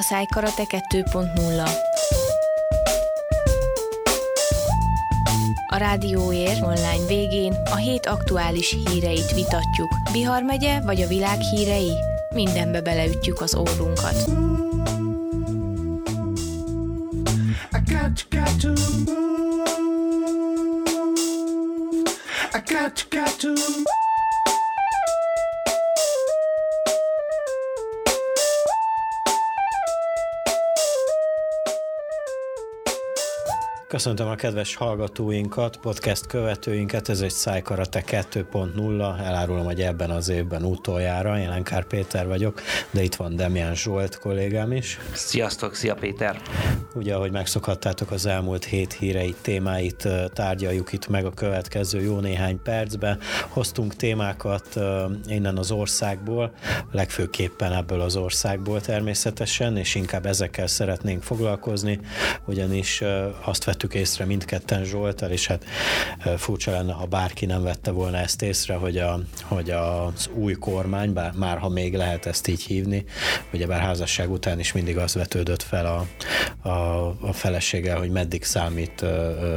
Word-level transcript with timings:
a 0.00 0.02
Szájkarate 0.02 0.62
2.0. 0.66 1.70
A 5.66 5.76
Rádióér 5.76 6.62
online 6.62 7.06
végén 7.06 7.54
a 7.64 7.76
hét 7.76 8.06
aktuális 8.06 8.76
híreit 8.84 9.32
vitatjuk. 9.34 9.94
Bihar 10.12 10.42
megye 10.42 10.80
vagy 10.80 11.02
a 11.02 11.06
világ 11.06 11.40
hírei? 11.40 11.92
Mindenbe 12.34 12.80
beleütjük 12.80 13.40
az 13.40 13.54
órunkat. 13.54 14.30
Köszöntöm 34.00 34.28
a 34.28 34.34
kedves 34.34 34.74
hallgatóinkat, 34.74 35.76
podcast 35.76 36.26
követőinket, 36.26 37.08
ez 37.08 37.20
egy 37.20 37.30
Szájkarate 37.30 38.04
2.0, 38.06 39.20
elárulom, 39.20 39.64
hogy 39.64 39.80
ebben 39.80 40.10
az 40.10 40.28
évben 40.28 40.64
utoljára, 40.64 41.38
én 41.38 41.48
Lenkár 41.48 41.84
Péter 41.84 42.26
vagyok, 42.26 42.60
de 42.90 43.02
itt 43.02 43.14
van 43.14 43.36
Demián 43.36 43.74
Zsolt 43.74 44.18
kollégám 44.18 44.72
is. 44.72 44.98
Sziasztok, 45.12 45.74
szia 45.74 45.94
Péter! 45.94 46.40
Ugye, 46.94 47.14
ahogy 47.14 47.30
megszokhattátok 47.30 48.10
az 48.10 48.26
elmúlt 48.26 48.64
hét 48.64 48.92
híreit, 48.92 49.36
témáit 49.42 50.08
tárgyaljuk 50.32 50.92
itt 50.92 51.08
meg 51.08 51.24
a 51.24 51.30
következő 51.30 52.00
jó 52.00 52.20
néhány 52.20 52.62
percben. 52.62 53.18
Hoztunk 53.48 53.96
témákat 53.96 54.78
innen 55.26 55.56
az 55.56 55.70
országból, 55.70 56.52
legfőképpen 56.92 57.72
ebből 57.72 58.00
az 58.00 58.16
országból 58.16 58.80
természetesen, 58.80 59.76
és 59.76 59.94
inkább 59.94 60.26
ezekkel 60.26 60.66
szeretnénk 60.66 61.22
foglalkozni, 61.22 62.00
ugyanis 62.44 63.02
azt 63.44 63.64
vettük 63.64 63.89
észre 63.94 64.24
mindketten 64.24 64.84
Zsoltal, 64.84 65.30
és 65.30 65.46
hát 65.46 65.64
furcsa 66.36 66.70
lenne, 66.70 66.92
ha 66.92 67.04
bárki 67.04 67.46
nem 67.46 67.62
vette 67.62 67.90
volna 67.90 68.16
ezt 68.16 68.42
észre, 68.42 68.74
hogy, 68.74 68.96
a, 68.96 69.20
hogy 69.42 69.70
az 69.70 70.28
új 70.34 70.54
kormány, 70.54 71.12
bár, 71.12 71.32
már 71.32 71.58
ha 71.58 71.68
még 71.68 71.94
lehet 71.94 72.26
ezt 72.26 72.48
így 72.48 72.62
hívni, 72.62 73.04
ugye 73.52 73.66
bár 73.66 73.80
házasság 73.80 74.30
után 74.30 74.58
is 74.58 74.72
mindig 74.72 74.96
az 74.96 75.14
vetődött 75.14 75.62
fel 75.62 75.86
a, 75.86 76.06
a, 76.68 77.06
a 77.20 77.32
feleséggel, 77.32 77.98
hogy 77.98 78.10
meddig 78.10 78.44
számít 78.44 79.04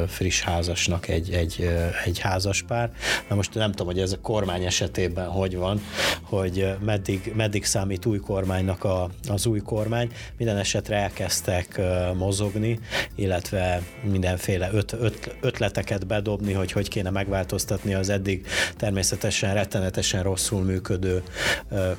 friss 0.08 0.42
házasnak 0.42 1.08
egy, 1.08 1.30
egy, 1.32 1.70
egy 2.04 2.18
házaspár. 2.18 2.90
Na 3.28 3.34
most 3.34 3.54
nem 3.54 3.70
tudom, 3.70 3.86
hogy 3.86 4.00
ez 4.00 4.12
a 4.12 4.20
kormány 4.20 4.64
esetében 4.64 5.28
hogy 5.28 5.56
van, 5.56 5.80
hogy 6.22 6.74
meddig, 6.84 7.32
meddig 7.36 7.64
számít 7.64 8.06
új 8.06 8.18
kormánynak 8.18 8.84
a, 8.84 9.10
az 9.28 9.46
új 9.46 9.60
kormány. 9.60 10.10
Minden 10.38 10.56
esetre 10.56 10.96
elkezdtek 10.96 11.80
mozogni, 12.14 12.78
illetve 13.14 13.82
mindenféle 14.24 14.70
öt, 14.72 14.92
öt, 14.92 15.36
ötleteket 15.40 16.06
bedobni, 16.06 16.52
hogy 16.52 16.72
hogy 16.72 16.88
kéne 16.88 17.10
megváltoztatni 17.10 17.94
az 17.94 18.08
eddig 18.08 18.46
természetesen 18.76 19.54
rettenetesen 19.54 20.22
rosszul 20.22 20.62
működő 20.62 21.22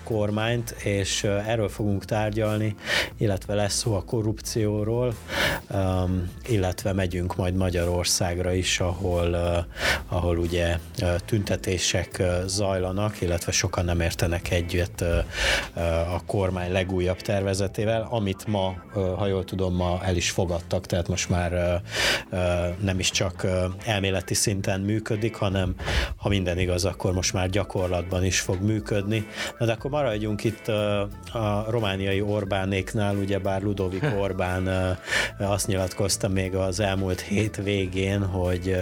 kormányt, 0.03 0.69
és 0.69 1.23
erről 1.23 1.69
fogunk 1.69 2.05
tárgyalni, 2.05 2.75
illetve 3.17 3.53
lesz 3.53 3.73
szó 3.73 3.95
a 3.95 4.03
korrupcióról, 4.03 5.15
illetve 6.47 6.93
megyünk 6.93 7.35
majd 7.35 7.55
Magyarországra 7.55 8.53
is, 8.53 8.79
ahol, 8.79 9.35
ahol 10.07 10.37
ugye 10.37 10.77
tüntetések 11.25 12.23
zajlanak, 12.45 13.21
illetve 13.21 13.51
sokan 13.51 13.85
nem 13.85 13.99
értenek 13.99 14.51
együtt 14.51 15.01
a 16.13 16.21
kormány 16.25 16.71
legújabb 16.71 17.21
tervezetével, 17.21 18.07
amit 18.09 18.47
ma, 18.47 18.75
ha 18.93 19.27
jól 19.27 19.43
tudom, 19.43 19.75
ma 19.75 19.99
el 20.03 20.15
is 20.15 20.29
fogadtak, 20.29 20.85
tehát 20.85 21.07
most 21.07 21.29
már 21.29 21.81
nem 22.79 22.99
is 22.99 23.09
csak 23.09 23.47
elméleti 23.85 24.33
szinten 24.33 24.81
működik, 24.81 25.35
hanem 25.35 25.75
ha 26.15 26.29
minden 26.29 26.59
igaz, 26.59 26.85
akkor 26.85 27.13
most 27.13 27.33
már 27.33 27.49
gyakorlatban 27.49 28.25
is 28.25 28.39
fog 28.39 28.61
működni. 28.61 29.27
Na 29.59 29.65
de 29.65 29.71
akkor 29.71 29.91
maradjunk 29.91 30.43
itt 30.43 30.67
a 31.33 31.65
romániai 31.69 32.21
Orbánéknál, 32.21 33.15
ugyebár 33.15 33.61
Ludovik 33.61 34.05
Orbán 34.19 34.97
azt 35.39 35.67
nyilatkozta 35.67 36.27
még 36.27 36.55
az 36.55 36.79
elmúlt 36.79 37.19
hét 37.21 37.55
végén, 37.55 38.23
hogy 38.23 38.77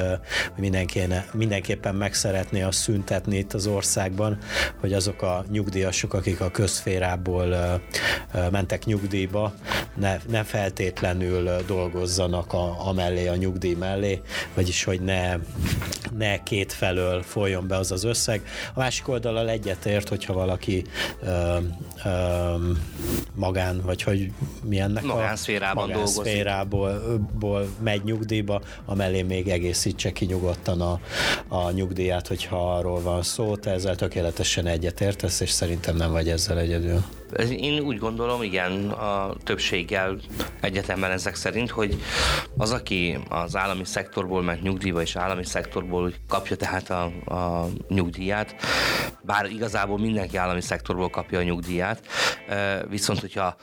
mindenképpen 1.33 1.95
meg 1.95 2.13
szeretné 2.13 2.61
azt 2.61 2.79
szüntetni 2.79 3.37
itt 3.37 3.53
az 3.53 3.67
országban, 3.67 4.37
hogy 4.79 4.93
azok 4.93 5.21
a 5.21 5.45
nyugdíjasok, 5.51 6.13
akik 6.13 6.41
a 6.41 6.51
közférából 6.51 7.81
mentek 8.51 8.85
nyugdíjba, 8.85 9.53
ne, 9.95 10.17
ne 10.29 10.43
feltétlenül 10.43 11.49
dolgozzanak 11.67 12.53
a, 12.53 12.87
a 12.87 12.93
mellé, 13.23 13.37
a 13.37 13.41
nyugdíj 13.41 13.73
mellé, 13.73 14.21
vagyis 14.53 14.83
hogy 14.83 15.01
ne, 15.01 15.37
ne 16.17 16.43
két 16.43 16.73
felől 16.73 17.21
folyjon 17.21 17.67
be 17.67 17.77
az 17.77 17.91
az 17.91 18.03
összeg. 18.03 18.45
A 18.73 18.79
másik 18.79 19.07
oldalal 19.07 19.49
egyetért, 19.49 20.09
hogyha 20.09 20.33
valaki 20.33 20.83
ö, 21.23 21.57
ö, 22.05 22.55
magán, 23.35 23.81
vagy 23.85 24.03
hogy 24.03 24.31
mi 24.63 24.79
ennek 24.79 25.03
magánszférában 25.03 25.83
a 25.83 25.87
magánszférából 25.87 27.01
megy 27.83 28.03
nyugdíjba, 28.03 28.61
amellé 28.85 29.21
még 29.21 29.47
egészítse 29.47 30.11
ki 30.11 30.25
nyugodtan 30.25 30.81
a, 30.81 30.99
a 31.47 31.71
nyugdíját, 31.71 32.27
hogyha 32.27 32.75
arról 32.75 33.01
van 33.01 33.21
szó. 33.23 33.55
Te 33.55 33.71
ezzel 33.71 33.95
tökéletesen 33.95 34.65
egyetértesz, 34.65 35.39
és 35.39 35.49
szerintem 35.49 35.95
nem 35.95 36.11
vagy 36.11 36.29
ezzel 36.29 36.59
egyedül. 36.59 37.03
Én 37.49 37.79
úgy 37.79 37.97
gondolom, 37.97 38.41
igen, 38.41 38.89
a 38.89 39.33
többséggel 39.43 40.17
egyetemben 40.61 41.11
ezek 41.11 41.35
szerint, 41.35 41.69
hogy 41.69 42.01
az, 42.57 42.71
aki 42.71 43.19
az 43.29 43.55
állami 43.55 43.85
szektorból 43.85 44.41
ment 44.41 44.61
nyugdíjba, 44.61 45.01
és 45.01 45.15
állami 45.15 45.45
szektorból 45.45 46.13
kapja 46.27 46.55
tehát 46.55 46.89
a, 46.89 47.03
a 47.35 47.67
nyugdíjat, 47.87 48.55
bár 49.21 49.45
igazából 49.45 49.99
mindenki 49.99 50.37
állami 50.37 50.61
szektorból 50.61 51.09
kapja 51.09 51.39
a 51.39 51.43
nyugdíjat, 51.43 52.07
viszont 52.89 53.19
hogyha 53.19 53.55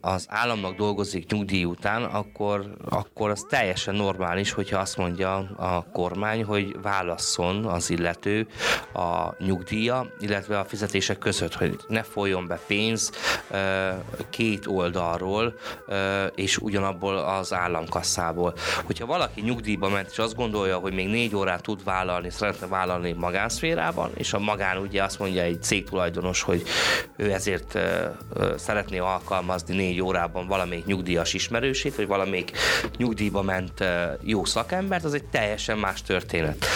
az 0.00 0.26
államnak 0.28 0.76
dolgozik 0.76 1.30
nyugdíj 1.30 1.64
után, 1.64 2.04
akkor, 2.04 2.76
akkor 2.88 3.30
az 3.30 3.46
teljesen 3.48 3.94
normális, 3.94 4.52
hogyha 4.52 4.78
azt 4.78 4.96
mondja 4.96 5.36
a 5.56 5.86
kormány, 5.92 6.44
hogy 6.44 6.76
válasszon 6.82 7.64
az 7.64 7.90
illető 7.90 8.46
a 8.94 9.34
nyugdíja, 9.38 10.12
illetve 10.20 10.58
a 10.58 10.64
fizetések 10.64 11.18
között, 11.18 11.54
hogy 11.54 11.76
ne 11.88 12.02
folyjon 12.02 12.46
be 12.46 12.60
pénz, 12.66 12.75
pénz 12.76 13.10
két 14.30 14.66
oldalról, 14.66 15.54
és 16.34 16.58
ugyanabból 16.58 17.16
az 17.16 17.52
államkasszából. 17.52 18.54
Hogyha 18.84 19.06
valaki 19.06 19.40
nyugdíjba 19.40 19.88
ment, 19.88 20.08
és 20.10 20.18
azt 20.18 20.34
gondolja, 20.34 20.76
hogy 20.76 20.92
még 20.92 21.08
négy 21.08 21.34
órát 21.34 21.62
tud 21.62 21.84
vállalni, 21.84 22.30
szeretne 22.30 22.66
vállalni 22.66 23.12
magánszférában, 23.12 24.10
és 24.14 24.32
a 24.32 24.38
magán 24.38 24.76
ugye 24.76 25.02
azt 25.02 25.18
mondja 25.18 25.42
egy 25.42 25.62
cégtulajdonos, 25.62 26.42
hogy 26.42 26.62
ő 27.16 27.32
ezért 27.32 27.78
szeretné 28.56 28.98
alkalmazni 28.98 29.76
négy 29.76 30.00
órában 30.00 30.46
valamelyik 30.46 30.84
nyugdíjas 30.84 31.34
ismerősét, 31.34 31.96
vagy 31.96 32.06
valamelyik 32.06 32.50
nyugdíjba 32.96 33.42
ment 33.42 33.84
jó 34.22 34.44
szakembert, 34.44 35.04
az 35.04 35.14
egy 35.14 35.24
teljesen 35.24 35.78
más 35.78 36.02
történet. 36.02 36.66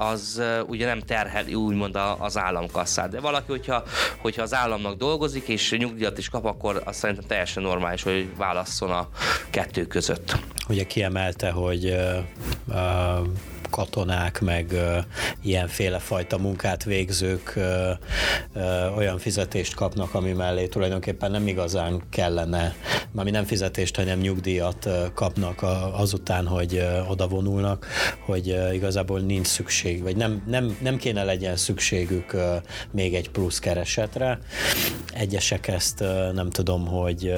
Az 0.00 0.42
ugye 0.66 0.86
nem 0.86 1.00
terheli 1.00 1.54
úgymond 1.54 1.98
az 2.18 2.38
államkasszát, 2.38 3.10
de 3.10 3.20
valaki, 3.20 3.50
hogyha, 3.50 3.82
hogyha 4.18 4.42
az 4.42 4.54
államnak 4.54 4.96
dolgozik, 4.96 5.48
és 5.48 5.70
nyugdíjat 5.78 6.18
is 6.18 6.28
kap, 6.28 6.44
akkor 6.44 6.82
azt 6.84 6.98
szerintem 6.98 7.24
teljesen 7.26 7.62
normális, 7.62 8.02
hogy 8.02 8.36
válasszon 8.36 8.90
a 8.90 9.08
kettő 9.50 9.86
között. 9.86 10.38
Ugye 10.68 10.84
kiemelte, 10.84 11.50
hogy 11.50 11.84
uh, 11.84 12.18
uh, 12.66 13.26
katonák, 13.70 14.40
meg 14.40 14.74
ilyenféle 15.42 15.98
fajta 15.98 16.38
munkát 16.38 16.84
végzők 16.84 17.58
olyan 18.96 19.18
fizetést 19.18 19.74
kapnak, 19.74 20.14
ami 20.14 20.32
mellé 20.32 20.66
tulajdonképpen 20.66 21.30
nem 21.30 21.46
igazán 21.46 22.02
kellene, 22.10 22.74
ami 23.14 23.30
nem 23.30 23.44
fizetést, 23.44 23.96
hanem 23.96 24.18
nyugdíjat 24.18 24.88
kapnak 25.14 25.62
azután, 25.92 26.46
hogy 26.46 26.86
oda 27.08 27.28
hogy 28.20 28.58
igazából 28.72 29.20
nincs 29.20 29.46
szükség, 29.46 30.02
vagy 30.02 30.16
nem, 30.16 30.42
nem, 30.46 30.76
nem 30.82 30.96
kéne 30.96 31.24
legyen 31.24 31.56
szükségük 31.56 32.36
még 32.90 33.14
egy 33.14 33.30
plusz 33.30 33.58
keresetre. 33.58 34.38
Egyesek 35.12 35.68
ezt 35.68 36.04
nem 36.34 36.50
tudom, 36.50 36.86
hogy 36.86 37.34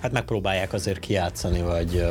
hát 0.00 0.12
megpróbálják 0.12 0.72
azért 0.72 0.98
kiátszani, 0.98 1.60
vagy, 1.60 2.06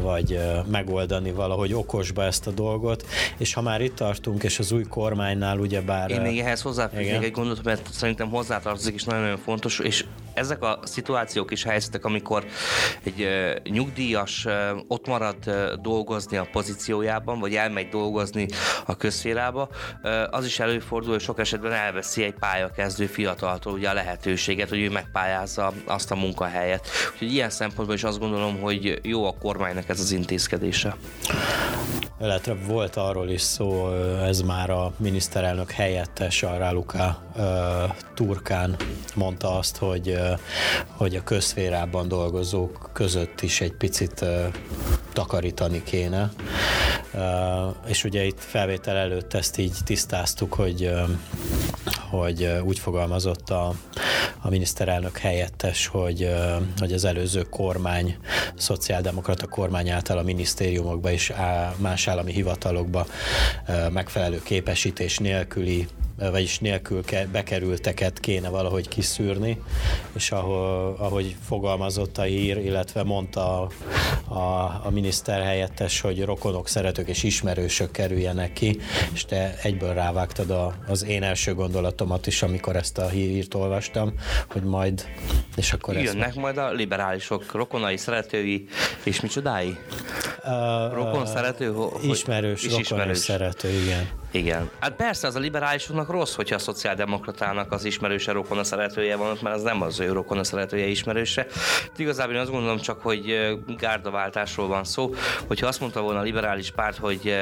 vagy 0.00 0.40
megoldani 0.70 1.30
valahogy 1.30 1.72
okosba 1.74 2.24
ezt 2.24 2.46
a 2.46 2.50
dolgot, 2.50 3.06
és 3.36 3.54
ha 3.54 3.60
már 3.60 3.80
itt 3.80 3.94
tartunk, 3.94 4.42
és 4.42 4.58
az 4.58 4.72
új 4.72 4.82
kormánynál 4.82 5.58
ugyebár... 5.58 6.10
Én 6.10 6.20
még 6.20 6.38
ehhez 6.38 6.62
hozzáfűznék 6.62 7.22
egy 7.22 7.30
gondot, 7.30 7.64
mert 7.64 7.92
szerintem 7.92 8.28
hozzátartozik, 8.28 8.94
és 8.94 9.04
nagyon-nagyon 9.04 9.38
fontos, 9.38 9.78
és 9.78 10.04
ezek 10.36 10.62
a 10.62 10.78
szituációk 10.82 11.50
és 11.50 11.64
helyzetek, 11.64 12.04
amikor 12.04 12.44
egy 13.04 13.28
nyugdíjas 13.64 14.46
ott 14.88 15.06
marad 15.06 15.36
dolgozni 15.82 16.36
a 16.36 16.48
pozíciójában, 16.52 17.38
vagy 17.38 17.54
elmegy 17.54 17.88
dolgozni 17.88 18.46
a 18.86 18.96
közférába, 18.96 19.68
az 20.30 20.44
is 20.44 20.58
előfordul, 20.58 21.12
hogy 21.12 21.20
sok 21.20 21.38
esetben 21.38 21.72
elveszi 21.72 22.22
egy 22.22 22.34
pályakezdő 22.34 23.06
fiataltól 23.06 23.72
ugye 23.72 23.88
a 23.88 23.94
lehetőséget, 23.94 24.68
hogy 24.68 24.80
ő 24.80 24.90
megpályázza 24.90 25.72
azt 25.84 26.10
a 26.10 26.14
munkahelyet. 26.14 26.86
Úgyhogy 27.12 27.32
ilyen 27.32 27.50
szempontból 27.50 27.94
is 27.94 28.04
azt 28.04 28.18
gondolom, 28.18 28.60
hogy 28.60 29.00
jó 29.02 29.26
a 29.26 29.34
kormánynak 29.40 29.88
ez 29.88 30.00
az 30.00 30.12
intézkedése. 30.12 30.96
Illetve 32.20 32.54
volt 32.66 32.96
arról 32.96 33.28
is 33.28 33.40
szó, 33.40 33.92
ez 34.22 34.40
már 34.40 34.70
a 34.70 34.92
miniszterelnök 34.96 35.70
helyettes, 35.70 36.42
a 36.42 36.56
Ráluka 36.56 37.22
Turkán 38.14 38.76
mondta 39.14 39.58
azt, 39.58 39.76
hogy, 39.76 40.18
hogy 40.96 41.16
a 41.16 41.22
közférában 41.22 42.08
dolgozók 42.08 42.90
között 42.92 43.40
is 43.40 43.60
egy 43.60 43.72
picit 43.72 44.24
takarítani 45.12 45.82
kéne. 45.82 46.30
És 47.86 48.04
ugye 48.04 48.24
itt 48.24 48.40
felvétel 48.40 48.96
előtt 48.96 49.34
ezt 49.34 49.58
így 49.58 49.76
tisztáztuk, 49.84 50.54
hogy 50.54 50.90
hogy 52.10 52.60
úgy 52.64 52.78
fogalmazott 52.78 53.50
a, 53.50 53.74
a 54.40 54.50
miniszterelnök 54.50 55.18
helyettes, 55.18 55.86
hogy, 55.86 56.34
hogy 56.78 56.92
az 56.92 57.04
előző 57.04 57.42
kormány, 57.42 58.16
szociáldemokrata 58.54 59.46
kormány 59.46 59.90
által 59.90 60.18
a 60.18 60.22
minisztériumokba 60.22 61.10
és 61.10 61.32
más 61.76 62.05
állami 62.08 62.32
hivatalokba 62.32 63.06
megfelelő 63.90 64.42
képesítés 64.42 65.18
nélküli 65.18 65.86
vagyis 66.16 66.58
nélkül 66.58 67.02
bekerülteket 67.32 68.20
kéne 68.20 68.48
valahogy 68.48 68.88
kiszűrni, 68.88 69.62
és 70.14 70.30
ahol, 70.30 70.96
ahogy 70.98 71.36
fogalmazott 71.46 72.18
a 72.18 72.22
hír, 72.22 72.56
illetve 72.56 73.02
mondta 73.02 73.60
a, 73.60 73.68
a, 74.34 74.64
a 74.84 74.90
miniszter 74.90 75.42
helyettes, 75.42 76.00
hogy 76.00 76.24
rokonok, 76.24 76.68
szeretők 76.68 77.08
és 77.08 77.22
ismerősök 77.22 77.90
kerüljenek 77.90 78.52
ki, 78.52 78.78
és 79.12 79.24
te 79.24 79.58
egyből 79.62 79.94
rávágtad 79.94 80.50
a, 80.50 80.74
az 80.86 81.04
én 81.04 81.22
első 81.22 81.54
gondolatomat 81.54 82.26
is, 82.26 82.42
amikor 82.42 82.76
ezt 82.76 82.98
a 82.98 83.08
hírt 83.08 83.54
olvastam, 83.54 84.12
hogy 84.50 84.62
majd, 84.62 85.06
és 85.56 85.72
akkor 85.72 85.96
Jönnek 85.96 86.28
ezt... 86.28 86.36
majd 86.36 86.58
a 86.58 86.72
liberálisok, 86.72 87.52
rokonai, 87.52 87.96
szeretői, 87.96 88.68
és 89.02 89.20
micsodái? 89.20 89.76
Rokon, 90.92 91.26
szerető? 91.26 91.74
Ismerős, 92.02 92.64
rokon 92.64 92.80
ismerős. 92.80 93.18
szerető, 93.18 93.68
igen. 93.68 94.08
Igen. 94.36 94.70
Hát 94.78 94.92
persze, 94.92 95.26
az 95.26 95.34
a 95.34 95.38
liberálisoknak 95.38 96.10
rossz, 96.10 96.34
hogyha 96.34 96.54
a 96.54 96.58
szociáldemokratának 96.58 97.72
az 97.72 97.84
ismerőse 97.84 98.32
rokona 98.32 98.64
szeretője 98.64 99.16
van, 99.16 99.38
mert 99.42 99.56
az 99.56 99.62
nem 99.62 99.82
az 99.82 100.00
ő 100.00 100.12
rokona 100.12 100.44
szeretője 100.44 100.86
ismerőse. 100.86 101.46
De 101.96 102.02
igazából 102.02 102.34
én 102.34 102.40
azt 102.40 102.50
gondolom 102.50 102.78
csak, 102.78 103.02
hogy 103.02 103.56
gárdaváltásról 103.78 104.66
van 104.66 104.84
szó. 104.84 105.14
Hogyha 105.46 105.66
azt 105.66 105.80
mondta 105.80 106.00
volna 106.00 106.18
a 106.18 106.22
liberális 106.22 106.70
párt, 106.70 106.96
hogy 106.96 107.36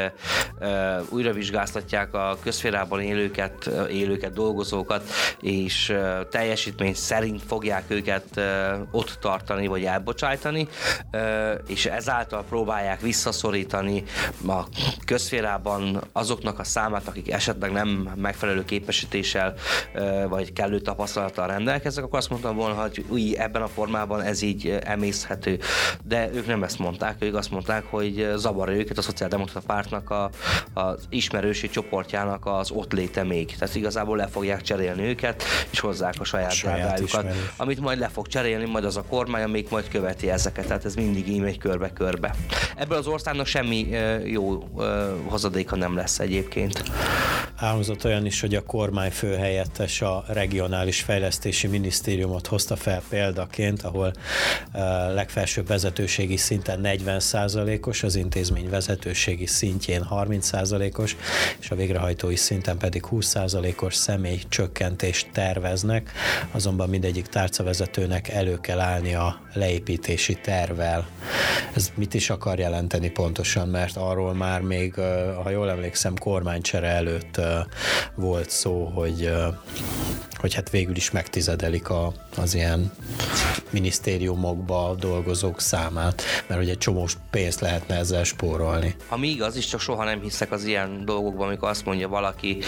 újra 1.08 1.32
vizsgáztatják 1.32 2.14
a 2.14 2.38
közférában 2.42 3.00
élőket, 3.00 3.70
élőket, 3.90 4.32
dolgozókat, 4.32 5.08
és 5.40 5.96
teljesítmény 6.30 6.94
szerint 6.94 7.42
fogják 7.46 7.84
őket 7.88 8.40
ott 8.90 9.16
tartani, 9.20 9.66
vagy 9.66 9.84
elbocsájtani, 9.84 10.68
és 11.66 11.86
ezáltal 11.86 12.44
próbálják 12.48 13.00
visszaszorítani 13.00 14.04
a 14.46 14.62
közférában 15.04 16.02
azoknak 16.12 16.58
a 16.58 16.64
számát, 16.84 17.08
akik 17.08 17.32
esetleg 17.32 17.72
nem 17.72 18.12
megfelelő 18.16 18.64
képesítéssel 18.64 19.54
vagy 20.28 20.52
kellő 20.52 20.80
tapasztalattal 20.80 21.46
rendelkeznek, 21.46 22.04
akkor 22.04 22.18
azt 22.18 22.30
mondtam 22.30 22.56
volna, 22.56 22.74
hogy 22.74 23.04
új, 23.08 23.38
ebben 23.38 23.62
a 23.62 23.68
formában 23.68 24.20
ez 24.20 24.42
így 24.42 24.78
emészhető. 24.84 25.58
De 26.02 26.30
ők 26.34 26.46
nem 26.46 26.62
ezt 26.62 26.78
mondták, 26.78 27.16
ők 27.18 27.34
azt 27.34 27.50
mondták, 27.50 27.84
hogy 27.90 28.32
zavarja 28.36 28.76
őket 28.76 28.98
a 28.98 29.02
Szociáldemokrata 29.02 29.66
Pártnak 29.66 30.10
a, 30.10 30.30
az 30.72 31.06
ismerősi 31.08 31.68
csoportjának 31.68 32.46
az 32.46 32.70
ott 32.70 32.92
léte 32.92 33.22
még. 33.22 33.56
Tehát 33.56 33.74
igazából 33.74 34.16
le 34.16 34.26
fogják 34.26 34.62
cserélni 34.62 35.02
őket, 35.02 35.42
és 35.70 35.80
hozzák 35.80 36.14
a 36.18 36.24
saját, 36.24 36.52
saját 36.52 37.00
amit 37.56 37.80
majd 37.80 37.98
le 37.98 38.08
fog 38.08 38.26
cserélni 38.26 38.70
majd 38.70 38.84
az 38.84 38.96
a 38.96 39.04
kormány, 39.08 39.42
amelyik 39.42 39.70
majd 39.70 39.88
követi 39.88 40.30
ezeket. 40.30 40.66
Tehát 40.66 40.84
ez 40.84 40.94
mindig 40.94 41.28
így 41.28 41.40
megy 41.40 41.58
körbe-körbe. 41.58 42.34
Ebből 42.76 42.98
az 42.98 43.06
országnak 43.06 43.46
semmi 43.46 43.88
jó 44.24 44.68
hozadéka 45.28 45.76
nem 45.76 45.96
lesz 45.96 46.18
egyébként 46.18 46.63
egyébként. 46.64 46.92
Elhangzott 47.60 48.04
olyan 48.04 48.26
is, 48.26 48.40
hogy 48.40 48.54
a 48.54 48.62
kormány 48.62 49.10
főhelyettes 49.10 50.02
a 50.02 50.24
regionális 50.26 51.00
fejlesztési 51.00 51.66
minisztériumot 51.66 52.46
hozta 52.46 52.76
fel 52.76 53.02
példaként, 53.08 53.82
ahol 53.82 54.12
uh, 54.74 54.80
legfelsőbb 55.14 55.66
vezetőségi 55.66 56.36
szinten 56.36 56.80
40%-os, 56.82 58.02
az 58.02 58.16
intézmény 58.16 58.70
vezetőségi 58.70 59.46
szintjén 59.46 60.06
30%-os, 60.10 61.16
és 61.60 61.70
a 61.70 61.74
végrehajtói 61.74 62.36
szinten 62.36 62.78
pedig 62.78 63.04
20%-os 63.10 63.94
személy 63.94 64.40
csökkentést 64.48 65.28
terveznek, 65.32 66.12
azonban 66.50 66.88
mindegyik 66.88 67.26
tárcavezetőnek 67.26 68.28
elő 68.28 68.60
kell 68.60 68.80
állni 68.80 69.14
a 69.14 69.40
leépítési 69.52 70.34
tervvel. 70.34 71.06
Ez 71.74 71.92
mit 71.94 72.14
is 72.14 72.30
akar 72.30 72.58
jelenteni 72.58 73.10
pontosan, 73.10 73.68
mert 73.68 73.96
arról 73.96 74.34
már 74.34 74.60
még, 74.60 74.94
ha 75.42 75.50
jól 75.50 75.70
emlékszem, 75.70 76.14
kormány 76.16 76.53
kormánycsere 76.54 76.88
előtt 76.88 77.40
volt 78.14 78.50
szó, 78.50 78.84
hogy, 78.84 79.32
hogy 80.34 80.54
hát 80.54 80.70
végül 80.70 80.96
is 80.96 81.10
megtizedelik 81.10 81.88
a, 81.88 82.12
az 82.36 82.54
ilyen 82.54 82.92
minisztériumokba 83.70 84.94
dolgozók 84.98 85.60
számát, 85.60 86.22
mert 86.46 86.60
ugye 86.60 86.70
egy 86.70 86.78
csomó 86.78 87.08
pénzt 87.30 87.60
lehetne 87.60 87.96
ezzel 87.96 88.24
spórolni. 88.24 88.94
Ami 89.08 89.28
igaz, 89.28 89.56
is 89.56 89.66
csak 89.66 89.80
soha 89.80 90.04
nem 90.04 90.20
hiszek 90.20 90.52
az 90.52 90.64
ilyen 90.64 91.04
dolgokban, 91.04 91.46
amikor 91.46 91.68
azt 91.68 91.84
mondja 91.84 92.08
valaki 92.08 92.58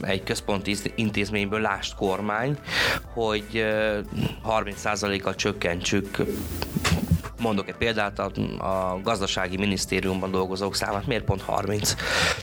egy 0.00 0.22
központi 0.22 0.76
intézményből, 0.94 1.60
lást 1.60 1.94
kormány, 1.94 2.58
hogy 3.14 3.64
30%-kal 4.44 5.34
csökkentsük 5.34 6.16
mondok 7.42 7.68
egy 7.68 7.74
példát, 7.74 8.18
a, 8.18 8.30
a 8.58 9.00
gazdasági 9.02 9.56
minisztériumban 9.56 10.30
dolgozók 10.30 10.74
számát, 10.74 11.06
miért 11.06 11.24
pont 11.24 11.42
30? 11.42 11.94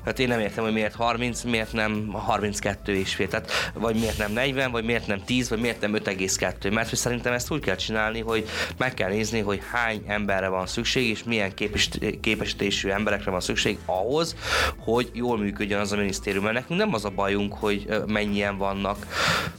Tehát 0.04 0.20
én 0.20 0.28
nem 0.28 0.40
értem, 0.40 0.64
hogy 0.64 0.74
miért 0.74 0.96
30, 0.96 1.44
miért 1.44 1.74
nem 1.74 2.12
32 2.12 2.96
és 2.96 3.16
fél, 3.16 3.28
tehát 3.28 3.72
vagy 3.74 3.96
miért 3.96 4.18
nem 4.18 4.32
40, 4.32 4.72
vagy 4.72 4.86
miért 4.86 5.08
nem 5.08 5.24
10, 5.24 5.50
vagy 5.50 5.60
miért 5.60 5.82
nem 5.82 5.94
5,2, 5.94 6.74
mert 6.74 6.90
hogy 6.90 6.98
szerintem 6.98 7.34
ezt 7.34 7.52
úgy 7.52 7.62
kell 7.62 7.76
csinálni, 7.76 8.20
hogy 8.20 8.48
meg 8.78 8.94
kell 8.94 9.10
nézni, 9.10 9.40
hogy 9.40 9.62
hány 9.72 10.04
emberre 10.08 10.48
van 10.48 10.68
szükség, 10.68 11.10
és 11.10 11.24
milyen 11.24 11.54
képes, 11.54 11.90
képesítésű 12.22 12.90
emberekre 12.90 13.32
van 13.32 13.42
szükség 13.42 13.78
ahhoz, 13.86 14.36
hogy 14.78 15.10
jól 15.14 15.38
működjön 15.38 15.80
az 15.80 15.92
a 15.92 15.96
minisztérium. 15.96 16.44
Mert 16.44 16.56
nekünk 16.56 16.80
nem 16.80 16.94
az 16.94 17.06
a 17.06 17.10
bajunk, 17.10 17.54
hogy 17.54 17.88
mennyien 18.08 18.58
vannak, 18.58 19.08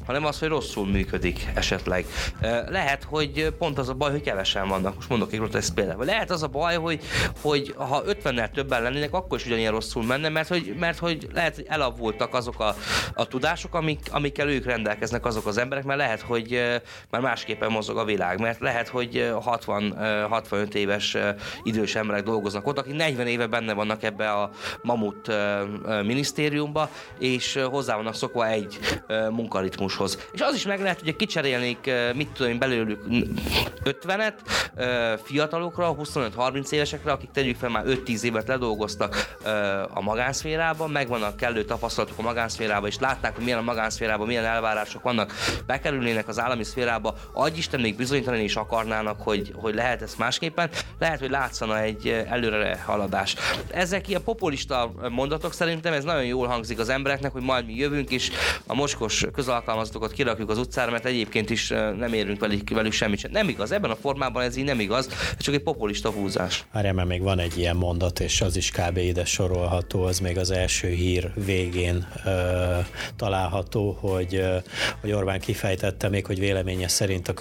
hanem 0.06 0.24
az, 0.24 0.38
hogy 0.38 0.48
rosszul 0.48 0.86
működik 0.86 1.46
esetleg. 1.54 2.06
Lehet, 2.68 3.04
hogy 3.04 3.54
pont 3.58 3.78
az 3.78 3.88
a 3.88 3.94
baj, 3.94 4.10
hogy 4.10 4.22
kevesen 4.22 4.68
vannak. 4.68 4.94
Most 4.94 5.08
mondok 5.08 5.29
egy 5.32 5.38
groteszk 5.38 5.74
példával. 5.74 6.04
Lehet 6.04 6.30
az 6.30 6.42
a 6.42 6.46
baj, 6.46 6.76
hogy, 6.76 7.00
hogy 7.40 7.74
ha 7.76 8.02
50-nel 8.06 8.50
többen 8.50 8.82
lennének, 8.82 9.12
akkor 9.12 9.38
is 9.38 9.46
ugyanilyen 9.46 9.72
rosszul 9.72 10.04
menne, 10.04 10.28
mert 10.28 10.48
hogy, 10.48 10.74
mert 10.78 10.98
hogy 10.98 11.28
lehet, 11.34 11.54
hogy 11.54 11.66
elavultak 11.68 12.34
azok 12.34 12.60
a, 12.60 12.74
a 13.14 13.26
tudások, 13.26 13.74
amik, 13.74 14.00
amikkel 14.10 14.48
ők 14.48 14.64
rendelkeznek 14.64 15.26
azok 15.26 15.46
az 15.46 15.58
emberek, 15.58 15.84
mert 15.84 15.98
lehet, 15.98 16.20
hogy 16.20 16.80
már 17.10 17.20
másképpen 17.20 17.70
mozog 17.70 17.96
a 17.96 18.04
világ, 18.04 18.40
mert 18.40 18.60
lehet, 18.60 18.88
hogy 18.88 19.32
60-65 19.44 20.74
éves 20.74 21.16
idős 21.62 21.94
emberek 21.94 22.22
dolgoznak 22.22 22.66
ott, 22.66 22.78
akik 22.78 22.94
40 22.94 23.26
éve 23.26 23.46
benne 23.46 23.72
vannak 23.72 24.02
ebbe 24.02 24.30
a 24.30 24.50
mamut 24.82 25.32
minisztériumba, 26.02 26.88
és 27.18 27.58
hozzá 27.70 27.96
vannak 27.96 28.14
szokva 28.14 28.46
egy 28.46 28.78
munkaritmushoz. 29.30 30.28
És 30.32 30.40
az 30.40 30.54
is 30.54 30.66
meg 30.66 30.80
lehet, 30.80 31.00
hogy 31.00 31.16
kicserélnék, 31.16 31.90
mit 32.14 32.28
tudom 32.28 32.52
én, 32.52 32.58
belőlük 32.58 33.04
50-et, 33.84 34.34
fiatalokra, 35.22 35.96
25-30 35.98 36.70
évesekre, 36.70 37.12
akik 37.12 37.30
tegyük 37.30 37.56
fel 37.56 37.68
már 37.68 37.84
5-10 37.86 38.22
évet 38.22 38.48
ledolgoztak 38.48 39.36
a 39.94 40.00
magánszférában, 40.00 40.90
megvan 40.90 41.22
a 41.22 41.34
kellő 41.34 41.64
tapasztalatuk 41.64 42.18
a 42.18 42.22
magánszférában, 42.22 42.88
és 42.88 42.98
látták, 42.98 43.34
hogy 43.34 43.44
milyen 43.44 43.58
a 43.58 43.62
magánszférában, 43.62 44.26
milyen 44.26 44.44
elvárások 44.44 45.02
vannak, 45.02 45.32
bekerülnének 45.66 46.28
az 46.28 46.40
állami 46.40 46.64
szférába, 46.64 47.14
adj 47.32 47.58
Isten 47.58 47.80
még 47.80 47.96
bizonyítani 47.96 48.42
is 48.42 48.56
akarnának, 48.56 49.20
hogy, 49.20 49.52
hogy 49.54 49.74
lehet 49.74 50.02
ez 50.02 50.14
másképpen, 50.18 50.70
lehet, 50.98 51.20
hogy 51.20 51.30
látszana 51.30 51.80
egy 51.80 52.24
előre 52.28 52.82
haladás. 52.86 53.34
Ezek 53.70 54.08
ilyen 54.08 54.22
populista 54.22 54.92
mondatok 55.10 55.52
szerintem 55.52 55.92
ez 55.92 56.04
nagyon 56.04 56.24
jól 56.24 56.46
hangzik 56.46 56.78
az 56.78 56.88
embereknek, 56.88 57.32
hogy 57.32 57.42
majd 57.42 57.66
mi 57.66 57.74
jövünk, 57.74 58.10
és 58.10 58.30
a 58.66 58.74
mocskos 58.74 59.24
közalkalmazatokat 59.32 60.12
kirakjuk 60.12 60.50
az 60.50 60.58
utcára, 60.58 60.90
mert 60.90 61.04
egyébként 61.04 61.50
is 61.50 61.68
nem 61.98 62.12
érünk 62.12 62.40
velük, 62.40 62.70
velük 62.70 62.92
semmit 62.92 63.18
sem. 63.18 63.30
Nem 63.30 63.48
igaz, 63.48 63.72
ebben 63.72 63.90
a 63.90 63.96
formában 63.96 64.42
ez 64.42 64.56
így 64.56 64.64
nem 64.64 64.80
igaz, 64.80 64.99
igaz, 65.06 65.36
csak 65.38 65.54
egy 65.54 65.62
populista 65.62 66.10
húzás. 66.10 66.64
Várjál, 66.72 66.92
mert 66.92 67.08
még 67.08 67.22
van 67.22 67.38
egy 67.38 67.58
ilyen 67.58 67.76
mondat, 67.76 68.20
és 68.20 68.40
az 68.40 68.56
is 68.56 68.70
kb. 68.70 68.96
ide 68.96 69.24
sorolható, 69.24 70.02
az 70.02 70.18
még 70.18 70.38
az 70.38 70.50
első 70.50 70.88
hír 70.88 71.32
végén 71.34 72.06
ö, 72.24 72.76
található, 73.16 73.96
hogy, 74.00 74.34
ö, 74.34 74.56
hogy 75.00 75.12
Orbán 75.12 75.40
kifejtette 75.40 76.08
még, 76.08 76.26
hogy 76.26 76.38
véleménye 76.38 76.88
szerint 76.88 77.28
a 77.28 77.34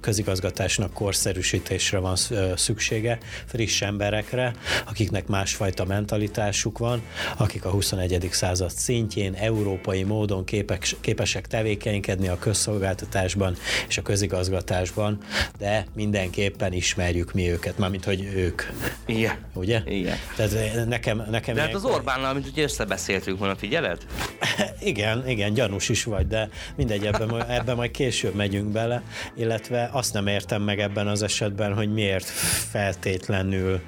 közigazgatásnak 0.00 0.92
korszerűsítésre 0.92 1.98
van 1.98 2.16
szüksége, 2.56 3.18
friss 3.46 3.82
emberekre, 3.82 4.54
akiknek 4.86 5.26
másfajta 5.26 5.84
mentalitásuk 5.84 6.78
van, 6.78 7.02
akik 7.36 7.64
a 7.64 7.70
21. 7.70 8.28
század 8.30 8.70
szintjén 8.70 9.34
európai 9.34 10.02
módon 10.02 10.44
képes, 10.44 10.96
képesek 11.00 11.46
tevékenykedni 11.46 12.28
a 12.28 12.38
közszolgáltatásban 12.38 13.56
és 13.88 13.98
a 13.98 14.02
közigazgatásban, 14.02 15.18
de 15.58 15.86
mindenképpen 15.94 16.72
ismerjük 17.04 17.32
mi 17.32 17.50
őket, 17.50 17.78
mármint 17.78 18.04
hogy 18.04 18.30
ők. 18.34 18.62
Igen. 19.06 19.36
Ugye? 19.54 19.82
Igen. 19.86 20.16
Tehát 20.36 20.86
nekem, 20.86 21.26
nekem 21.30 21.54
de 21.54 21.60
hát 21.60 21.74
az 21.74 21.84
Orbánnal, 21.84 22.32
mint 22.32 22.44
hogy 22.44 22.62
összebeszéltük 22.62 23.38
volna, 23.38 23.56
figyeled? 23.56 24.00
igen, 24.80 25.28
igen, 25.28 25.54
gyanús 25.54 25.88
is 25.88 26.04
vagy, 26.04 26.26
de 26.26 26.48
mindegy, 26.76 27.06
ebben, 27.06 27.50
ebben 27.50 27.76
majd 27.76 27.90
később 27.90 28.34
megyünk 28.34 28.68
bele, 28.68 29.02
illetve 29.36 29.88
azt 29.92 30.12
nem 30.12 30.26
értem 30.26 30.62
meg 30.62 30.80
ebben 30.80 31.06
az 31.06 31.22
esetben, 31.22 31.74
hogy 31.74 31.92
miért 31.92 32.24
feltétlenül 32.70 33.80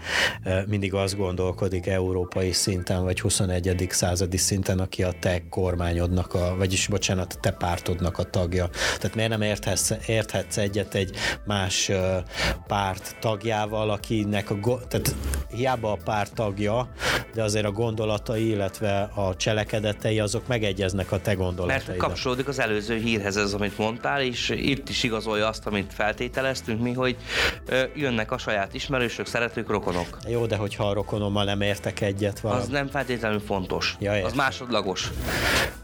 mindig 0.66 0.94
azt 0.94 1.16
gondolkodik 1.16 1.87
európai 1.87 2.52
szinten, 2.52 3.02
vagy 3.02 3.20
21. 3.20 3.87
századi 3.90 4.37
szinten, 4.37 4.78
aki 4.78 5.02
a 5.02 5.12
te 5.20 5.49
kormányodnak, 5.49 6.35
a, 6.35 6.54
vagyis 6.56 6.87
bocsánat, 6.87 7.32
a 7.32 7.40
te 7.40 7.50
pártodnak 7.50 8.18
a 8.18 8.23
tagja. 8.23 8.68
Tehát 8.99 9.14
miért 9.14 9.30
nem 9.30 9.42
érthetsz, 9.42 9.92
érthetsz 10.06 10.56
egyet 10.56 10.94
egy 10.94 11.16
más 11.44 11.90
párt 12.66 13.05
tagjával, 13.20 13.90
akinek 13.90 14.50
a, 14.50 14.56
tehát 14.88 15.14
hiába 15.50 15.92
a 15.92 15.98
párt 16.04 16.34
tagja, 16.34 16.88
de 17.34 17.42
azért 17.42 17.64
a 17.64 17.70
gondolatai, 17.70 18.48
illetve 18.48 19.10
a 19.14 19.36
cselekedetei 19.36 20.20
azok 20.20 20.46
megegyeznek 20.46 21.12
a 21.12 21.20
te 21.20 21.34
gondolataidnak. 21.34 21.86
Mert 21.86 21.98
kapcsolódik 21.98 22.48
az 22.48 22.58
előző 22.58 22.96
hírhez 22.96 23.36
ez, 23.36 23.52
amit 23.52 23.78
mondtál, 23.78 24.22
és 24.22 24.48
itt 24.48 24.88
is 24.88 25.02
igazolja 25.02 25.48
azt, 25.48 25.66
amit 25.66 25.92
feltételeztünk 25.92 26.80
mi, 26.80 26.92
hogy 26.92 27.16
jönnek 27.94 28.32
a 28.32 28.38
saját 28.38 28.75
ismerősök, 28.75 29.26
szeretők, 29.26 29.68
rokonok. 29.68 30.18
Jó, 30.28 30.46
de 30.46 30.56
hogyha 30.56 30.88
a 30.88 30.92
rokonommal 30.92 31.44
nem 31.44 31.60
értek 31.60 32.00
egyet 32.00 32.40
valami. 32.40 32.60
Az 32.60 32.68
nem 32.68 32.88
feltétlenül 32.88 33.40
fontos. 33.40 33.96
Ja, 34.00 34.12
az 34.12 34.32
másodlagos. 34.32 35.10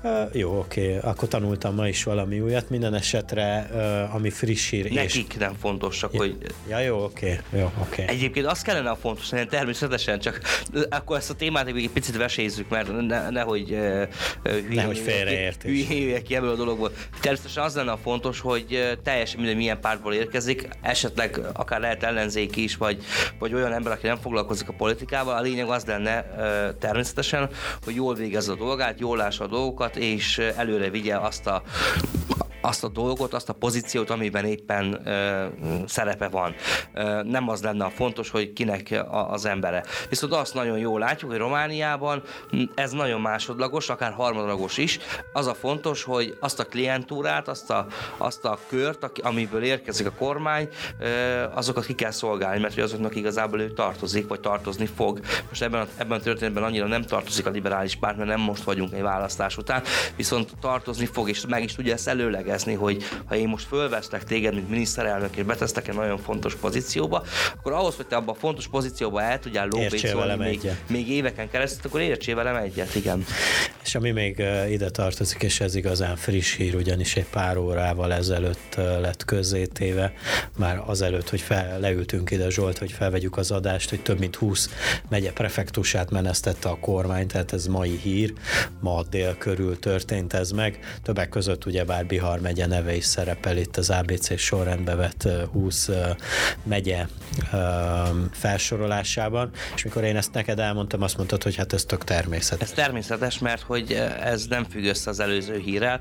Uh, 0.05 0.11
jó, 0.33 0.59
oké, 0.59 0.97
okay. 0.97 1.11
akkor 1.11 1.29
tanultam 1.29 1.75
ma 1.75 1.89
is 1.89 2.05
valami 2.05 2.41
újat. 2.41 2.71
Minden 2.71 2.95
esetre, 2.95 3.69
uh, 3.73 4.15
ami 4.15 4.31
friss 4.31 4.71
hír. 4.71 4.93
Nekik 4.93 5.33
és... 5.33 5.39
nem 5.39 5.55
fontos, 5.55 5.99
csak 5.99 6.13
ja, 6.13 6.19
hogy... 6.19 6.37
Ja, 6.69 6.79
jó, 6.79 7.05
oké. 7.05 7.39
Okay. 7.51 7.61
Jó, 7.61 7.73
okay. 7.81 8.05
Egyébként 8.09 8.47
az 8.47 8.63
kellene 8.63 8.91
a 8.91 8.97
fontos, 8.97 9.31
hogy 9.31 9.49
természetesen, 9.49 10.19
csak 10.19 10.41
akkor 10.89 11.17
ezt 11.17 11.31
a 11.31 11.35
témát 11.35 11.67
egy 11.67 11.91
picit 11.93 12.17
vesézzük, 12.17 12.69
mert 12.69 13.07
ne, 13.07 13.31
nehogy 13.31 13.71
uh, 13.71 13.79
hülye, 14.43 14.75
nehogy 14.75 14.99
félreértés. 14.99 15.87
Hülye 15.89 16.23
ki 16.23 16.35
ebből 16.35 16.51
a 16.51 16.57
dologból. 16.57 16.93
Természetesen 17.21 17.65
az 17.65 17.75
lenne 17.75 17.91
a 17.91 17.97
fontos, 17.97 18.41
hogy 18.41 18.99
teljesen 19.03 19.39
minden 19.39 19.57
milyen 19.57 19.81
pártból 19.81 20.15
érkezik, 20.15 20.69
esetleg 20.81 21.41
akár 21.53 21.81
lehet 21.81 22.03
ellenzék 22.03 22.57
is, 22.57 22.77
vagy, 22.77 23.03
vagy 23.39 23.55
olyan 23.55 23.73
ember, 23.73 23.93
aki 23.93 24.07
nem 24.07 24.19
foglalkozik 24.19 24.69
a 24.69 24.73
politikával. 24.73 25.37
A 25.37 25.41
lényeg 25.41 25.69
az 25.69 25.85
lenne 25.85 26.25
természetesen, 26.79 27.49
hogy 27.85 27.95
jól 27.95 28.15
végezze 28.15 28.53
a 28.53 28.57
dolgát, 28.57 29.01
jól 29.01 29.17
lássa 29.17 29.45
a 29.45 29.47
dolgokat, 29.47 29.92
és 29.97 30.39
előre 30.39 30.91
vigye 30.91 31.17
azt 31.17 31.47
a 31.47 31.63
azt 32.63 32.85
a 32.85 32.89
dolgot, 32.89 33.35
azt 33.35 33.49
a 33.49 33.53
pozíciót, 33.53 34.11
amiben 34.11 34.45
éppen 34.45 35.09
ö, 35.09 35.47
szerepe 35.87 36.29
van. 36.29 36.55
Ö, 36.95 37.23
nem 37.23 37.49
az 37.49 37.63
lenne 37.63 37.85
a 37.85 37.91
fontos, 37.91 38.31
hogy 38.31 38.53
kinek 38.53 38.91
a, 38.91 39.31
az 39.31 39.45
embere. 39.45 39.85
Viszont 40.09 40.33
azt 40.33 40.55
nagyon 40.55 40.79
jól 40.79 40.99
látjuk, 40.99 41.31
hogy 41.31 41.41
Romániában 41.41 42.23
ez 42.75 42.93
nagyon 42.93 43.21
másodlagos, 43.21 43.89
akár 43.89 44.13
harmadlagos 44.13 44.77
is. 44.77 44.99
Az 45.33 45.47
a 45.47 45.55
fontos, 45.55 46.03
hogy 46.03 46.37
azt 46.41 46.61
a 46.61 46.65
klientúrát, 46.65 47.49
azt 47.49 47.71
a, 47.71 47.87
azt 48.17 48.45
a 48.45 48.59
kört, 48.69 49.21
amiből 49.23 49.63
érkezik 49.63 50.07
a 50.07 50.13
kormány, 50.19 50.69
ö, 50.99 51.07
azokat 51.55 51.85
ki 51.85 51.95
kell 51.95 52.11
szolgálni, 52.11 52.61
mert 52.61 52.75
hogy 52.75 52.83
azoknak 52.83 53.17
igazából 53.17 53.61
ő 53.61 53.73
tartozik, 53.73 54.29
vagy 54.29 54.41
tartozni 54.41 54.87
fog. 54.87 55.21
Most 55.49 55.63
ebben 55.63 55.81
a, 55.81 55.87
ebben 55.97 56.19
a 56.19 56.23
történetben 56.23 56.63
annyira 56.63 56.87
nem 56.87 57.03
tartozik 57.03 57.47
a 57.47 57.51
liberális 57.51 57.97
párt, 57.97 58.17
mert 58.17 58.29
nem 58.29 58.41
most 58.41 58.63
vagyunk 58.63 58.93
egy 58.93 59.03
választás 59.03 59.57
után, 59.57 59.83
viszont 60.17 60.51
tartozni 60.61 61.07
fog, 61.07 61.29
és 61.29 61.47
meg 61.47 61.63
is 61.63 61.75
tudja 61.75 61.93
ezt 61.93 62.09
előleg 62.09 62.49
leszögezni, 62.53 62.75
hogy 62.75 63.03
ha 63.27 63.37
én 63.37 63.49
most 63.49 63.67
fölvesztek 63.67 64.25
téged, 64.25 64.55
mint 64.55 64.69
miniszterelnök, 64.69 65.37
és 65.37 65.45
betesztek 65.45 65.89
egy 65.89 65.95
nagyon 65.95 66.19
fontos 66.19 66.55
pozícióba, 66.55 67.23
akkor 67.57 67.73
ahhoz, 67.73 67.97
hogy 67.97 68.07
te 68.07 68.17
abban 68.17 68.35
a 68.35 68.39
fontos 68.39 68.69
pozícióba 68.69 69.23
el 69.23 69.39
tudjál 69.39 69.69
lóbécolni 69.71 70.37
még, 70.37 70.61
még, 70.89 71.11
éveken 71.11 71.51
keresztül, 71.51 71.83
akkor 71.85 72.01
értsél 72.01 72.35
velem 72.35 72.57
egyet, 72.57 72.95
igen. 72.95 73.25
És 73.85 73.95
ami 73.95 74.11
még 74.11 74.43
ide 74.71 74.91
tartozik, 74.91 75.43
és 75.43 75.61
ez 75.61 75.75
igazán 75.75 76.17
friss 76.17 76.57
hír, 76.57 76.75
ugyanis 76.75 77.17
egy 77.17 77.27
pár 77.27 77.57
órával 77.57 78.13
ezelőtt 78.13 78.75
lett 78.75 79.25
közzétéve, 79.25 80.13
már 80.57 80.83
azelőtt, 80.87 81.31
hogy 81.31 81.41
fel, 81.41 81.81
leültünk 81.81 82.31
ide 82.31 82.51
Zsolt, 82.51 82.79
hogy 82.79 82.93
felvegyük 82.93 83.37
az 83.37 83.51
adást, 83.51 83.91
hogy 83.91 84.03
több 84.03 84.19
mint 84.19 84.37
20 84.37 84.71
megye 85.09 85.33
prefektusát 85.33 86.11
menesztette 86.11 86.69
a 86.69 86.79
kormány, 86.79 87.27
tehát 87.27 87.53
ez 87.53 87.67
mai 87.67 87.99
hír, 88.03 88.33
ma 88.81 89.03
dél 89.11 89.37
körül 89.39 89.79
történt 89.79 90.33
ez 90.33 90.51
meg, 90.51 90.79
többek 91.03 91.29
között 91.29 91.67
ugye 91.67 91.85
bár 91.85 92.07
Bihar 92.07 92.41
megye 92.41 92.67
neve 92.67 92.95
is 92.95 93.05
szerepel 93.05 93.57
itt 93.57 93.77
az 93.77 93.91
ABC 93.91 94.39
sorrendbe 94.39 94.95
vett 94.95 95.29
20 95.53 95.91
megye 96.63 97.07
felsorolásában, 98.33 99.51
és 99.75 99.85
mikor 99.85 100.05
én 100.05 100.17
ezt 100.17 100.33
neked 100.33 100.59
elmondtam, 100.59 101.03
azt 101.03 101.17
mondtad, 101.17 101.43
hogy 101.43 101.57
hát 101.57 101.73
ez 101.73 101.85
tök 101.85 102.05
természetes. 102.05 102.69
Ez 102.69 102.75
természetes, 102.75 103.39
mert 103.39 103.63
hogy 103.73 103.93
ez 104.21 104.47
nem 104.47 104.65
függ 104.65 104.85
össze 104.85 105.11
az 105.11 105.21
előző 105.21 105.59
hírrel. 105.59 106.01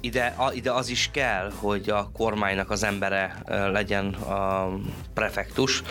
Ide, 0.00 0.34
ide 0.54 0.72
az 0.72 0.88
is 0.88 1.10
kell, 1.12 1.52
hogy 1.54 1.90
a 1.90 2.10
kormánynak 2.12 2.70
az 2.70 2.82
embere 2.82 3.42
legyen 3.72 4.14
a 4.14 4.68
prefektus, 5.14 5.82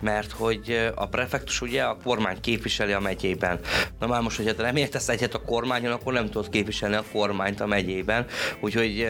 mert 0.00 0.32
hogy 0.32 0.90
a 0.94 1.06
prefektus 1.06 1.60
ugye 1.60 1.82
a 1.82 1.96
kormány 2.04 2.40
képviseli 2.40 2.92
a 2.92 3.00
megyében. 3.00 3.60
Na 3.98 4.06
már 4.06 4.20
most, 4.20 4.36
hogyha 4.36 4.54
te 4.54 4.62
nem 4.62 4.76
értesz 4.76 5.08
egyet 5.08 5.34
a 5.34 5.42
kormányon, 5.42 5.92
akkor 5.92 6.12
nem 6.12 6.30
tudod 6.30 6.48
képviselni 6.48 6.94
a 6.94 7.04
kormányt 7.12 7.60
a 7.60 7.66
megyében 7.66 8.26
úgyhogy 8.60 9.06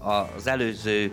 az 0.00 0.46
előző 0.46 1.12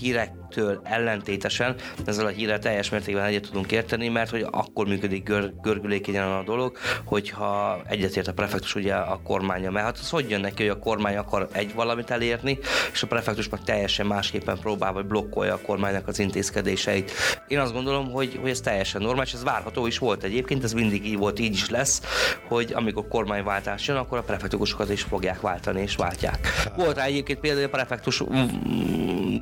hírek 0.00 0.41
től 0.54 0.80
ellentétesen 0.84 1.74
ezzel 2.04 2.26
a 2.26 2.28
hírrel 2.28 2.58
teljes 2.58 2.90
mértékben 2.90 3.24
egyet 3.24 3.42
tudunk 3.42 3.72
érteni, 3.72 4.08
mert 4.08 4.30
hogy 4.30 4.46
akkor 4.50 4.86
működik 4.86 5.24
gör, 5.24 5.52
görgülékenyen 5.62 6.28
a 6.28 6.42
dolog, 6.42 6.76
hogyha 7.04 7.80
egyetért 7.88 8.28
a 8.28 8.32
prefektus 8.32 8.74
ugye 8.74 8.94
a 8.94 9.20
kormánya. 9.24 9.70
Mert 9.70 9.84
hát 9.84 9.98
az 9.98 10.10
hogy 10.10 10.30
jön 10.30 10.40
neki, 10.40 10.62
hogy 10.62 10.76
a 10.76 10.78
kormány 10.78 11.16
akar 11.16 11.48
egy 11.52 11.74
valamit 11.74 12.10
elérni, 12.10 12.58
és 12.92 13.02
a 13.02 13.06
prefektus 13.06 13.48
meg 13.48 13.60
teljesen 13.64 14.06
másképpen 14.06 14.58
próbál, 14.58 14.92
vagy 14.92 15.04
blokkolja 15.04 15.54
a 15.54 15.60
kormánynak 15.66 16.08
az 16.08 16.18
intézkedéseit. 16.18 17.12
Én 17.48 17.58
azt 17.58 17.72
gondolom, 17.72 18.10
hogy, 18.10 18.38
hogy 18.40 18.50
ez 18.50 18.60
teljesen 18.60 19.02
normális, 19.02 19.32
ez 19.32 19.44
várható 19.44 19.86
is 19.86 19.98
volt 19.98 20.22
egyébként, 20.22 20.64
ez 20.64 20.72
mindig 20.72 21.06
így 21.06 21.16
volt, 21.16 21.38
így 21.38 21.52
is 21.52 21.70
lesz, 21.70 22.02
hogy 22.48 22.72
amikor 22.74 23.08
kormányváltás 23.08 23.86
jön, 23.86 23.96
akkor 23.96 24.18
a 24.18 24.22
prefektusokat 24.22 24.90
is 24.90 25.02
fogják 25.02 25.40
váltani, 25.40 25.80
és 25.80 25.96
váltják. 25.96 26.48
Volt 26.76 26.96
rá 26.96 27.04
egyébként 27.04 27.40
például 27.40 27.64
a 27.64 27.68
prefektus 27.68 28.22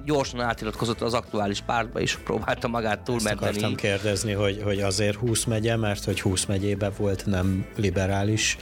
gyorsan 0.04 0.40
átiratkozott 0.40 0.99
az 1.02 1.14
aktuális 1.14 1.60
pártba, 1.60 2.00
és 2.00 2.16
próbálta 2.16 2.68
magát 2.68 3.00
túlmenteni. 3.00 3.46
Ezt 3.46 3.56
akartam 3.56 3.74
kérdezni, 3.74 4.32
hogy, 4.32 4.60
hogy 4.64 4.80
azért 4.80 5.16
20 5.16 5.44
megye, 5.44 5.76
mert 5.76 6.04
hogy 6.04 6.20
20 6.20 6.44
megyében 6.44 6.92
volt 6.96 7.26
nem 7.26 7.66
liberális 7.76 8.56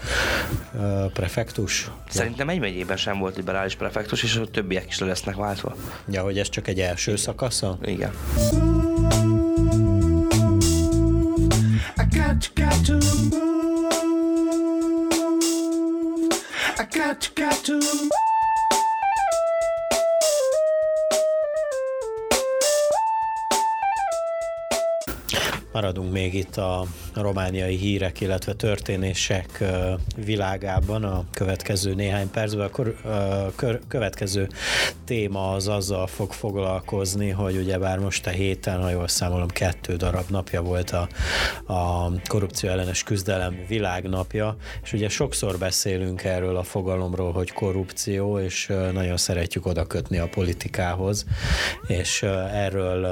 uh, 0.74 1.12
prefektus? 1.12 1.90
Szerintem 2.08 2.48
egy 2.48 2.60
megyében 2.60 2.96
sem 2.96 3.18
volt 3.18 3.36
liberális 3.36 3.74
prefektus, 3.74 4.22
és 4.22 4.36
a 4.36 4.46
többiek 4.46 4.86
is 4.88 4.98
le 4.98 5.06
lesznek 5.06 5.34
váltva. 5.34 5.76
Ja, 6.08 6.22
hogy 6.22 6.38
ez 6.38 6.48
csak 6.48 6.68
egy 6.68 6.80
első 6.80 7.10
Igen. 7.10 7.22
szakasza? 7.22 7.78
Igen. 7.82 8.12
I 16.80 16.84
got, 16.90 17.34
got 17.34 17.64
to 17.64 17.78
Maradunk 25.78 26.12
még 26.12 26.34
itt 26.34 26.56
a 26.56 26.86
romániai 27.14 27.76
hírek, 27.76 28.20
illetve 28.20 28.52
történések 28.52 29.64
világában 30.16 31.04
a 31.04 31.24
következő 31.32 31.94
néhány 31.94 32.30
percben. 32.30 32.66
Akkor 32.66 32.96
következő 33.88 34.48
téma 35.04 35.52
az 35.52 35.68
azzal 35.68 36.06
fog 36.06 36.32
foglalkozni, 36.32 37.30
hogy 37.30 37.56
ugyebár 37.56 37.98
most 37.98 38.26
a 38.26 38.30
héten, 38.30 38.82
ha 38.82 38.90
jól 38.90 39.08
számolom, 39.08 39.48
kettő 39.48 39.96
darab 39.96 40.30
napja 40.30 40.62
volt 40.62 40.90
a, 40.90 41.08
a 41.72 42.10
korrupció 42.28 42.68
ellenes 42.68 43.02
küzdelem 43.02 43.64
világnapja, 43.68 44.56
és 44.82 44.92
ugye 44.92 45.08
sokszor 45.08 45.58
beszélünk 45.58 46.24
erről 46.24 46.56
a 46.56 46.62
fogalomról, 46.62 47.32
hogy 47.32 47.52
korrupció, 47.52 48.38
és 48.38 48.72
nagyon 48.92 49.16
szeretjük 49.16 49.66
oda 49.66 49.86
kötni 49.86 50.18
a 50.18 50.28
politikához, 50.28 51.24
és 51.86 52.22
erről, 52.52 53.06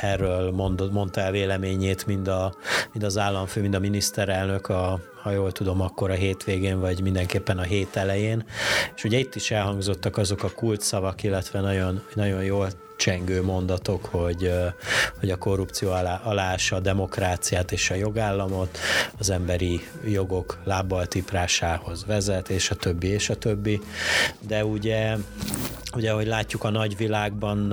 erről 0.00 0.50
mond, 0.50 0.92
mondta 0.92 1.20
el 1.20 1.30
véleményét 1.30 1.95
mind, 2.04 2.28
a, 2.28 2.54
mind 2.92 3.04
az 3.04 3.18
államfő, 3.18 3.60
mind 3.60 3.74
a 3.74 3.78
miniszterelnök 3.78 4.68
a, 4.68 5.00
ha 5.22 5.30
jól 5.30 5.52
tudom, 5.52 5.80
akkor 5.80 6.10
a 6.10 6.14
hétvégén, 6.14 6.80
vagy 6.80 7.02
mindenképpen 7.02 7.58
a 7.58 7.62
hét 7.62 7.96
elején. 7.96 8.44
És 8.96 9.04
ugye 9.04 9.18
itt 9.18 9.34
is 9.34 9.50
elhangzottak 9.50 10.16
azok 10.16 10.42
a 10.42 10.50
kulcsszavak, 10.50 11.22
illetve 11.22 11.60
nagyon, 11.60 12.02
nagyon 12.14 12.44
jól 12.44 12.68
csengő 12.96 13.42
mondatok, 13.42 14.04
hogy, 14.04 14.52
hogy 15.20 15.30
a 15.30 15.36
korrupció 15.36 15.90
alá, 15.90 16.20
alása 16.24 16.76
a 16.76 16.80
demokráciát 16.80 17.72
és 17.72 17.90
a 17.90 17.94
jogállamot, 17.94 18.78
az 19.18 19.30
emberi 19.30 19.80
jogok 20.04 20.58
lábbal 20.64 21.06
tiprásához 21.06 22.06
vezet, 22.06 22.48
és 22.48 22.70
a 22.70 22.74
többi, 22.74 23.06
és 23.06 23.30
a 23.30 23.36
többi. 23.36 23.80
De 24.46 24.64
ugye, 24.64 25.16
ugye 25.94 26.10
ahogy 26.10 26.26
látjuk 26.26 26.64
a 26.64 26.70
nagyvilágban 26.70 27.72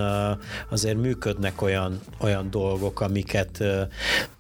azért 0.70 0.98
működnek 0.98 1.62
olyan, 1.62 2.00
olyan 2.20 2.50
dolgok, 2.50 3.02
amiket 3.02 3.64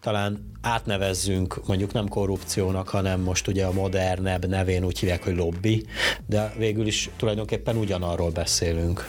talán 0.01 0.51
átnevezzünk 0.61 1.67
mondjuk 1.67 1.93
nem 1.93 2.07
korrupciónak, 2.07 2.89
hanem 2.89 3.21
most 3.21 3.47
ugye 3.47 3.65
a 3.65 3.71
modernebb 3.71 4.45
nevén 4.45 4.83
úgy 4.83 4.99
hívják, 4.99 5.23
hogy 5.23 5.35
lobby, 5.35 5.85
de 6.25 6.53
végül 6.57 6.87
is 6.87 7.09
tulajdonképpen 7.17 7.77
ugyanarról 7.77 8.29
beszélünk. 8.29 9.07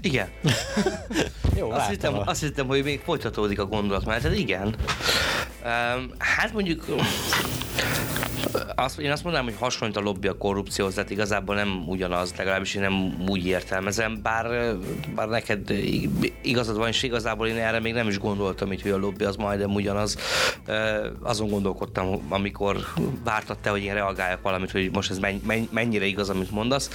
Igen. 0.00 0.28
Jó, 1.58 1.70
azt, 1.70 1.88
hittem, 1.88 2.14
azt 2.24 2.40
hittem, 2.40 2.66
hogy 2.66 2.84
még 2.84 3.00
folytatódik 3.04 3.58
a 3.58 3.66
gondolat, 3.66 4.04
mert 4.04 4.22
hát 4.22 4.36
igen. 4.36 4.74
Um, 5.64 6.10
hát 6.18 6.52
mondjuk 6.52 6.84
azt, 8.74 8.98
én 8.98 9.10
azt 9.10 9.22
mondanám, 9.22 9.46
hogy 9.46 9.56
hasonlít 9.58 9.96
a 9.96 10.00
lobby 10.00 10.28
a 10.28 10.36
korrupcióhoz, 10.36 10.94
tehát 10.94 11.10
igazából 11.10 11.54
nem 11.54 11.84
ugyanaz, 11.86 12.34
legalábbis 12.36 12.74
én 12.74 12.82
nem 12.82 13.24
úgy 13.28 13.46
értelmezem, 13.46 14.22
bár, 14.22 14.76
bár 15.14 15.28
neked 15.28 15.70
igazad 16.42 16.76
van, 16.76 16.88
és 16.88 17.02
igazából 17.02 17.46
én 17.46 17.56
erre 17.56 17.80
még 17.80 17.92
nem 17.92 18.08
is 18.08 18.18
gondoltam, 18.18 18.68
hogy 18.68 18.90
a 18.90 18.96
lobby 18.96 19.24
az 19.24 19.36
majdnem 19.36 19.74
ugyanaz. 19.74 20.16
Azon 21.22 21.48
gondolkodtam, 21.48 22.26
amikor 22.28 22.76
vártad 23.24 23.58
te, 23.58 23.70
hogy 23.70 23.82
én 23.82 23.94
reagáljak 23.94 24.42
valamit, 24.42 24.70
hogy 24.70 24.90
most 24.92 25.10
ez 25.10 25.18
mennyire 25.70 26.04
igaz, 26.04 26.30
amit 26.30 26.50
mondasz. 26.50 26.90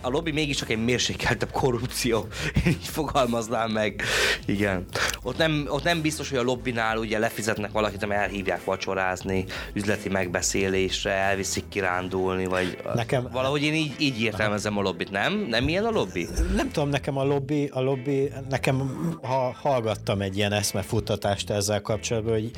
A 0.00 0.08
lobby 0.08 0.30
mégiscsak 0.30 0.70
egy 0.70 0.84
mérsékeltebb 0.84 1.50
korrupció, 1.50 2.26
én 2.64 2.72
így 2.80 2.88
fogalmaznám 2.88 3.70
meg. 3.70 4.02
Igen. 4.46 4.84
Ott 5.22 5.36
nem, 5.36 5.66
ott 5.68 5.84
nem 5.84 6.00
biztos, 6.00 6.28
hogy 6.28 6.38
a 6.38 6.42
lobbinál 6.42 6.98
ugye 6.98 7.18
lefizetnek 7.18 7.72
valakit, 7.72 8.02
ami 8.02 8.14
elhívják 8.14 8.64
vacsorázni, 8.64 9.44
üzleti 9.72 10.08
megbeszélésre, 10.08 10.69
este 10.74 11.10
elviszik 11.10 11.68
kirándulni, 11.68 12.46
vagy 12.46 12.78
nekem, 12.94 13.28
valahogy 13.32 13.62
én 13.62 13.74
így, 13.74 13.94
így 13.98 14.22
értelmezem 14.22 14.78
a 14.78 14.82
lobbit, 14.82 15.10
nem? 15.10 15.46
Nem 15.48 15.68
ilyen 15.68 15.84
a 15.84 15.90
lobby? 15.90 16.28
Nem 16.54 16.70
tudom, 16.70 16.88
nekem 16.88 17.16
a 17.16 17.24
lobby, 17.24 17.70
a 17.72 17.80
lobby 17.80 18.32
nekem 18.48 18.78
ha 19.22 19.54
hallgattam 19.60 20.20
egy 20.20 20.36
ilyen 20.36 20.52
eszmefuttatást 20.52 21.50
ezzel 21.50 21.80
kapcsolatban, 21.80 22.32
hogy 22.32 22.50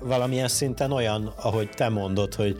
valamilyen 0.00 0.48
szinten 0.48 0.92
olyan, 0.92 1.32
ahogy 1.36 1.70
te 1.70 1.88
mondod, 1.88 2.34
hogy 2.34 2.56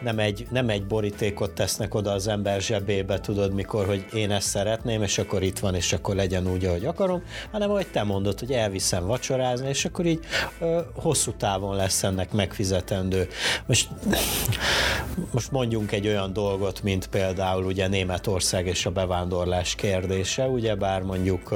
nem 0.00 0.18
egy, 0.18 0.46
nem 0.50 0.68
egy 0.68 0.86
borítékot 0.86 1.50
tesznek 1.50 1.94
oda 1.94 2.10
az 2.10 2.28
ember 2.28 2.60
zsebébe, 2.60 3.20
tudod 3.20 3.52
mikor, 3.52 3.86
hogy 3.86 4.06
én 4.14 4.30
ezt 4.30 4.48
szeretném, 4.48 5.02
és 5.02 5.18
akkor 5.18 5.42
itt 5.42 5.58
van, 5.58 5.74
és 5.74 5.92
akkor 5.92 6.14
legyen 6.14 6.50
úgy, 6.50 6.64
ahogy 6.64 6.84
akarom, 6.84 7.22
hanem 7.52 7.70
ahogy 7.70 7.86
te 7.86 8.02
mondod, 8.02 8.38
hogy 8.38 8.52
elviszem 8.52 9.06
vacsorázni, 9.06 9.68
és 9.68 9.84
akkor 9.84 10.06
így 10.06 10.20
ö, 10.60 10.80
hosszú 10.94 11.32
távon 11.32 11.76
lesz 11.76 12.02
ennek 12.02 12.32
megfizetendő. 12.32 13.28
Most 13.66 13.88
most 15.30 15.50
mondjunk 15.50 15.92
egy 15.92 16.06
olyan 16.06 16.32
dolgot, 16.32 16.82
mint 16.82 17.06
például 17.06 17.64
ugye 17.64 17.88
Németország 17.88 18.66
és 18.66 18.86
a 18.86 18.90
bevándorlás 18.90 19.74
kérdése, 19.74 20.46
ugye 20.46 20.74
bár 20.74 21.02
mondjuk 21.02 21.54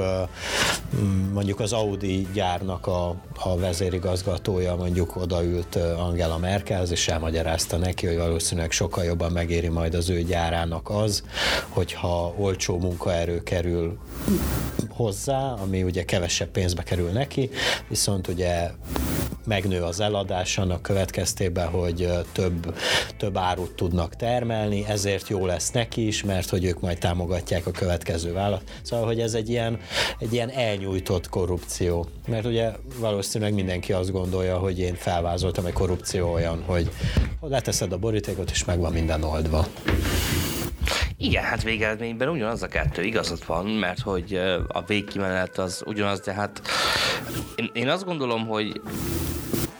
mondjuk 1.33 1.59
az 1.59 1.73
Audi 1.73 2.27
gyárnak 2.33 2.87
a, 2.87 3.15
a 3.39 3.57
vezérigazgatója 3.57 4.75
mondjuk 4.75 5.15
odaült 5.15 5.75
Angela 5.75 6.37
Merkelhez, 6.37 6.91
és 6.91 7.07
elmagyarázta 7.07 7.77
neki, 7.77 8.07
hogy 8.07 8.17
valószínűleg 8.17 8.71
sokkal 8.71 9.03
jobban 9.03 9.31
megéri 9.31 9.67
majd 9.67 9.93
az 9.93 10.09
ő 10.09 10.21
gyárának 10.21 10.89
az, 10.89 11.23
hogyha 11.69 12.33
olcsó 12.37 12.79
munkaerő 12.79 13.43
kerül 13.43 13.97
hozzá, 14.89 15.53
ami 15.61 15.83
ugye 15.83 16.05
kevesebb 16.05 16.49
pénzbe 16.49 16.83
kerül 16.83 17.09
neki, 17.09 17.49
viszont 17.87 18.27
ugye 18.27 18.69
megnő 19.45 19.81
az 19.81 19.99
eladás 19.99 20.57
annak 20.57 20.81
következtében, 20.81 21.67
hogy 21.67 22.09
több, 22.31 22.75
több 23.17 23.37
árut 23.37 23.75
tudnak 23.75 24.15
termelni, 24.15 24.85
ezért 24.87 25.27
jó 25.29 25.45
lesz 25.45 25.71
neki 25.71 26.07
is, 26.07 26.23
mert 26.23 26.49
hogy 26.49 26.65
ők 26.65 26.79
majd 26.81 26.97
támogatják 26.97 27.67
a 27.67 27.71
következő 27.71 28.33
vállalat. 28.33 28.63
Szóval, 28.81 29.05
hogy 29.05 29.19
ez 29.19 29.33
egy 29.33 29.49
ilyen, 29.49 29.79
egy 30.19 30.33
ilyen 30.33 30.49
elnyújtott 30.49 31.29
korrupció. 31.29 32.07
Mert 32.27 32.45
ugye 32.45 32.71
valószínűleg 32.99 33.53
mindenki 33.53 33.93
azt 33.93 34.11
gondolja, 34.11 34.57
hogy 34.57 34.79
én 34.79 34.95
felvázoltam 34.95 35.65
egy 35.65 35.73
korrupció 35.73 36.33
olyan, 36.33 36.63
hogy 36.65 36.91
leteszed 37.41 37.91
a 37.91 37.97
borítékot, 37.97 38.51
és 38.51 38.65
meg 38.65 38.79
van 38.79 38.93
minden 38.93 39.23
oldva. 39.23 39.67
Igen, 41.17 41.43
hát 41.43 41.63
végeredményben 41.63 42.29
ugyanaz 42.29 42.63
a 42.63 42.67
kettő, 42.67 43.03
igazad 43.03 43.45
van, 43.45 43.65
mert 43.65 43.99
hogy 43.99 44.33
a 44.67 44.83
végkimenet 44.87 45.57
az 45.57 45.83
ugyanaz, 45.85 46.19
de 46.19 46.33
hát 46.33 46.61
én, 47.55 47.69
én 47.73 47.89
azt 47.89 48.05
gondolom, 48.05 48.47
hogy 48.47 48.81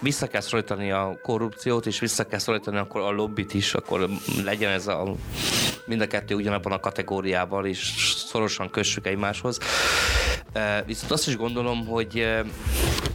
vissza 0.06 0.28
kell 0.28 0.42
szorítani 0.42 0.92
a 0.92 1.20
korrupciót, 1.22 1.86
és 1.86 2.00
vissza 2.00 2.28
kell 2.28 2.40
szorítani 2.40 2.78
akkor 2.78 3.02
a 3.02 3.12
lobbit 3.12 3.54
is, 3.54 3.74
akkor 3.74 4.10
legyen 4.44 4.72
ez 4.72 4.88
a 4.88 5.16
mind 5.86 6.02
a 6.02 6.08
kettő 6.08 6.36
ugyanabban 6.36 6.72
a 6.72 6.80
kategóriában, 6.80 7.66
és 7.66 8.14
szorosan 8.28 8.70
kössük 8.70 9.08
egymáshoz. 9.08 9.60
Viszont 10.86 11.12
azt 11.12 11.28
is 11.28 11.38
gondolom, 11.38 11.86
hogy 11.86 12.28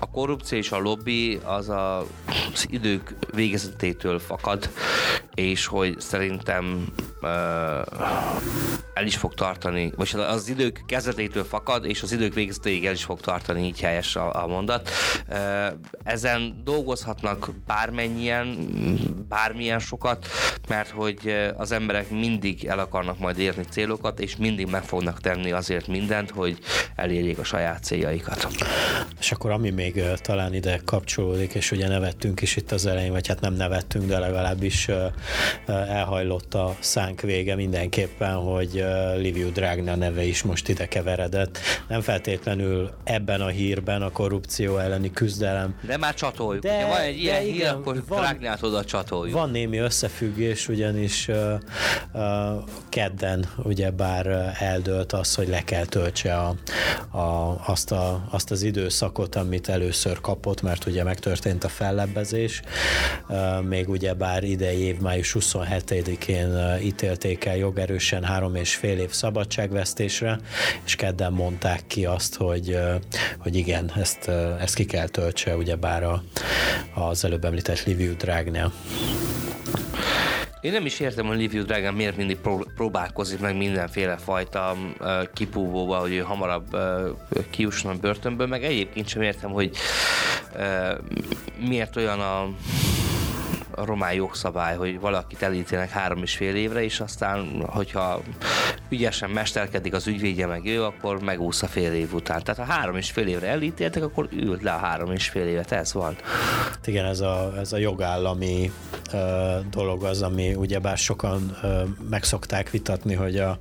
a 0.01 0.10
korrupció 0.13 0.59
és 0.59 0.73
a 0.73 0.79
lobby 0.79 1.41
az 1.45 1.69
a, 1.69 1.99
az 2.53 2.67
idők 2.71 3.15
végezetétől 3.35 4.19
fakad, 4.19 4.71
és 5.35 5.67
hogy 5.67 6.01
szerintem 6.01 6.93
el 8.95 9.07
is 9.07 9.17
fog 9.17 9.35
tartani, 9.35 9.93
vagy 9.97 10.15
az 10.17 10.49
idők 10.49 10.83
kezdetétől 10.87 11.45
fakad, 11.45 11.85
és 11.85 12.03
az 12.03 12.13
idők 12.13 12.35
végzetéig 12.35 12.87
el 12.87 12.93
is 12.93 13.05
fog 13.05 13.21
tartani, 13.21 13.67
így 13.67 13.81
helyes 13.81 14.17
a, 14.17 14.43
a 14.43 14.47
mondat. 14.47 14.91
Ezen 16.05 16.61
dolgozhatnak 16.65 17.51
bármennyien, 17.67 18.57
bármilyen 19.29 19.79
sokat, 19.79 20.27
mert 20.69 20.89
hogy 20.89 21.51
az 21.57 21.73
emberek 21.73 22.11
mindig 22.11 22.65
el 22.65 22.79
akarnak 22.79 23.19
majd 23.19 23.39
érni 23.39 23.65
célokat, 23.71 24.21
és 24.21 24.37
mindig 24.37 24.67
meg 24.67 24.83
fognak 24.83 25.21
tenni 25.21 25.53
azért 25.53 25.87
mindent, 25.87 26.31
hogy 26.31 26.59
elérjék 26.97 27.39
a 27.39 27.45
saját 27.45 27.85
céljaikat. 27.85 28.49
És 29.19 29.33
akkor 29.33 29.51
ami 29.51 29.71
még 29.71 30.00
talán 30.17 30.55
ide 30.55 30.81
kapcsolódik, 30.85 31.55
és 31.55 31.71
ugye 31.71 31.89
nevettünk 31.89 32.41
is 32.41 32.57
itt 32.57 32.73
az 32.73 32.87
elején, 32.87 33.13
vagy 33.13 33.27
hát 33.27 33.41
nem 33.41 33.55
nevettünk, 33.55 34.07
de 34.07 34.19
legalábbis 34.19 34.89
elhajlott 35.67 36.55
a 36.55 36.77
szánk 36.81 37.21
vége 37.21 37.55
mindenképpen, 37.55 38.35
hogy 38.35 38.85
Liviu 39.17 39.53
Dragna 39.53 39.95
neve 39.97 40.25
is 40.25 40.43
most 40.43 40.69
ide 40.69 40.87
keveredett. 40.87 41.59
Nem 41.89 42.01
feltétlenül 42.01 42.91
ebben 43.05 43.41
a 43.41 43.47
hírben 43.47 44.03
a 44.03 44.11
korrupció 44.11 44.77
elleni 44.79 45.11
küzdelem. 45.11 45.75
De 45.87 45.97
már 45.97 46.15
csatoljuk. 46.15 46.63
De, 46.63 46.87
van 46.87 47.01
egy 47.01 47.19
ilyen 47.19 47.43
igen, 47.43 47.53
hír, 47.53 47.67
akkor 47.67 48.03
van, 48.09 48.21
Dragnát 48.21 48.63
oda 48.63 48.85
csatoljuk. 48.85 49.35
Van 49.37 49.51
némi 49.51 49.79
összefüggés, 49.79 50.69
ugyanis 50.69 51.29
uh, 51.29 51.53
uh, 52.13 52.21
kedden 52.89 53.49
ugye 53.63 53.91
bár 53.91 54.55
eldőlt 54.59 55.13
az, 55.13 55.35
hogy 55.35 55.49
le 55.49 55.63
kell 55.65 55.85
töltse 55.85 56.37
a, 56.37 56.55
a, 57.19 57.61
azt, 57.67 57.93
a, 57.93 58.27
azt 58.31 58.51
az 58.51 58.63
időszakot, 58.63 59.35
amit 59.37 59.69
először 59.91 60.21
kapott, 60.21 60.63
mert 60.63 60.87
ugye 60.87 61.05
megtörtént 61.05 61.65
a 61.65 61.69
fellebbezés. 61.69 62.63
Még 63.69 63.89
ugye 63.89 64.15
bár 64.15 64.45
idei 64.45 64.79
év 64.79 64.99
május 64.99 65.37
27-én 65.39 66.79
ítélték 66.83 67.45
el 67.45 67.57
jogerősen 67.57 68.25
három 68.25 68.55
és 68.55 68.75
fél 68.75 68.99
év 68.99 69.11
szabadságvesztésre, 69.11 70.39
és 70.85 70.97
kedden 70.97 71.33
mondták 71.33 71.83
ki 71.87 72.05
azt, 72.05 72.37
hogy, 72.37 72.79
hogy 73.39 73.57
igen, 73.57 73.93
ezt, 73.97 74.29
ezt 74.61 74.75
ki 74.75 74.85
kell 74.85 75.09
töltse, 75.09 75.57
ugyebár 75.57 76.03
a, 76.03 76.23
az 76.95 77.25
előbb 77.25 77.45
említett 77.45 77.85
Liviu 77.85 78.17
Dragnea. 78.17 78.73
Én 80.61 80.73
nem 80.73 80.87
is 80.87 81.01
értem, 81.01 81.27
hogy 81.27 81.37
Liviu 81.37 81.65
Dragon 81.65 81.95
miért 81.95 82.17
mindig 82.17 82.39
próbálkozik 82.75 83.41
meg 83.41 83.57
mindenféle 83.57 84.17
fajta 84.17 84.77
uh, 85.01 85.33
kipúvóba, 85.33 85.97
hogy 85.99 86.13
ő 86.13 86.19
hamarabb 86.19 86.75
uh, 86.75 87.09
kiusson 87.51 87.91
a 87.91 87.99
börtönből, 88.01 88.47
meg 88.47 88.65
egyébként 88.65 89.09
sem 89.09 89.23
értem, 89.23 89.51
hogy 89.51 89.77
miért 91.59 91.97
olyan 91.97 92.21
a 92.21 92.49
a 93.81 93.85
román 93.85 94.13
jogszabály, 94.13 94.77
hogy 94.77 95.01
valakit 95.01 95.43
elítélnek 95.43 95.91
három 95.91 96.23
és 96.23 96.37
fél 96.37 96.55
évre, 96.55 96.83
és 96.83 97.01
aztán, 97.01 97.65
hogyha 97.67 98.23
ügyesen 98.91 99.31
mesterkedik 99.31 99.95
az 99.95 100.07
ügyvédje 100.07 100.47
meg 100.47 100.67
ő, 100.67 100.85
akkor 100.85 101.21
megúsz 101.21 101.63
a 101.63 101.67
fél 101.67 101.93
év 101.93 102.15
után. 102.15 102.43
Tehát 102.43 102.67
ha 102.67 102.73
három 102.73 102.97
és 102.97 103.11
fél 103.11 103.27
évre 103.27 103.47
elítéltek, 103.47 104.03
akkor 104.03 104.29
ült 104.33 104.63
le 104.63 104.73
a 104.73 104.77
három 104.77 105.13
és 105.13 105.29
fél 105.29 105.47
évet, 105.47 105.73
ez 105.73 105.93
van. 105.93 106.17
Igen, 106.85 107.05
ez 107.05 107.21
a, 107.21 107.53
ez 107.59 107.73
a 107.73 107.77
jogállami 107.77 108.73
uh, 109.13 109.21
dolog 109.71 110.05
az, 110.05 110.23
ami 110.23 110.55
ugyebár 110.55 110.99
sokan 110.99 111.57
uh, 111.63 111.81
megszokták 112.11 112.71
vitatni, 112.71 113.15
hogy 113.15 113.37
a, 113.39 113.59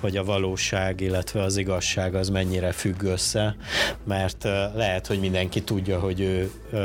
hogy 0.00 0.16
a 0.16 0.24
valóság, 0.24 1.00
illetve 1.00 1.42
az 1.42 1.56
igazság 1.56 2.14
az 2.14 2.28
mennyire 2.28 2.72
függ 2.72 3.02
össze, 3.02 3.56
mert 4.04 4.44
uh, 4.44 4.52
lehet, 4.74 5.06
hogy 5.06 5.20
mindenki 5.20 5.62
tudja, 5.62 5.98
hogy 5.98 6.20
ő 6.20 6.50
uh, 6.72 6.80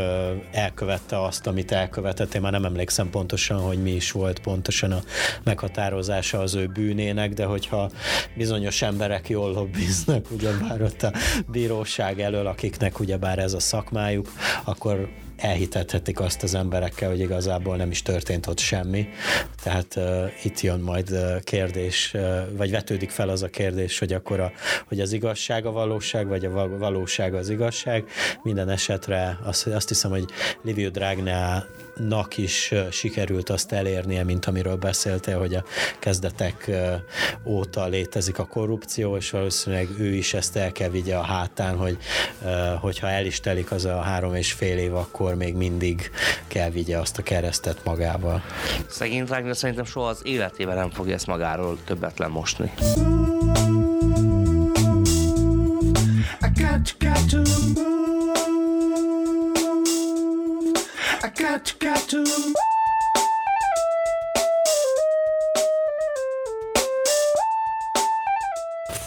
elkövette 0.51 1.23
azt, 1.23 1.47
amit 1.47 1.71
elkövetett. 1.71 2.33
Én 2.33 2.41
már 2.41 2.51
nem 2.51 2.65
emlékszem 2.65 3.09
pontosan, 3.09 3.59
hogy 3.59 3.81
mi 3.81 3.91
is 3.91 4.11
volt 4.11 4.39
pontosan 4.39 4.91
a 4.91 5.01
meghatározása 5.43 6.39
az 6.39 6.55
ő 6.55 6.67
bűnének, 6.67 7.33
de 7.33 7.45
hogyha 7.71 7.97
bizonyos 8.35 8.81
emberek 8.81 9.29
jól 9.29 9.51
lobbiznak, 9.51 10.31
ugyebár 10.31 10.81
ott 10.81 11.03
a 11.03 11.13
bíróság 11.47 12.19
elől, 12.19 12.47
akiknek 12.47 12.99
ugyebár 12.99 13.39
ez 13.39 13.53
a 13.53 13.59
szakmájuk, 13.59 14.31
akkor 14.63 15.09
elhitethetik 15.41 16.19
azt 16.19 16.43
az 16.43 16.53
emberekkel, 16.53 17.09
hogy 17.09 17.19
igazából 17.19 17.75
nem 17.75 17.91
is 17.91 18.01
történt 18.01 18.47
ott 18.47 18.59
semmi. 18.59 19.07
Tehát 19.63 19.95
uh, 19.95 20.31
itt 20.43 20.59
jön 20.59 20.79
majd 20.79 21.11
uh, 21.11 21.39
kérdés, 21.39 22.11
uh, 22.13 22.37
vagy 22.57 22.71
vetődik 22.71 23.09
fel 23.09 23.29
az 23.29 23.43
a 23.43 23.47
kérdés, 23.47 23.99
hogy 23.99 24.13
akkor 24.13 24.39
a, 24.39 24.51
hogy 24.87 24.99
az 24.99 25.11
igazság 25.11 25.65
a 25.65 25.71
valóság, 25.71 26.27
vagy 26.27 26.45
a 26.45 26.77
valóság 26.77 27.33
az 27.33 27.49
igazság. 27.49 28.03
Minden 28.43 28.69
esetre 28.69 29.39
azt, 29.43 29.67
azt 29.67 29.87
hiszem, 29.87 30.11
hogy 30.11 30.25
Liviu 30.61 30.89
Dragnea 30.89 31.65
nak 31.95 32.37
is 32.37 32.73
sikerült 32.91 33.49
azt 33.49 33.71
elérnie, 33.71 34.23
mint 34.23 34.45
amiről 34.45 34.75
beszélte, 34.75 35.33
hogy 35.33 35.53
a 35.53 35.63
kezdetek 35.99 36.71
óta 37.45 37.87
létezik 37.87 38.39
a 38.39 38.45
korrupció, 38.45 39.15
és 39.15 39.29
valószínűleg 39.29 39.87
ő 39.99 40.13
is 40.13 40.33
ezt 40.33 40.55
el 40.55 40.71
kell 40.71 40.89
vigye 40.89 41.15
a 41.15 41.21
hátán, 41.21 41.77
hogy 41.77 41.97
hogyha 42.79 43.09
el 43.09 43.25
is 43.25 43.39
telik 43.39 43.71
az 43.71 43.85
a 43.85 44.01
három 44.01 44.35
és 44.35 44.51
fél 44.51 44.77
év, 44.77 44.95
akkor 44.95 45.30
még 45.35 45.55
mindig 45.55 46.11
kell 46.47 46.69
vigye 46.69 46.97
azt 46.97 47.17
a 47.17 47.23
keresztet 47.23 47.83
magával. 47.83 48.43
Szegény 48.89 49.25
Wagner 49.29 49.55
szerintem 49.55 49.85
soha 49.85 50.07
az 50.07 50.21
életében 50.23 50.75
nem 50.75 50.89
fogja 50.89 51.13
ezt 51.13 51.27
magáról 51.27 51.77
többet 51.85 52.19
lemosni. 52.19 52.71
I 56.41 56.61
got, 56.61 56.95
got 56.99 57.29
to 57.29 57.37
move. 57.37 57.91
got, 61.41 61.73
got 61.79 62.09
to. 62.09 62.70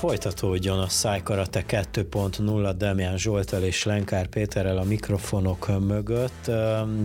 Folytatódjon 0.06 0.78
a 0.78 0.88
Szájkarate 0.88 1.64
2.0 1.68 2.74
Demián 2.78 3.18
Zsoltal 3.18 3.62
és 3.62 3.84
Lenkár 3.84 4.26
Péterrel 4.26 4.78
a 4.78 4.84
mikrofonok 4.84 5.86
mögött. 5.86 6.50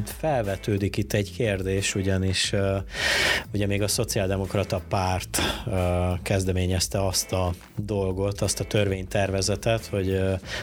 Felvetődik 0.06 0.98
itt 0.98 1.14
egy 1.14 1.32
kérdés, 1.32 1.96
ugyanis 1.96 2.54
ugye 3.54 3.68
még 3.68 3.82
a 3.82 3.88
Szociáldemokrata 3.88 4.82
Párt 4.90 5.40
kezdeményezte 6.24 7.06
azt 7.06 7.32
a 7.32 7.54
dolgot, 7.76 8.42
azt 8.42 8.60
a 8.60 8.64
törvénytervezetet, 8.64 9.86
hogy 9.86 10.22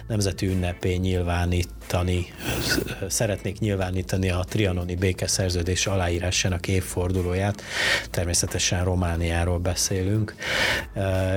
nemzeti 0.09 0.47
ünnepé 0.47 0.95
nyilvánítani, 0.95 2.27
szeretnék 3.09 3.59
nyilvánítani 3.59 4.31
a 4.31 4.45
trianoni 4.49 4.95
békeszerződés 4.95 5.87
aláírásának 5.87 6.69
évfordulóját. 6.69 7.63
Természetesen 8.11 8.85
Romániáról 8.85 9.59
beszélünk, 9.59 10.35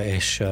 és 0.04 0.42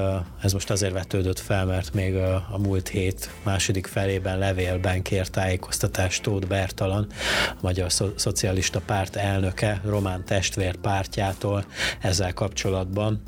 ez 0.43 0.53
most 0.53 0.71
azért 0.71 0.93
vetődött 0.93 1.39
fel, 1.39 1.65
mert 1.65 1.95
még 1.95 2.17
a, 2.17 2.35
a 2.51 2.59
múlt 2.59 2.89
hét 2.89 3.31
második 3.43 3.87
felében 3.87 4.39
levélben 4.39 5.03
kért 5.03 5.31
tájékoztatást 5.31 6.23
Tóth 6.23 6.47
Bertalan, 6.47 7.07
a 7.51 7.59
Magyar 7.61 7.91
Szo- 7.91 8.19
Szocialista 8.19 8.81
Párt 8.87 9.17
elnöke, 9.17 9.81
román 9.85 10.25
testvér 10.25 10.77
pártjától 10.77 11.65
ezzel 12.01 12.33
kapcsolatban. 12.35 13.23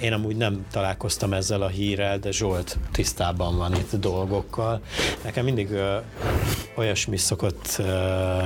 Én 0.00 0.12
amúgy 0.12 0.36
nem 0.36 0.66
találkoztam 0.70 1.32
ezzel 1.32 1.62
a 1.62 1.68
hírrel, 1.68 2.18
de 2.18 2.30
Zsolt 2.30 2.78
tisztában 2.92 3.56
van 3.56 3.74
itt 3.74 3.96
dolgokkal. 4.00 4.80
Nekem 5.24 5.44
mindig 5.44 5.68
olyasmi 6.76 7.16
szokott, 7.16 7.82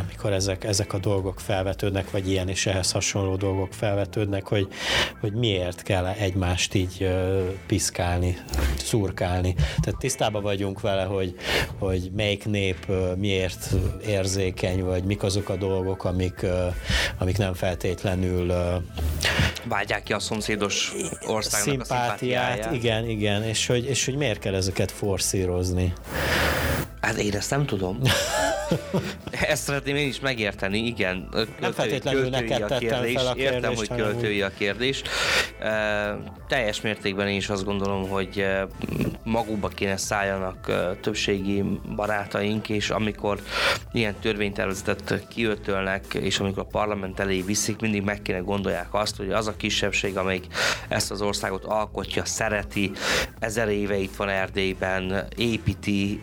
mikor 0.09 0.33
ezek, 0.33 0.65
ezek 0.65 0.93
a 0.93 0.99
dolgok 0.99 1.41
felvetődnek, 1.41 2.11
vagy 2.11 2.31
ilyen 2.31 2.49
és 2.49 2.67
ehhez 2.67 2.93
hasonló 2.93 3.37
dolgok 3.37 3.73
felvetődnek, 3.73 4.47
hogy, 4.47 4.69
hogy 5.21 5.33
miért 5.33 5.83
kell 5.83 6.07
egymást 6.07 6.75
így 6.75 7.09
piszkálni, 7.73 8.39
szurkálni. 8.77 9.55
Tehát 9.55 9.99
tisztában 9.99 10.43
vagyunk 10.43 10.81
vele, 10.81 11.03
hogy, 11.03 11.35
hogy 11.79 12.11
melyik 12.17 12.45
nép 12.45 12.87
miért 13.17 13.71
érzékeny, 14.07 14.85
vagy 14.85 15.05
mik 15.05 15.23
azok 15.23 15.49
a 15.49 15.57
dolgok, 15.57 16.05
amik, 16.05 16.47
amik 17.19 17.39
nem 17.39 17.55
feltétlenül 17.55 18.53
vágyják 19.65 20.03
ki 20.03 20.13
a 20.13 20.19
szomszédos 20.19 20.93
országnak 21.27 21.87
szimpátiát, 21.87 22.13
a 22.13 22.17
szimpátiáját. 22.17 22.75
Igen, 22.75 23.09
igen, 23.09 23.43
és 23.43 23.67
hogy, 23.67 23.85
és 23.85 24.05
hogy 24.05 24.17
miért 24.17 24.39
kell 24.39 24.55
ezeket 24.55 24.91
forszírozni. 24.91 25.93
Hát 27.01 27.17
én 27.17 27.35
ezt 27.35 27.51
nem 27.51 27.67
tudom. 27.67 28.01
ezt 29.53 29.63
szeretném 29.63 29.97
én 29.97 30.09
is 30.09 30.21
megérteni, 30.21 30.79
igen. 30.79 31.29
Költői, 31.31 31.55
nem 31.61 31.73
feltétlenül 31.73 32.29
neked 32.29 32.63
a 32.63 32.79
kérdés. 32.79 33.15
Fel 33.15 33.27
a 33.27 33.35
kérdés. 33.35 33.55
Értem, 33.55 33.75
hogy 33.75 33.89
költői 33.89 34.43
a 34.43 34.51
kérdés. 34.59 35.03
Teljes 36.53 36.81
mértékben 36.81 37.29
én 37.29 37.37
is 37.37 37.49
azt 37.49 37.65
gondolom, 37.65 38.09
hogy 38.09 38.29
uh, 38.37 38.71
magukba 39.25 39.69
kéne 39.69 39.97
szálljanak 39.97 40.67
uh, 40.69 41.01
többségi 41.01 41.65
barátaink, 41.97 42.69
és 42.69 42.91
amikor 42.91 43.41
ilyen 43.93 44.15
törvénytervezetet 44.21 45.27
kiötölnek, 45.29 46.15
és 46.15 46.41
amikor 46.41 46.63
a 46.63 46.71
parlament 46.71 47.21
elé 47.21 47.41
viszik, 47.41 47.81
mindig 47.81 48.03
meg 48.03 48.23
kéne 48.23 48.39
gondolják 48.39 48.95
azt, 48.95 49.17
hogy 49.17 49.31
az 49.31 49.47
a 49.47 49.57
kisebbség, 49.57 50.17
amelyik 50.17 50.47
ezt 50.89 51.11
az 51.11 51.23
országot 51.23 51.65
alkotja, 51.65 52.25
szereti, 52.25 52.91
ezer 53.39 53.69
éve 53.69 53.97
itt 53.97 54.17
van 54.17 54.29
Erdélyben, 54.29 55.27
építi, 55.37 56.21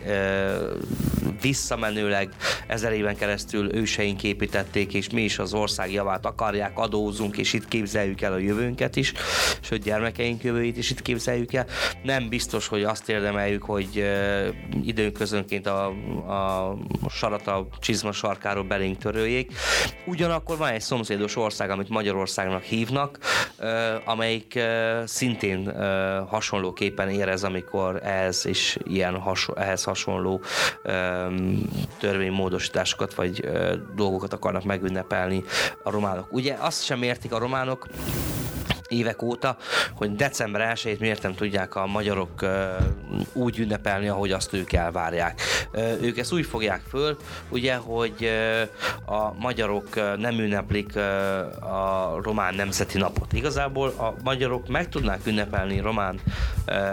visszamenőleg 1.40 2.28
ezer 2.66 2.92
éven 2.92 3.16
keresztül 3.16 3.74
őseink 3.74 4.22
építették, 4.22 4.94
és 4.94 5.10
mi 5.10 5.22
is 5.22 5.38
az 5.38 5.54
ország 5.54 5.92
javát 5.92 6.26
akarják, 6.26 6.78
adózunk, 6.78 7.36
és 7.36 7.52
itt 7.52 7.68
képzeljük 7.68 8.20
el 8.20 8.32
a 8.32 8.38
jövőnket 8.38 8.96
is, 8.96 9.12
és 9.62 9.68
hogy 9.68 9.86
gyermekeink 10.20 10.42
jövőjét 10.44 10.76
is 10.76 10.90
itt 10.90 11.02
képzeljük 11.02 11.52
el. 11.52 11.66
Nem 12.02 12.28
biztos, 12.28 12.68
hogy 12.68 12.82
azt 12.82 13.08
érdemeljük, 13.08 13.62
hogy 13.62 14.04
időközönként 14.82 15.66
a, 15.66 15.86
a 16.28 16.76
sarata 17.08 17.68
csizma 17.78 18.12
sarkáról 18.12 18.64
belénk 18.64 18.98
töröljék. 18.98 19.52
Ugyanakkor 20.06 20.56
van 20.56 20.68
egy 20.68 20.80
szomszédos 20.80 21.36
ország, 21.36 21.70
amit 21.70 21.88
Magyarországnak 21.88 22.62
hívnak, 22.62 23.18
amelyik 24.04 24.58
szintén 25.04 25.72
hasonlóképpen 26.28 27.08
érez, 27.08 27.44
amikor 27.44 28.06
ez 28.06 28.46
és 28.46 28.78
ilyen 28.84 29.14
haso- 29.18 29.58
ehhez 29.58 29.84
hasonló 29.84 30.40
törvénymódosításokat 31.98 33.14
vagy 33.14 33.48
dolgokat 33.94 34.32
akarnak 34.32 34.64
megünnepelni 34.64 35.42
a 35.82 35.90
románok. 35.90 36.32
Ugye 36.32 36.56
azt 36.60 36.84
sem 36.84 37.02
értik 37.02 37.32
a 37.32 37.38
románok, 37.38 37.86
évek 38.90 39.22
óta, 39.22 39.56
hogy 39.94 40.14
december 40.14 40.72
1-ét 40.74 40.98
miért 40.98 41.22
nem 41.22 41.34
tudják 41.34 41.74
a 41.74 41.86
magyarok 41.86 42.46
úgy 43.32 43.58
ünnepelni, 43.58 44.08
ahogy 44.08 44.32
azt 44.32 44.52
ők 44.52 44.72
elvárják. 44.72 45.40
Ők 46.00 46.18
ezt 46.18 46.32
úgy 46.32 46.46
fogják 46.46 46.80
föl, 46.88 47.16
ugye, 47.48 47.76
hogy 47.76 48.30
a 49.06 49.32
magyarok 49.38 50.16
nem 50.16 50.38
ünneplik 50.38 50.96
a 51.60 52.18
román 52.22 52.54
nemzeti 52.54 52.98
napot. 52.98 53.32
Igazából 53.32 53.88
a 53.88 54.14
magyarok 54.22 54.68
meg 54.68 54.88
tudnák 54.88 55.26
ünnepelni 55.26 55.80
román, 55.80 56.20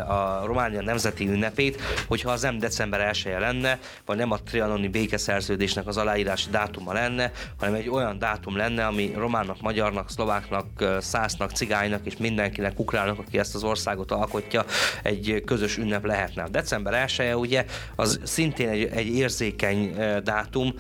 a 0.08 0.46
Románia 0.46 0.82
nemzeti 0.82 1.28
ünnepét, 1.28 1.82
hogyha 2.08 2.32
az 2.32 2.42
nem 2.42 2.58
december 2.58 3.02
1 3.02 3.24
-e 3.26 3.40
lenne, 3.40 3.80
vagy 4.06 4.18
nem 4.18 4.32
a 4.32 4.38
trianoni 4.38 4.88
békeszerződésnek 4.88 5.88
az 5.88 5.98
aláírási 5.98 6.50
dátuma 6.50 6.94
lenne, 6.94 7.32
hanem 7.60 7.74
egy 7.74 7.90
olyan 7.90 8.20
dátum 8.20 8.58
lenne, 8.58 8.86
ami 8.86 9.14
románnak, 9.16 9.62
magyarnak, 9.62 10.10
szlováknak, 10.10 10.84
szásznak, 11.00 11.52
cigány 11.52 11.87
kormánynak 11.88 12.14
és 12.14 12.18
mindenkinek, 12.18 12.80
ukránnak, 12.80 13.20
aki 13.20 13.40
ezt 13.40 13.56
az 13.56 13.64
országot 13.64 14.12
alkotja, 14.12 14.66
egy 15.04 15.42
közös 15.46 15.78
ünnep 15.78 16.06
lehetne. 16.06 16.44
A 16.44 16.48
december 16.50 17.10
1 17.20 17.36
ugye 17.36 17.66
az 17.96 18.20
szintén 18.24 18.70
egy, 18.70 18.90
egy 18.94 19.08
érzékeny 19.08 19.96
dátum 20.24 20.74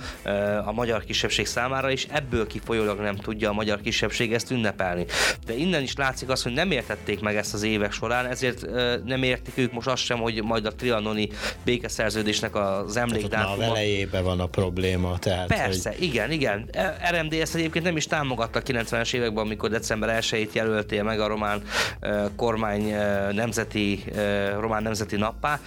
a 0.66 0.72
magyar 0.72 1.04
kisebbség 1.04 1.46
számára, 1.46 1.92
és 1.92 2.08
ebből 2.12 2.48
kifolyólag 2.48 3.00
nem 3.00 3.16
tudja 3.16 3.50
a 3.50 3.54
magyar 3.54 3.82
kisebbség 3.82 4.34
ezt 4.34 4.52
ünnepelni. 4.52 5.06
De 5.46 5.54
innen 5.54 5.82
is 5.82 5.96
látszik 5.96 6.30
az, 6.30 6.44
hogy 6.44 6.54
nem 6.54 6.72
értették 6.72 7.20
meg 7.20 7.36
ezt 7.36 7.54
az 7.54 7.64
évek 7.64 7.92
során, 7.92 8.26
ezért 8.26 8.66
nem 9.06 9.24
értik 9.24 9.58
ők 9.58 9.72
most 9.72 9.88
azt 9.88 10.04
sem, 10.04 10.18
hogy 10.18 10.44
majd 10.44 10.66
a 10.66 10.76
trianoni 10.76 11.30
békeszerződésnek 11.66 12.56
az 12.56 12.98
emlékdátuma. 12.98 13.66
A 13.66 13.70
elejében 13.70 14.24
van 14.24 14.40
a 14.40 14.46
probléma. 14.46 15.18
Tehát, 15.20 15.48
Persze, 15.48 15.90
hogy... 15.90 16.04
igen, 16.04 16.32
igen. 16.32 16.70
E, 16.72 16.98
RMD 17.12 17.34
ezt 17.34 17.56
egyébként 17.56 17.86
nem 17.86 17.98
is 17.98 18.06
támogatta 18.06 18.60
a 18.60 18.62
90-es 18.62 19.14
években, 19.14 19.46
amikor 19.46 19.70
december 19.70 20.18
1-ét 20.22 20.56
jelöltél 20.98 21.04
meg 21.04 21.20
a 21.20 21.28
román 21.28 21.62
kormány 22.36 22.96
nemzeti, 23.32 24.04
román 24.60 24.84
nemzeti 24.84 25.16
nappá. 25.16 25.60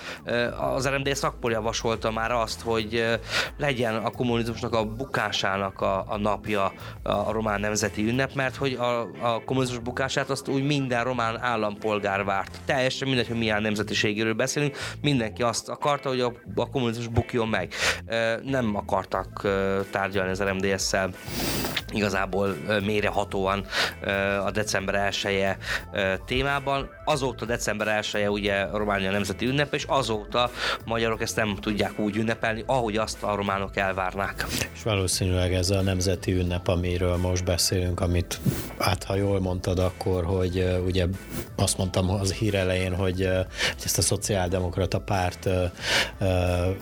Az 0.74 0.88
RMD 0.88 1.18
akkor 1.20 1.50
javasolta 1.50 2.10
már 2.10 2.32
azt, 2.32 2.60
hogy 2.60 3.18
legyen 3.58 3.94
a 3.94 4.10
kommunizmusnak 4.10 4.74
a 4.74 4.84
bukásának 4.84 5.80
a, 5.80 6.04
a 6.08 6.16
napja 6.16 6.72
a 7.02 7.32
román 7.32 7.60
nemzeti 7.60 8.08
ünnep, 8.08 8.34
mert 8.34 8.56
hogy 8.56 8.72
a, 8.72 9.00
a 9.00 9.42
kommunizmus 9.44 9.78
bukását 9.78 10.30
azt 10.30 10.48
úgy 10.48 10.64
minden 10.64 11.04
román 11.04 11.40
állampolgár 11.40 12.24
várt. 12.24 12.60
Teljesen 12.64 13.08
mindegy, 13.08 13.26
hogy 13.26 13.38
milyen 13.38 13.62
nemzetiségéről 13.62 14.34
beszélünk, 14.34 14.76
mindenki 15.00 15.42
azt 15.42 15.68
akarta, 15.68 16.08
hogy 16.08 16.20
a, 16.20 16.32
a 16.54 16.70
kommunizmus 16.70 17.06
bukjon 17.06 17.48
meg. 17.48 17.72
Nem 18.42 18.76
akartak 18.76 19.48
tárgyalni 19.90 20.30
az 20.30 20.42
RMDS-szel 20.42 21.10
igazából 21.92 22.56
mérehatóan 22.84 23.64
a 24.44 24.50
december 24.50 24.94
1 25.24 25.56
témában. 26.26 26.88
Azóta 27.04 27.44
december 27.44 28.04
1 28.14 28.28
ugye 28.28 28.66
Románia 28.72 29.10
nemzeti 29.10 29.46
ünnep, 29.46 29.74
és 29.74 29.84
azóta 29.88 30.50
magyarok 30.84 31.20
ezt 31.22 31.36
nem 31.36 31.56
tudják 31.60 31.98
úgy 31.98 32.16
ünnepelni, 32.16 32.62
ahogy 32.66 32.96
azt 32.96 33.22
a 33.22 33.34
románok 33.34 33.76
elvárnák. 33.76 34.46
És 34.74 34.82
valószínűleg 34.82 35.54
ez 35.54 35.70
a 35.70 35.80
nemzeti 35.80 36.32
ünnep, 36.32 36.68
amiről 36.68 37.16
most 37.16 37.44
beszélünk, 37.44 38.00
amit 38.00 38.40
hát 38.78 39.04
ha 39.04 39.14
jól 39.14 39.40
mondtad 39.40 39.78
akkor, 39.78 40.24
hogy 40.24 40.80
ugye 40.86 41.06
azt 41.56 41.78
mondtam 41.78 42.10
az 42.10 42.32
hír 42.32 42.54
elején, 42.54 42.94
hogy, 42.94 43.20
hogy 43.20 43.84
ezt 43.84 43.98
a 43.98 44.02
szociáldemokrata 44.02 44.98
párt 45.00 45.48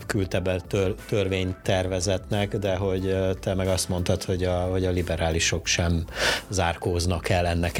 küldte 0.07 0.40
be 0.40 0.61
tör, 0.61 0.94
törvénytervezetnek, 1.09 2.57
de 2.57 2.77
hogy 2.77 3.16
te 3.40 3.55
meg 3.55 3.68
azt 3.68 3.88
mondtad, 3.88 4.24
hogy 4.24 4.44
a, 4.44 4.59
hogy 4.59 4.85
a 4.85 4.90
liberálisok 4.90 5.66
sem 5.66 6.05
zárkóznak 6.48 7.29
el 7.29 7.46
ennek 7.46 7.79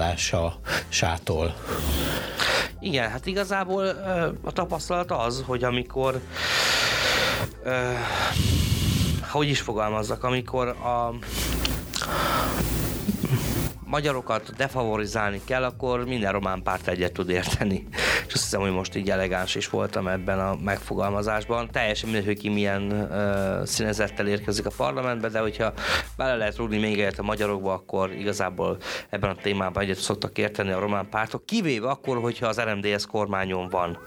elfogadása 0.00 0.58
sától. 0.88 1.54
Igen, 2.80 3.10
hát 3.10 3.26
igazából 3.26 3.86
a 4.42 4.52
tapasztalat 4.52 5.10
az, 5.10 5.42
hogy 5.46 5.64
amikor 5.64 6.20
hogy 9.30 9.48
is 9.48 9.60
fogalmazzak, 9.60 10.24
amikor 10.24 10.68
a 10.68 11.14
magyarokat 13.90 14.56
defavorizálni 14.56 15.40
kell, 15.44 15.64
akkor 15.64 16.04
minden 16.04 16.32
román 16.32 16.62
párt 16.62 16.88
egyet 16.88 17.12
tud 17.12 17.28
érteni. 17.28 17.86
És 18.26 18.32
azt 18.32 18.42
hiszem, 18.42 18.60
hogy 18.60 18.70
most 18.70 18.96
így 18.96 19.10
elegáns 19.10 19.54
is 19.54 19.68
voltam 19.68 20.08
ebben 20.08 20.40
a 20.40 20.56
megfogalmazásban. 20.64 21.68
Teljesen 21.72 22.08
mindegy, 22.08 22.26
hogy 22.26 22.38
ki 22.38 22.48
milyen 22.48 22.82
uh, 22.82 23.66
színezettel 23.66 24.26
érkezik 24.26 24.66
a 24.66 24.70
parlamentbe, 24.76 25.28
de 25.28 25.40
hogyha 25.40 25.72
bele 26.16 26.36
lehet 26.36 26.56
rúgni 26.56 26.78
még 26.78 27.00
egyet 27.00 27.18
a 27.18 27.22
magyarokba, 27.22 27.72
akkor 27.72 28.12
igazából 28.12 28.76
ebben 29.08 29.30
a 29.30 29.34
témában 29.34 29.82
egyet 29.82 29.96
szoktak 29.96 30.38
érteni 30.38 30.70
a 30.70 30.78
román 30.78 31.08
pártok, 31.08 31.46
kivéve 31.46 31.88
akkor, 31.88 32.18
hogyha 32.18 32.46
az 32.46 32.60
RMDS 32.60 33.06
kormányon 33.06 33.68
van. 33.68 33.98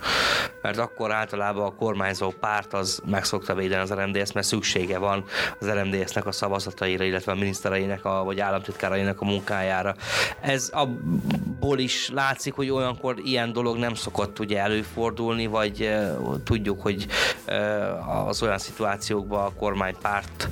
Mert 0.62 0.78
akkor 0.78 1.12
általában 1.12 1.66
a 1.66 1.76
kormányzó 1.76 2.30
párt 2.40 2.74
az 2.74 3.02
meg 3.06 3.24
szokta 3.24 3.56
védeni 3.56 3.82
az 3.82 3.94
RMDS, 3.94 4.32
mert 4.32 4.48
szüksége 4.48 4.98
van 4.98 5.26
az 5.60 5.70
RMDS-nek 5.70 6.26
a 6.26 6.32
szavazataira, 6.32 7.04
illetve 7.04 7.32
a 7.32 7.36
minisztereinek 7.36 8.06
a, 8.06 8.24
vagy 8.24 8.40
államtitkárainak 8.40 9.22
a 9.22 9.26
munkájára 9.26 9.72
pályára. 9.74 9.96
Ez 10.42 10.70
abból 10.72 11.80
is 11.80 12.10
látszik, 12.14 12.54
hogy 12.54 12.70
olyankor 12.70 13.16
ilyen 13.24 13.54
dolog 13.54 13.78
nem 13.78 13.94
szokott 13.94 14.40
ugye 14.40 14.60
előfordulni, 14.60 15.46
vagy 15.46 15.82
uh, 15.82 16.44
tudjuk, 16.44 16.82
hogy 16.82 17.08
uh, 17.48 18.28
az 18.28 18.42
olyan 18.42 18.58
szituációkban 18.58 19.46
a 19.46 19.54
kormánypárt 19.54 20.48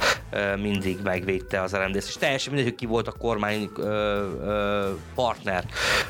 mindig 0.62 0.98
megvédte 1.04 1.62
az 1.62 1.76
RMDS, 1.76 2.08
és 2.08 2.17
teljesen 2.17 2.54
mindegy, 2.54 2.72
hogy 2.72 2.80
ki 2.80 2.86
volt 2.86 3.08
a 3.08 3.12
kormány 3.12 3.70
partner, 5.15 5.65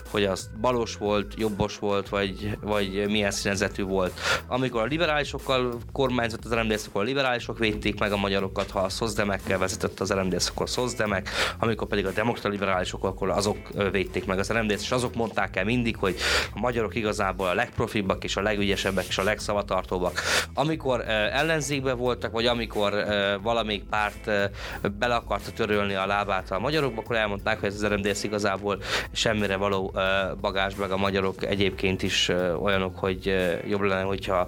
hogy 0.09 0.23
az 0.23 0.49
balos 0.61 0.95
volt, 0.95 1.33
jobbos 1.37 1.77
volt, 1.77 2.09
vagy, 2.09 2.57
vagy 2.61 3.05
milyen 3.07 3.31
színezetű 3.31 3.83
volt. 3.83 4.19
Amikor 4.47 4.81
a 4.81 4.85
liberálisokkal 4.85 5.77
kormányzott 5.91 6.45
az 6.45 6.53
RMDS, 6.53 6.87
akkor 6.87 7.01
a 7.01 7.05
liberálisok 7.05 7.57
védték 7.57 7.99
meg 7.99 8.11
a 8.11 8.17
magyarokat, 8.17 8.71
ha 8.71 8.79
a 8.79 8.89
szozdemekkel 8.89 9.57
vezetett 9.57 9.99
az 9.99 10.13
RMDS, 10.13 10.49
akkor 10.49 10.69
szozdemek, 10.69 11.29
amikor 11.59 11.87
pedig 11.87 12.05
a 12.05 12.11
demokrata 12.11 12.49
liberálisok 12.49 13.03
akkor 13.03 13.29
azok 13.29 13.57
védték 13.91 14.25
meg 14.25 14.39
az 14.39 14.51
RMDS, 14.51 14.81
és 14.81 14.91
azok 14.91 15.15
mondták 15.15 15.55
el 15.55 15.63
mindig, 15.63 15.97
hogy 15.97 16.15
a 16.53 16.59
magyarok 16.59 16.95
igazából 16.95 17.47
a 17.47 17.53
legprofibbak 17.53 18.23
és 18.23 18.35
a 18.35 18.41
legügyesebbek 18.41 19.05
és 19.07 19.17
a 19.17 19.23
legszavatartóbbak. 19.23 20.21
Amikor 20.53 21.01
ellenzékben 21.09 21.97
voltak, 21.97 22.31
vagy 22.31 22.45
amikor 22.45 23.05
valamelyik 23.41 23.83
párt 24.23 24.51
bele 24.97 25.15
akarta 25.15 25.51
törölni 25.51 25.93
a 25.93 26.05
lábát 26.05 26.51
a 26.51 26.59
magyarokba, 26.59 27.01
akkor 27.01 27.15
elmondták, 27.15 27.59
hogy 27.59 27.69
ez 27.69 27.75
az 27.75 27.87
RMDS 27.87 28.23
igazából 28.23 28.81
semmire 29.11 29.55
való 29.55 29.93
bagás, 30.41 30.75
meg 30.75 30.91
a 30.91 30.97
magyarok 30.97 31.45
egyébként 31.45 32.03
is 32.03 32.29
olyanok, 32.61 32.97
hogy 32.97 33.35
jobb 33.67 33.81
lenne, 33.81 34.03
hogyha 34.03 34.47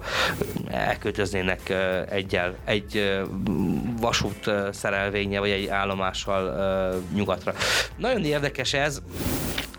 elkötöznének 0.70 1.74
egyel, 2.10 2.54
egy 2.64 3.22
vasút 4.00 4.50
szerelvénye, 4.72 5.38
vagy 5.40 5.50
egy 5.50 5.66
állomással 5.66 7.02
nyugatra. 7.14 7.52
Nagyon 7.96 8.24
érdekes 8.24 8.72
ez, 8.72 9.02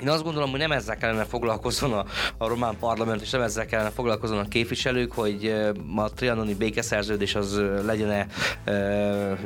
én 0.02 0.10
azt 0.10 0.24
gondolom, 0.24 0.50
hogy 0.50 0.60
nem 0.60 0.72
ezzel 0.72 0.98
kellene 0.98 1.24
foglalkozzon 1.24 1.94
a, 1.94 2.06
a 2.38 2.48
román 2.48 2.78
parlament, 2.80 3.22
és 3.22 3.30
nem 3.30 3.42
ezzel 3.42 3.66
kellene 3.66 3.90
foglalkozzon 3.90 4.38
a 4.38 4.48
képviselők, 4.48 5.12
hogy 5.12 5.56
a 5.96 6.10
trianoni 6.14 6.54
békeszerződés 6.54 7.36
az 7.36 7.62
legyen-e 7.86 8.28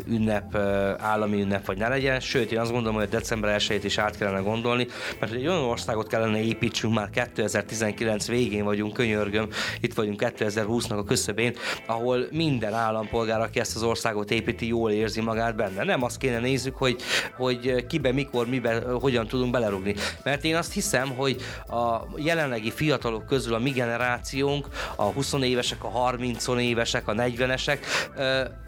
ünnep, 0.08 0.56
állami 1.00 1.42
ünnep, 1.42 1.66
vagy 1.66 1.78
ne 1.78 1.88
legyen. 1.88 2.20
Sőt, 2.20 2.52
én 2.52 2.60
azt 2.60 2.72
gondolom, 2.72 2.98
hogy 2.98 3.10
december 3.10 3.62
1 3.70 3.86
is 3.86 3.98
át 3.98 4.18
kellene 4.18 4.40
gondolni, 4.40 4.88
mert 5.20 5.32
egy 5.32 5.48
olyan 5.48 5.64
országot 5.64 6.08
kellene 6.08 6.42
építsünk, 6.42 6.94
már 6.94 7.10
2019 7.10 8.28
végén 8.28 8.64
vagyunk, 8.64 8.94
könyörgöm, 8.94 9.50
itt 9.82 9.94
vagyunk 9.94 10.22
2020-nak 10.26 10.98
a 10.98 11.04
küszöbén, 11.04 11.56
ahol 11.86 12.28
minden 12.32 12.74
állampolgár, 12.74 13.42
aki 13.42 13.60
ezt 13.60 13.76
az 13.76 13.84
országot 13.84 14.32
építi, 14.32 14.68
jól 14.68 14.92
érzi 14.92 15.22
magát 15.22 15.56
benne. 15.56 15.84
Nem 15.84 16.04
azt 16.04 16.18
kéne 16.18 16.40
nézzük, 16.40 16.76
hogy, 16.76 17.02
hogy 17.38 17.86
kibe, 17.86 18.12
mikor, 18.12 18.48
mibe, 18.48 18.82
hogyan 19.00 19.28
tudunk 19.28 19.52
belerugni. 19.52 19.96
Mert 20.24 20.39
én 20.44 20.56
azt 20.56 20.74
hiszem, 20.74 21.10
hogy 21.16 21.42
a 21.68 22.00
jelenlegi 22.16 22.72
fiatalok 22.72 23.26
közül 23.26 23.54
a 23.54 23.60
mi 23.60 23.70
generációnk, 23.70 24.68
a 24.96 25.04
20 25.04 25.34
évesek, 25.34 25.84
a 25.84 25.90
30 25.90 26.48
évesek, 26.48 27.08
a 27.08 27.14
40-esek, 27.14 27.80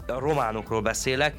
a 0.06 0.18
románokról 0.18 0.80
beszélek, 0.80 1.34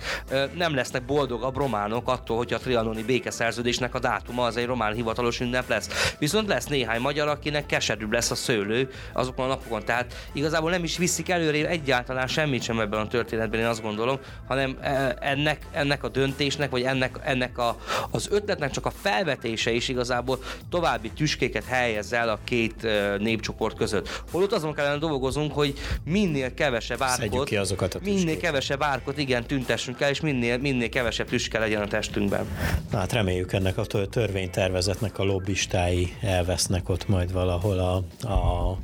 nem 0.56 0.76
lesznek 0.76 1.06
boldogabb 1.06 1.56
románok 1.56 2.10
attól, 2.10 2.38
hogy 2.38 2.54
a 2.54 2.58
trianoni 2.58 3.04
békeszerződésnek 3.04 3.96
a 3.96 4.00
dátuma 4.00 4.44
az 4.44 4.58
egy 4.58 4.66
román 4.66 4.94
hivatalos 4.94 5.40
ünnep 5.40 5.70
lesz. 5.70 6.16
Viszont 6.20 6.48
lesz 6.48 6.66
néhány 6.66 7.02
magyar, 7.02 7.28
akinek 7.28 7.66
keserűbb 7.66 8.12
lesz 8.12 8.32
a 8.32 8.36
szőlő 8.36 8.90
azokon 9.14 9.46
a 9.46 9.48
napokon. 9.48 9.86
Tehát 9.86 10.14
igazából 10.34 10.70
nem 10.70 10.84
is 10.84 10.98
viszik 10.98 11.30
előre 11.30 11.68
egyáltalán 11.68 12.28
semmit 12.28 12.64
sem 12.64 12.80
ebben 12.80 13.00
a 13.00 13.08
történetben, 13.08 13.60
én 13.60 13.66
azt 13.66 13.82
gondolom, 13.82 14.20
hanem 14.48 14.78
ennek, 15.20 15.66
ennek 15.72 16.04
a 16.04 16.10
döntésnek, 16.10 16.70
vagy 16.70 16.82
ennek, 16.82 17.20
ennek 17.24 17.58
a, 17.58 17.78
az 18.12 18.28
ötletnek 18.32 18.72
csak 18.72 18.86
a 18.86 18.92
felvetése 19.02 19.72
is 19.72 19.88
igazából 19.88 20.23
további 20.70 21.12
tüskéket 21.12 21.64
helyez 21.64 22.14
el 22.14 22.30
a 22.30 22.40
két 22.44 22.88
népcsoport 23.20 23.78
között. 23.78 24.24
Holott 24.32 24.52
azon 24.52 24.74
kellene 24.74 24.98
dolgozunk, 24.98 25.54
hogy 25.54 25.74
minél 26.04 26.54
kevesebb 26.54 27.02
árkot, 27.02 27.48
ki 27.48 27.58
azokat 27.58 27.94
a 27.94 28.00
minél 28.04 28.38
kevesebb 28.38 28.82
árkot, 28.84 29.18
igen, 29.18 29.44
tüntessünk 29.46 30.02
el, 30.02 30.10
és 30.10 30.22
minél, 30.22 30.58
minél 30.58 30.90
kevesebb 30.90 31.28
tüske 31.28 31.60
legyen 31.60 31.82
a 31.82 31.88
testünkben. 31.88 32.46
Na 32.92 32.98
hát 32.98 33.14
reméljük 33.14 33.54
ennek 33.54 33.78
a 33.78 33.86
törvénytervezetnek 33.86 35.20
a 35.20 35.24
lobbistái 35.24 36.14
elvesznek 36.22 36.90
ott 36.90 37.08
majd 37.08 37.32
valahol 37.32 37.80
a, 37.80 38.28
a, 38.28 38.78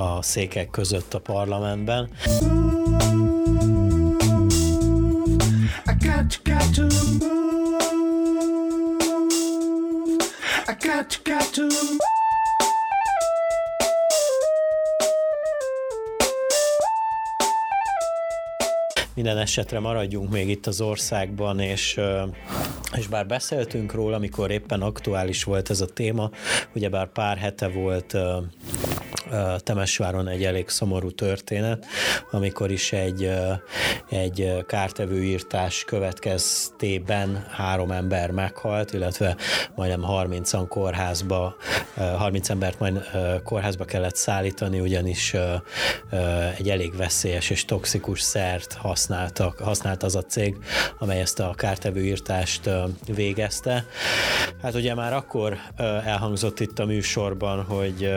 a 0.00 0.22
székek 0.22 0.70
között 0.70 1.14
a 1.14 1.18
parlamentben. 1.18 2.10
I 5.86 6.06
got, 6.06 6.40
got 6.44 6.74
to 6.74 6.82
move. 6.82 7.59
Got, 10.80 11.20
got 11.24 11.50
minden 19.14 19.38
esetre 19.38 19.80
maradjunk 19.80 20.30
még 20.30 20.48
itt 20.48 20.66
az 20.66 20.80
országban, 20.80 21.60
és, 21.60 22.00
és 22.96 23.06
bár 23.06 23.26
beszéltünk 23.26 23.92
róla, 23.92 24.16
amikor 24.16 24.50
éppen 24.50 24.82
aktuális 24.82 25.44
volt 25.44 25.70
ez 25.70 25.80
a 25.80 25.86
téma, 25.86 26.30
ugyebár 26.74 27.06
pár 27.12 27.38
hete 27.38 27.68
volt 27.68 28.16
Temesváron 29.58 30.28
egy 30.28 30.44
elég 30.44 30.68
szomorú 30.68 31.10
történet, 31.10 31.86
amikor 32.30 32.70
is 32.70 32.92
egy, 32.92 33.30
egy 34.08 34.64
kártevő 34.66 35.38
következtében 35.86 37.46
három 37.50 37.90
ember 37.90 38.30
meghalt, 38.30 38.92
illetve 38.92 39.36
majdnem 39.74 40.04
30-an 40.08 40.64
kórházba, 40.68 41.56
30 41.94 42.48
embert 42.48 42.78
majd 42.78 43.02
kórházba 43.44 43.84
kellett 43.84 44.16
szállítani, 44.16 44.80
ugyanis 44.80 45.34
egy 46.58 46.70
elég 46.70 46.96
veszélyes 46.96 47.50
és 47.50 47.64
toxikus 47.64 48.20
szert 48.20 48.72
használtak, 48.72 49.58
használt 49.58 50.02
az 50.02 50.16
a 50.16 50.22
cég, 50.22 50.56
amely 50.98 51.20
ezt 51.20 51.40
a 51.40 51.54
kártevő 51.56 52.04
írtást 52.04 52.70
végezte. 53.06 53.84
Hát 54.62 54.74
ugye 54.74 54.94
már 54.94 55.12
akkor 55.12 55.58
elhangzott 56.04 56.60
itt 56.60 56.78
a 56.78 56.84
műsorban, 56.84 57.64
hogy 57.64 58.12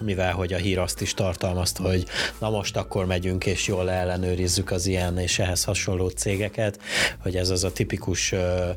mivel 0.00 0.32
hogy 0.32 0.52
a 0.52 0.56
hír 0.56 0.78
azt 0.78 1.00
is 1.00 1.14
tartalmazta, 1.14 1.82
hogy 1.82 2.04
na 2.38 2.50
most 2.50 2.76
akkor 2.76 3.06
megyünk 3.06 3.46
és 3.46 3.66
jól 3.66 3.90
ellenőrizzük 3.90 4.70
az 4.70 4.86
ilyen 4.86 5.18
és 5.18 5.38
ehhez 5.38 5.64
hasonló 5.64 6.08
cégeket, 6.08 6.78
hogy 7.22 7.36
ez 7.36 7.50
az 7.50 7.64
a 7.64 7.72
tipikus 7.72 8.32
ö, 8.32 8.70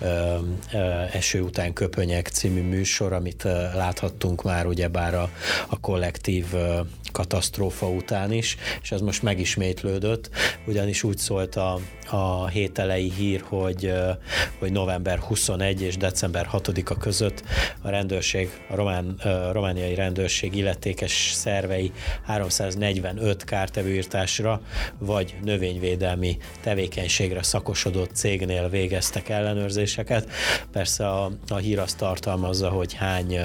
ö, 0.00 0.36
ö, 0.72 0.78
eső 1.12 1.40
után 1.40 1.72
köpönyek 1.72 2.28
című 2.28 2.62
műsor, 2.62 3.12
amit 3.12 3.44
ö, 3.44 3.50
láthattunk 3.74 4.42
már 4.42 4.66
ugyebár 4.66 5.14
a, 5.14 5.30
a 5.68 5.80
kollektív 5.80 6.46
ö, 6.52 6.80
katasztrófa 7.12 7.88
után 7.88 8.32
is, 8.32 8.56
és 8.82 8.92
ez 8.92 9.00
most 9.00 9.22
megismétlődött, 9.22 10.30
ugyanis 10.66 11.02
úgy 11.02 11.18
szólt 11.18 11.56
a, 11.56 11.78
a 12.10 12.48
hételei 12.48 13.10
hír, 13.10 13.42
hogy, 13.48 13.92
hogy 14.58 14.72
november 14.72 15.18
21 15.18 15.82
és 15.82 15.96
december 15.96 16.48
6-a 16.52 16.96
között 16.98 17.42
a 17.82 17.88
rendőrség, 17.88 18.50
a 18.70 18.74
román, 18.74 19.08
a 19.08 19.52
romániai 19.52 19.94
rendőrség 19.94 20.54
illetékes 20.70 21.30
szervei 21.34 21.92
345 22.26 23.44
kártevőírtásra 23.44 24.60
vagy 24.98 25.34
növényvédelmi 25.42 26.36
tevékenységre 26.60 27.42
szakosodott 27.42 28.10
cégnél 28.14 28.68
végeztek 28.68 29.28
ellenőrzéseket. 29.28 30.30
Persze 30.72 31.08
a, 31.08 31.30
a 31.48 31.56
hír 31.56 31.78
azt 31.78 31.96
tartalmazza, 31.96 32.68
hogy 32.68 32.94
hány, 32.94 33.38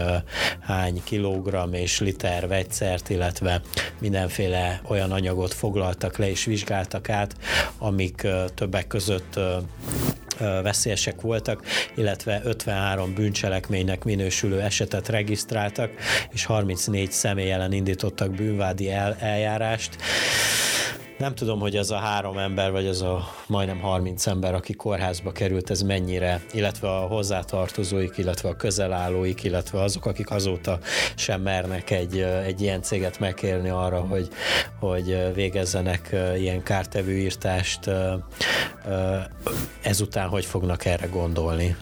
hány 0.60 1.02
kilogramm 1.04 1.74
és 1.74 2.00
liter 2.00 2.48
vegyszert, 2.48 3.10
illetve 3.10 3.62
mindenféle 4.00 4.82
olyan 4.88 5.12
anyagot 5.12 5.54
foglaltak 5.54 6.18
le 6.18 6.30
és 6.30 6.46
vizsgáltak 6.46 7.10
át, 7.10 7.36
amik 7.78 8.28
többek 8.56 8.88
között 8.88 9.40
veszélyesek 10.40 11.22
voltak, 11.22 11.64
illetve 11.96 12.42
53 12.44 13.14
bűncselekménynek 13.14 14.04
minősülő 14.04 14.62
esetet 14.62 15.10
regisztráltak, 15.10 15.92
és 16.32 16.46
34 16.46 17.12
személy 17.16 17.52
ellen 17.52 17.72
indítottak 17.72 18.32
bűnvádi 18.32 18.92
el, 18.92 19.16
eljárást. 19.20 19.98
Nem 21.18 21.36
tudom, 21.36 21.60
hogy 21.60 21.76
ez 21.76 21.90
a 21.90 21.96
három 21.96 22.38
ember, 22.38 22.72
vagy 22.72 22.86
ez 22.86 23.02
a 23.02 23.28
majdnem 23.48 23.80
30 23.80 24.28
ember, 24.28 24.54
aki 24.54 24.74
kórházba 24.74 25.32
került, 25.32 25.70
ez 25.70 25.82
mennyire, 25.82 26.42
illetve 26.52 26.88
a 26.88 27.00
hozzátartozóik, 27.00 28.18
illetve 28.18 28.50
a 28.50 28.56
közelállóik, 28.56 29.44
illetve 29.44 29.82
azok, 29.82 30.06
akik 30.06 30.32
azóta 30.32 30.80
sem 31.16 31.42
mernek 31.42 31.90
egy, 31.90 32.20
egy 32.20 32.62
ilyen 32.62 32.82
céget 32.82 33.20
megkérni 33.20 33.70
arra, 33.70 34.00
hogy, 34.00 34.28
hogy 34.80 35.34
végezzenek 35.34 36.16
ilyen 36.38 36.64
kártevő 36.64 37.18
írtást, 37.18 37.90
ezután 39.82 40.28
hogy 40.28 40.46
fognak 40.46 40.86
erre 40.86 41.08
gondolni? 41.08 41.76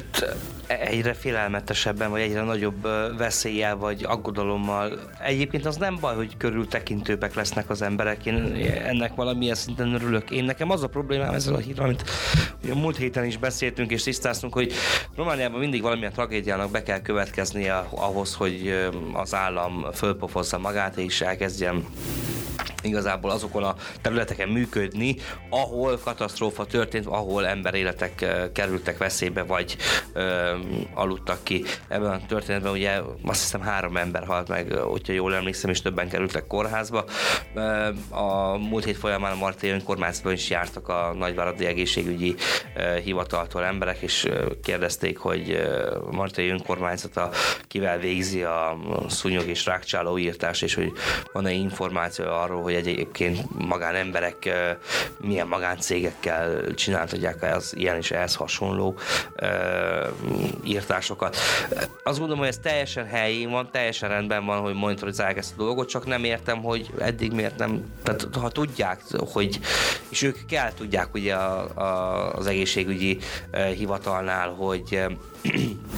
Hát 0.00 0.36
egyre 0.66 1.14
félelmetesebben, 1.14 2.10
vagy 2.10 2.20
egyre 2.20 2.42
nagyobb 2.42 2.82
veszéllyel, 3.18 3.76
vagy 3.76 4.04
aggodalommal. 4.04 4.98
Egyébként 5.18 5.66
az 5.66 5.76
nem 5.76 5.98
baj, 6.00 6.14
hogy 6.14 6.36
körültekintőbbek 6.36 7.34
lesznek 7.34 7.70
az 7.70 7.82
emberek, 7.82 8.26
én 8.26 8.34
ennek 8.84 9.14
valamilyen 9.14 9.54
szinten 9.54 9.94
örülök. 9.94 10.30
Én 10.30 10.44
nekem 10.44 10.70
az 10.70 10.82
a 10.82 10.86
problémám 10.86 11.34
ezzel 11.34 11.54
a 11.54 11.58
hírral, 11.58 11.84
amit 11.84 12.04
ugye 12.62 12.74
múlt 12.74 12.96
héten 12.96 13.24
is 13.24 13.36
beszéltünk 13.36 13.90
és 13.90 14.02
tisztáztunk, 14.02 14.52
hogy 14.52 14.72
Romániában 15.16 15.60
mindig 15.60 15.82
valamilyen 15.82 16.12
tragédiának 16.12 16.70
be 16.70 16.82
kell 16.82 17.00
következnie 17.02 17.74
ahhoz, 17.90 18.34
hogy 18.34 18.88
az 19.12 19.34
állam 19.34 19.86
fölpofozza 19.92 20.58
magát 20.58 20.96
és 20.96 21.20
elkezdjen 21.20 21.84
igazából 22.82 23.30
azokon 23.30 23.62
a 23.62 23.74
területeken 24.02 24.48
működni, 24.48 25.16
ahol 25.50 25.98
katasztrófa 25.98 26.64
történt, 26.64 27.06
ahol 27.06 27.46
emberéletek 27.46 28.26
kerültek 28.52 28.98
veszélybe, 28.98 29.42
vagy 29.42 29.76
ö, 30.12 30.56
aludtak 30.94 31.38
ki. 31.42 31.64
Ebben 31.88 32.10
a 32.10 32.26
történetben 32.26 32.72
ugye 32.72 33.00
azt 33.24 33.40
hiszem 33.40 33.60
három 33.60 33.96
ember 33.96 34.24
halt 34.24 34.48
meg, 34.48 34.72
hogyha 34.72 35.12
jól 35.12 35.34
emlékszem, 35.34 35.70
és 35.70 35.82
többen 35.82 36.08
kerültek 36.08 36.46
kórházba. 36.46 37.04
A 38.10 38.56
múlt 38.56 38.84
hét 38.84 38.96
folyamán 38.96 39.32
a 39.32 39.36
Martai 39.36 39.70
önkormányzatban 39.70 40.32
is 40.32 40.50
jártak 40.50 40.88
a 40.88 41.14
nagyváradi 41.18 41.66
egészségügyi 41.66 42.34
hivataltól 43.04 43.64
emberek, 43.64 43.98
és 44.00 44.28
kérdezték, 44.62 45.18
hogy 45.18 45.50
a 46.10 46.14
Martai 46.14 46.48
önkormányzata 46.48 47.30
kivel 47.68 47.98
végzi 47.98 48.42
a 48.42 48.76
szúnyog 49.08 49.48
és 49.48 49.66
rákcsáló 49.66 50.18
írtás, 50.18 50.62
és 50.62 50.74
hogy 50.74 50.92
van-e 51.32 51.52
információ 51.52 52.24
arról, 52.24 52.62
hogy 52.70 52.88
egyébként 52.88 53.58
magánemberek 53.58 54.50
milyen 55.20 55.46
magáncégekkel 55.46 56.74
csináltatják 56.74 57.42
az 57.54 57.76
ilyen 57.76 57.96
és 57.96 58.10
ehhez 58.10 58.34
hasonló 58.34 58.98
írtásokat. 60.64 61.36
Azt 62.02 62.18
gondolom, 62.18 62.38
hogy 62.38 62.48
ez 62.48 62.58
teljesen 62.58 63.06
helyén 63.06 63.50
van, 63.50 63.68
teljesen 63.72 64.08
rendben 64.08 64.44
van, 64.44 64.60
hogy 64.60 64.74
monitorizálják 64.74 65.36
ezt 65.36 65.52
a 65.56 65.62
dolgot, 65.62 65.88
csak 65.88 66.06
nem 66.06 66.24
értem, 66.24 66.62
hogy 66.62 66.90
eddig 66.98 67.32
miért 67.32 67.58
nem, 67.58 67.92
tehát 68.02 68.28
ha 68.40 68.48
tudják, 68.48 69.00
hogy, 69.32 69.58
és 70.08 70.22
ők 70.22 70.46
kell 70.46 70.72
tudják 70.72 71.14
ugye 71.14 71.34
a, 71.34 71.80
a, 71.80 72.34
az 72.34 72.46
egészségügyi 72.46 73.18
hivatalnál, 73.76 74.48
hogy 74.48 75.00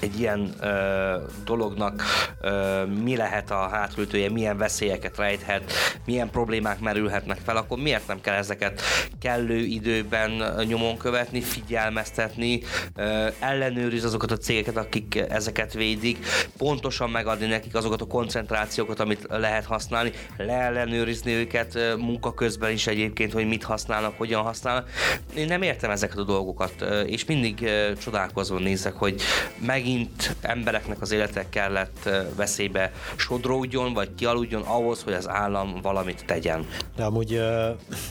egy 0.00 0.20
ilyen 0.20 0.54
ö, 0.60 1.16
dolognak 1.44 2.02
ö, 2.40 2.84
mi 2.84 3.16
lehet 3.16 3.50
a 3.50 3.68
hátulütője, 3.68 4.30
milyen 4.30 4.56
veszélyeket 4.56 5.16
rejthet, 5.16 5.72
milyen 6.04 6.30
problémák 6.30 6.80
merülhetnek 6.80 7.38
fel, 7.44 7.56
akkor 7.56 7.78
miért 7.78 8.06
nem 8.06 8.20
kell 8.20 8.34
ezeket 8.34 8.80
kellő 9.20 9.58
időben 9.58 10.54
nyomon 10.66 10.96
követni, 10.96 11.40
figyelmeztetni, 11.40 12.60
ö, 12.96 13.26
ellenőriz 13.38 14.04
azokat 14.04 14.30
a 14.30 14.36
cégeket, 14.36 14.76
akik 14.76 15.24
ezeket 15.28 15.72
védik, 15.72 16.26
pontosan 16.56 17.10
megadni 17.10 17.46
nekik 17.46 17.74
azokat 17.74 18.00
a 18.00 18.06
koncentrációkat, 18.06 19.00
amit 19.00 19.26
lehet 19.28 19.64
használni, 19.64 20.12
leellenőrizni 20.36 21.32
őket 21.32 21.96
munka 21.98 22.34
közben 22.34 22.72
is 22.72 22.86
egyébként, 22.86 23.32
hogy 23.32 23.46
mit 23.48 23.62
használnak, 23.62 24.14
hogyan 24.16 24.42
használnak. 24.42 24.90
Én 25.34 25.46
nem 25.46 25.62
értem 25.62 25.90
ezeket 25.90 26.16
a 26.16 26.24
dolgokat, 26.24 26.84
és 27.06 27.24
mindig 27.24 27.70
csodálkozva 28.02 28.57
nézek, 28.58 28.94
hogy 28.94 29.20
meg 29.66 29.78
megint 29.78 30.36
embereknek 30.40 31.00
az 31.00 31.12
életek 31.12 31.48
kellett 31.48 32.08
veszélybe 32.36 32.92
sodródjon, 33.16 33.92
vagy 33.92 34.08
kialudjon 34.14 34.62
ahhoz, 34.62 35.02
hogy 35.02 35.12
az 35.12 35.28
állam 35.28 35.78
valamit 35.82 36.24
tegyen. 36.26 36.66
De 36.96 37.04
amúgy 37.04 37.40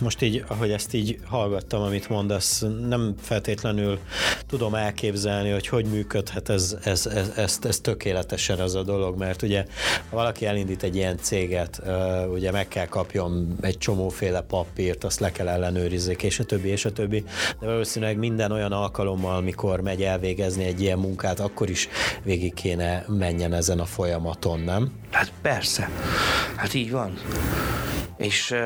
most 0.01 0.21
így, 0.21 0.43
ahogy 0.47 0.71
ezt 0.71 0.93
így 0.93 1.19
hallgattam, 1.25 1.81
amit 1.81 2.09
mondasz, 2.09 2.65
nem 2.87 3.13
feltétlenül 3.21 3.99
tudom 4.47 4.75
elképzelni, 4.75 5.49
hogy 5.49 5.67
hogy 5.67 5.85
működhet 5.85 6.49
ez, 6.49 6.77
ez, 6.83 7.05
ez, 7.05 7.31
ez, 7.35 7.59
ez 7.61 7.79
tökéletesen 7.79 8.61
ez 8.61 8.73
a 8.73 8.83
dolog, 8.83 9.17
mert 9.17 9.41
ugye 9.41 9.65
ha 10.09 10.15
valaki 10.15 10.45
elindít 10.45 10.83
egy 10.83 10.95
ilyen 10.95 11.17
céget, 11.17 11.81
ugye 12.31 12.51
meg 12.51 12.67
kell 12.67 12.87
kapjon 12.87 13.55
egy 13.61 13.77
csomóféle 13.77 14.41
papírt, 14.41 15.03
azt 15.03 15.19
le 15.19 15.31
kell 15.31 15.47
ellenőrizni, 15.47 16.15
és 16.21 16.39
a 16.39 16.43
többi, 16.43 16.67
és 16.67 16.85
a 16.85 16.91
többi, 16.91 17.23
de 17.59 17.65
valószínűleg 17.65 18.17
minden 18.17 18.51
olyan 18.51 18.71
alkalommal, 18.71 19.41
mikor 19.41 19.81
megy 19.81 20.01
elvégezni 20.37 20.65
egy 20.65 20.81
ilyen 20.81 20.99
munkát, 20.99 21.39
akkor 21.39 21.69
is 21.69 21.87
végig 22.23 22.53
kéne 22.53 23.05
menjen 23.07 23.53
ezen 23.53 23.79
a 23.79 23.85
folyamaton, 23.85 24.59
nem? 24.59 24.91
Hát 25.11 25.31
persze. 25.41 25.89
Hát 26.55 26.73
így 26.73 26.91
van. 26.91 27.17
És 28.17 28.51
uh, 28.51 28.59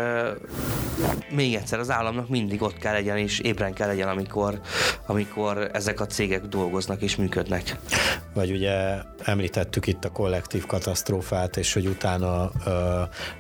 még 1.29 1.53
egyszer, 1.55 1.79
az 1.79 1.91
államnak 1.91 2.29
mindig 2.29 2.61
ott 2.61 2.77
kell 2.77 2.93
legyen, 2.93 3.17
és 3.17 3.39
ébren 3.39 3.73
kell 3.73 3.87
legyen, 3.87 4.07
amikor, 4.07 4.61
amikor 5.05 5.69
ezek 5.73 5.99
a 5.99 6.05
cégek 6.05 6.41
dolgoznak 6.45 7.01
és 7.01 7.15
működnek. 7.15 7.75
Vagy 8.33 8.51
ugye 8.51 8.73
említettük 9.23 9.87
itt 9.87 10.05
a 10.05 10.09
kollektív 10.09 10.65
katasztrófát, 10.65 11.57
és 11.57 11.73
hogy 11.73 11.85
utána 11.85 12.43
uh, 12.43 12.73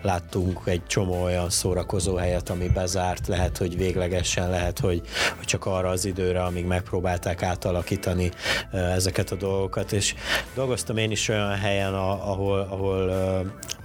láttunk 0.01 0.61
egy 0.65 0.85
csomó 0.85 1.23
olyan 1.23 1.49
szórakozó 1.49 2.15
helyet, 2.15 2.49
ami 2.49 2.67
bezárt, 2.67 3.27
lehet, 3.27 3.57
hogy 3.57 3.77
véglegesen, 3.77 4.49
lehet, 4.49 4.79
hogy, 4.79 5.01
hogy 5.37 5.45
csak 5.45 5.65
arra 5.65 5.89
az 5.89 6.05
időre, 6.05 6.43
amíg 6.43 6.65
megpróbálták 6.65 7.43
átalakítani 7.43 8.20
uh, 8.27 8.93
ezeket 8.93 9.31
a 9.31 9.35
dolgokat, 9.35 9.91
és 9.91 10.15
dolgoztam 10.55 10.97
én 10.97 11.11
is 11.11 11.29
olyan 11.29 11.55
helyen, 11.55 11.93
ahol, 11.93 12.59
ahol 12.59 13.09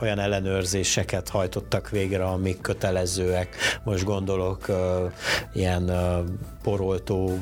olyan 0.00 0.18
ellenőrzéseket 0.18 1.28
hajtottak 1.28 1.90
végre, 1.90 2.24
amik 2.24 2.60
kötelezőek. 2.60 3.56
Most 3.84 4.04
gondolok 4.04 4.66
ilyen 5.52 5.90
poroltó 6.62 7.38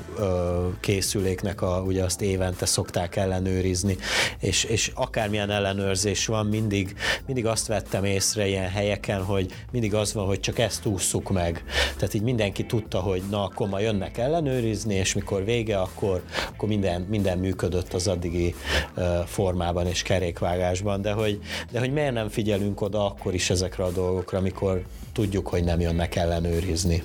készüléknek, 0.81 1.63
a, 1.63 1.83
ugye 1.87 2.05
azt 2.05 2.21
évente 2.21 2.67
szokták 2.67 3.17
ellenőrizni, 3.17 3.97
és, 4.41 4.65
és 4.65 4.91
akármilyen 4.95 5.51
ellenőrzés 5.51 6.27
van, 6.27 6.47
mindig, 6.47 6.97
mindig 7.27 7.47
azt 7.47 7.67
vettem 7.67 8.05
észre 8.05 8.47
ilyen 8.47 8.69
helyeken, 8.71 9.23
hogy 9.23 9.53
mindig 9.71 9.95
az 9.95 10.13
van, 10.13 10.27
hogy 10.27 10.41
csak 10.41 10.59
ezt 10.59 10.87
ússzuk 10.87 11.31
meg. 11.31 11.65
Tehát 11.97 12.15
így 12.15 12.23
mindenki 12.23 12.67
tudta, 12.67 13.01
hogy 13.01 13.23
na, 13.31 13.45
akkor 13.45 13.69
ma 13.69 13.79
jönnek 13.81 14.19
ellenőrizni, 14.19 14.95
és 14.95 15.15
mikor 15.15 15.45
vége, 15.45 15.79
akkor, 15.79 16.23
akkor 16.55 16.69
minden, 16.69 16.84
minden 17.09 17.39
működött 17.39 17.93
az 17.93 18.09
addigi 18.09 18.55
formában 19.27 19.87
és 19.87 20.03
kerékvágásban, 20.03 21.03
de 21.03 21.13
hogy, 21.13 21.39
de 21.71 21.79
hogy 21.79 21.93
miért 21.93 22.13
nem 22.13 22.29
figyelünk 22.29 22.81
oda 22.81 23.07
akkor 23.07 23.35
is 23.35 23.51
ezekre 23.51 23.85
a 23.85 23.91
dolgokra, 23.91 24.39
amikor 24.39 24.85
tudjuk, 25.15 25.49
hogy 25.49 25.65
nem 25.65 25.81
jönnek 25.81 26.17
ellenőrizni? 26.17 27.03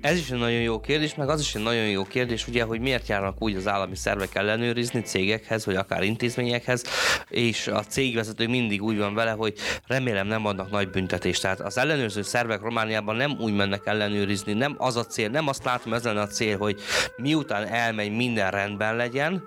Ez 0.00 0.18
is 0.18 0.30
egy 0.30 0.38
nagyon 0.38 0.60
jó 0.60 0.80
kérdés, 0.80 1.14
meg 1.14 1.28
az 1.28 1.40
is 1.40 1.54
egy 1.54 1.62
nagyon 1.62 1.88
jó 1.88 2.04
kérdés, 2.04 2.48
ugye, 2.48 2.62
hogy 2.62 2.80
miért 2.80 3.08
járnak 3.08 3.42
úgy 3.42 3.54
az 3.54 3.66
állami 3.66 3.96
szervek 3.96 4.34
ellenőrizni 4.34 5.00
cégekhez, 5.00 5.64
vagy 5.64 5.76
akár 5.76 6.02
intézményekhez, 6.02 6.82
és 7.28 7.66
a 7.66 7.82
cégvezető 7.82 8.48
mindig 8.48 8.82
úgy 8.82 8.98
van 8.98 9.14
vele, 9.14 9.30
hogy 9.30 9.54
remélem 9.86 10.26
nem 10.26 10.46
adnak 10.46 10.70
nagy 10.70 10.90
büntetést. 10.90 11.42
Tehát 11.42 11.60
az 11.60 11.78
ellenőrző 11.78 12.22
szervek 12.22 12.60
Romániában 12.60 13.16
nem 13.16 13.36
úgy 13.40 13.54
mennek 13.54 13.86
ellenőrizni, 13.86 14.52
nem 14.52 14.74
az 14.78 14.96
a 14.96 15.04
cél, 15.04 15.28
nem 15.28 15.48
azt 15.48 15.64
látom 15.64 15.92
ez 15.92 16.04
a 16.04 16.26
cél, 16.26 16.58
hogy 16.58 16.80
miután 17.16 17.66
elmegy, 17.66 18.16
minden 18.16 18.50
rendben 18.50 18.96
legyen, 18.96 19.44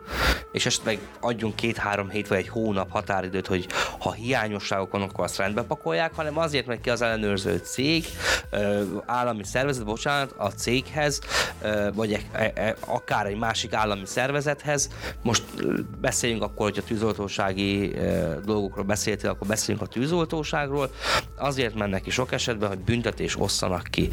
és 0.52 0.66
esetleg 0.66 1.00
adjunk 1.20 1.56
két-három 1.56 2.10
hét 2.10 2.28
vagy 2.28 2.38
egy 2.38 2.50
hónap 2.50 2.92
határidőt, 2.92 3.48
hogy 3.48 3.68
ha 4.00 4.12
hiányosságok 4.12 4.92
vannak, 4.92 5.12
akkor 5.12 5.24
azt 5.24 5.38
rendbe 5.38 5.62
pakolják, 5.62 6.16
hanem 6.16 6.38
azért 6.38 6.66
megy 6.66 6.82
ki 6.82 6.90
az 6.90 7.02
ellenőrző 7.02 7.58
cég, 7.58 7.91
cég, 7.92 8.06
állami 9.06 9.44
szervezet, 9.44 9.86
bocsánat, 9.86 10.34
a 10.38 10.48
céghez, 10.48 11.22
vagy 11.94 12.26
e, 12.32 12.52
e, 12.56 12.76
akár 12.86 13.26
egy 13.26 13.38
másik 13.38 13.74
állami 13.74 14.06
szervezethez. 14.06 14.90
Most 15.24 15.44
beszéljünk 16.02 16.44
akkor, 16.44 16.70
hogy 16.70 16.78
a 16.78 16.88
tűzoltósági 16.88 17.94
dolgokról 18.46 18.86
beszéltél, 18.86 19.30
akkor 19.30 19.48
beszéljünk 19.48 19.88
a 19.88 19.90
tűzoltóságról. 19.90 20.92
Azért 21.38 21.76
mennek 21.76 22.02
ki 22.02 22.10
sok 22.10 22.32
esetben, 22.32 22.70
hogy 22.70 22.80
büntetés 22.80 23.40
osszanak 23.40 23.88
ki. 23.90 24.10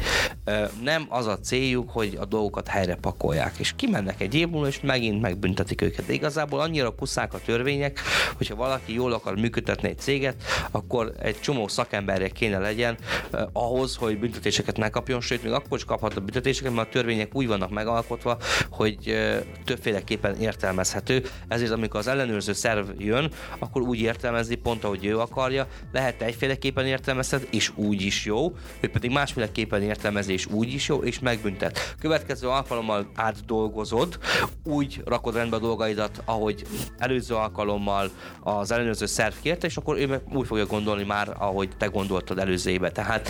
Nem 0.83 1.05
az 1.09 1.27
a 1.27 1.39
céljuk, 1.39 1.89
hogy 1.89 2.17
a 2.19 2.25
dolgokat 2.25 2.67
helyre 2.67 2.95
pakolják, 2.95 3.57
és 3.57 3.73
kimennek 3.75 4.21
egy 4.21 4.35
év 4.35 4.49
múlva, 4.49 4.67
és 4.67 4.79
megint 4.81 5.21
megbüntetik 5.21 5.81
őket. 5.81 6.05
De 6.05 6.13
igazából 6.13 6.59
annyira 6.59 6.95
kuszák 6.95 7.33
a 7.33 7.39
törvények, 7.45 7.99
hogyha 8.37 8.55
valaki 8.55 8.93
jól 8.93 9.13
akar 9.13 9.35
működtetni 9.35 9.89
egy 9.89 9.99
céget, 9.99 10.35
akkor 10.71 11.13
egy 11.19 11.39
csomó 11.39 11.67
szakemberre 11.67 12.29
kéne 12.29 12.57
legyen, 12.57 12.97
ahhoz, 13.69 13.95
hogy 13.95 14.19
büntetéseket 14.19 14.77
ne 14.77 14.89
kapjon, 14.89 15.21
sőt, 15.21 15.43
még 15.43 15.51
akkor 15.51 15.77
is 15.77 15.85
kaphat 15.85 16.15
a 16.15 16.19
büntetéseket, 16.19 16.73
mert 16.73 16.87
a 16.87 16.91
törvények 16.91 17.35
úgy 17.35 17.47
vannak 17.47 17.69
megalkotva, 17.69 18.37
hogy 18.69 19.17
többféleképpen 19.65 20.35
értelmezhető. 20.35 21.23
Ezért, 21.47 21.71
amikor 21.71 21.99
az 21.99 22.07
ellenőrző 22.07 22.53
szerv 22.53 22.89
jön, 22.97 23.31
akkor 23.59 23.81
úgy 23.81 23.99
értelmezi 23.99 24.55
pont, 24.55 24.83
ahogy 24.83 25.05
ő 25.05 25.19
akarja. 25.19 25.67
Lehet 25.91 26.21
egyféleképpen 26.21 26.85
értelmezhet, 26.85 27.47
és 27.51 27.71
úgy 27.75 28.01
is 28.01 28.25
jó, 28.25 28.55
ő 28.79 28.89
pedig 28.89 29.11
másféleképpen 29.11 29.81
értelmezi, 29.81 30.33
és 30.33 30.45
úgy 30.45 30.73
is 30.73 30.87
jó, 30.87 31.03
és 31.03 31.19
megbüntet. 31.19 31.95
Következő 31.99 32.47
alkalommal 32.47 33.11
átdolgozod, 33.15 34.17
úgy 34.63 35.01
rakod 35.05 35.35
rendbe 35.35 35.55
a 35.55 35.59
dolgaidat, 35.59 36.21
ahogy 36.25 36.63
előző 36.97 37.35
alkalommal 37.35 38.09
az 38.39 38.71
ellenőrző 38.71 39.05
szerv 39.05 39.33
kérte, 39.41 39.67
és 39.67 39.77
akkor 39.77 39.97
ő 39.97 40.07
meg 40.07 40.21
úgy 40.33 40.47
fogja 40.47 40.65
gondolni 40.65 41.03
már, 41.03 41.35
ahogy 41.37 41.69
te 41.77 41.85
gondoltad 41.85 42.39
előző 42.39 42.71
éve. 42.71 42.91
Tehát 42.91 43.29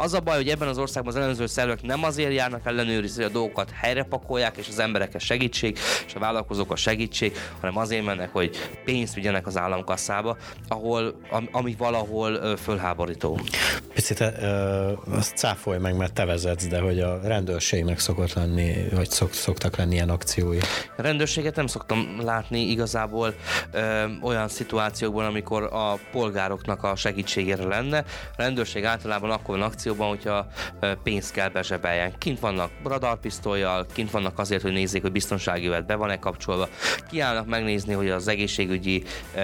az 0.00 0.14
a 0.14 0.20
baj, 0.20 0.36
hogy 0.36 0.48
ebben 0.48 0.68
az 0.68 0.78
országban 0.78 1.12
az 1.12 1.18
ellenőrző 1.18 1.46
szervek 1.46 1.82
nem 1.82 2.04
azért 2.04 2.32
járnak 2.32 2.66
ellenőrizni, 2.66 3.22
hogy 3.22 3.30
a 3.30 3.34
dolgokat 3.34 3.70
helyre 3.70 4.02
pakolják, 4.02 4.56
és 4.56 4.68
az 4.68 4.78
emberekhez 4.78 5.22
segítség, 5.22 5.78
és 6.06 6.14
a 6.14 6.18
vállalkozók 6.18 6.72
a 6.72 6.76
segítség, 6.76 7.36
hanem 7.60 7.76
azért 7.76 8.04
mennek, 8.04 8.32
hogy 8.32 8.56
pénzt 8.84 9.14
vigyenek 9.14 9.46
az 9.46 9.56
államkasszába, 9.56 10.36
ahol, 10.68 11.20
ami 11.52 11.74
valahol 11.78 12.56
fölháborító. 12.56 13.40
Picit 13.94 14.20
uh, 14.20 15.16
azt 15.16 15.36
cáfolj 15.36 15.78
meg, 15.78 15.96
mert 15.96 16.12
te 16.12 16.24
vezetsz, 16.24 16.66
de 16.66 16.80
hogy 16.80 17.00
a 17.00 17.20
rendőrségnek 17.22 17.98
szokott 17.98 18.32
lenni, 18.32 18.88
vagy 18.94 19.10
szok, 19.10 19.32
szoktak 19.32 19.76
lenni 19.76 19.94
ilyen 19.94 20.10
akciói. 20.10 20.58
A 20.96 21.02
rendőrséget 21.02 21.56
nem 21.56 21.66
szoktam 21.66 22.16
látni 22.20 22.60
igazából 22.60 23.34
ö, 23.72 24.04
olyan 24.22 24.48
szituációkban, 24.48 25.24
amikor 25.24 25.62
a 25.62 25.98
polgároknak 26.12 26.82
a 26.82 26.96
segítségére 26.96 27.64
lenne. 27.64 27.98
A 28.36 28.42
rendőrség 28.42 28.84
általában 28.84 29.30
akkor 29.30 29.58
van 29.89 29.89
akcióban, 29.90 30.08
hogyha 30.08 30.46
pénzt 31.02 31.32
kell 31.32 31.48
bezsebeljen. 31.48 32.18
Kint 32.18 32.40
vannak 32.40 32.70
radarpisztolyjal, 32.84 33.86
kint 33.92 34.10
vannak 34.10 34.38
azért, 34.38 34.62
hogy 34.62 34.72
nézzék, 34.72 35.02
hogy 35.02 35.12
biztonsági 35.12 35.64
jövet 35.64 35.86
be 35.86 35.94
van-e 35.94 36.18
kapcsolva. 36.18 36.68
Kiállnak 37.10 37.46
megnézni, 37.46 37.92
hogy 37.92 38.10
az 38.10 38.28
egészségügyi 38.28 39.02
ö, 39.34 39.40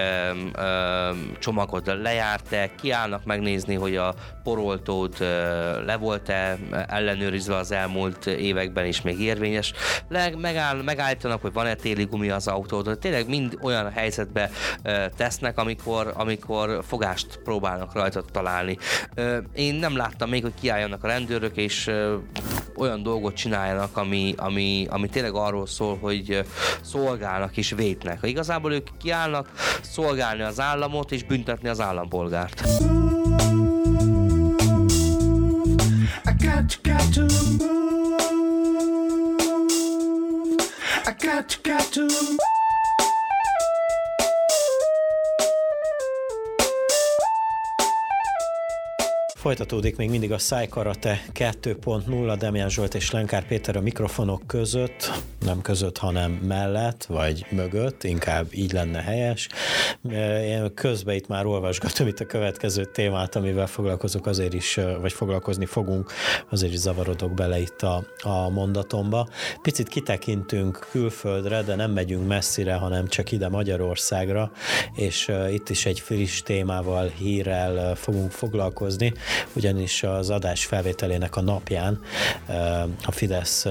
ö, 0.53 1.11
csomagot 1.38 1.86
lejárt-e, 1.86 2.70
kiállnak 2.80 3.24
megnézni, 3.24 3.74
hogy 3.74 3.97
a 3.97 4.14
poroltót 4.42 5.18
le 5.84 5.97
volt-e 6.01 6.59
ellenőrizve 6.88 7.57
az 7.57 7.72
elmúlt 7.72 8.26
években 8.26 8.86
is 8.86 9.03
még 9.03 9.20
érvényes. 9.20 9.72
Leg, 10.09 10.38
megáll, 10.38 10.82
megállítanak, 10.82 11.42
hogy 11.42 11.53
van-e 11.53 11.74
téli 11.74 12.05
gumi 12.05 12.30
az 12.30 12.49
autód. 12.49 12.99
Tényleg 12.99 13.28
mind 13.28 13.59
olyan 13.62 13.92
helyzetbe 13.92 14.51
tesznek, 15.16 15.59
amikor, 15.59 16.12
amikor 16.14 16.82
fogást 16.86 17.40
próbálnak 17.44 17.92
rajta 17.92 18.22
találni. 18.32 18.78
Én 19.55 19.74
nem 19.74 19.97
láttam 19.97 20.28
még, 20.37 20.45
hogy 20.45 20.61
kiálljanak 20.61 21.05
a 21.05 21.07
rendőrök, 21.07 21.57
és 21.57 21.91
olyan 22.76 23.03
dolgot 23.03 23.34
csináljanak, 23.34 23.97
ami, 23.97 24.34
ami, 24.37 24.87
ami 24.91 25.09
tényleg 25.09 25.34
arról 25.34 25.66
szól, 25.66 25.99
hogy 25.99 26.45
szolgálnak 26.82 27.57
és 27.57 27.70
vétnek. 27.70 28.18
Igazából 28.22 28.72
ők 28.72 28.89
kiállnak 28.99 29.53
szolgálni 29.82 30.43
az 30.43 30.61
államot 30.61 31.12
és 31.12 31.24
büntetni 31.24 31.68
az 31.68 31.80
állampolgárt. 31.80 32.62
got, 36.39 36.78
got 36.82 37.14
to 37.14 37.20
move. 37.22 38.20
I 41.07 41.12
got, 41.18 41.59
got 41.62 41.93
to 41.93 42.03
move. 42.03 42.45
Folytatódik 49.47 49.97
még 49.97 50.11
mindig 50.11 50.32
a 50.32 50.38
Szájkarate 50.38 51.22
2.0, 51.34 52.36
Demián 52.38 52.68
Zsolt 52.68 52.94
és 52.94 53.11
Lenkár 53.11 53.47
Péter 53.47 53.76
a 53.76 53.80
mikrofonok 53.80 54.47
között, 54.47 55.11
nem 55.40 55.62
között, 55.62 55.99
hanem 55.99 56.30
mellett, 56.30 57.05
vagy 57.05 57.47
mögött, 57.51 58.05
inkább 58.05 58.47
így 58.51 58.72
lenne 58.72 59.01
helyes. 59.03 59.49
Én 60.42 60.74
közben 60.74 61.14
itt 61.14 61.28
már 61.28 61.47
olvasgatom 61.47 62.07
itt 62.07 62.20
a 62.20 62.26
következő 62.26 62.84
témát, 62.84 63.36
amivel 63.36 63.66
foglalkozok 63.66 64.26
azért 64.26 64.55
is, 64.55 64.78
vagy 65.01 65.12
foglalkozni 65.12 65.66
fogunk, 65.66 66.12
azért 66.51 66.72
is 66.72 66.78
zavarodok 66.78 67.34
bele 67.34 67.59
itt 67.59 67.82
a, 67.82 68.05
a 68.22 68.49
mondatomba. 68.49 69.28
Picit 69.62 69.88
kitekintünk 69.88 70.86
külföldre, 70.90 71.62
de 71.62 71.74
nem 71.74 71.90
megyünk 71.90 72.26
messzire, 72.26 72.74
hanem 72.74 73.07
csak 73.07 73.32
ide 73.32 73.49
Magyarországra, 73.49 74.51
és 74.94 75.32
itt 75.51 75.68
is 75.68 75.86
egy 75.86 76.01
friss 76.01 76.42
témával, 76.42 77.07
hírrel 77.07 77.94
fogunk 77.94 78.30
foglalkozni 78.30 79.12
ugyanis 79.53 80.03
az 80.03 80.30
adás 80.30 80.64
felvételének 80.64 81.37
a 81.37 81.41
napján 81.41 82.01
a 83.05 83.12
Fidesz 83.12 83.66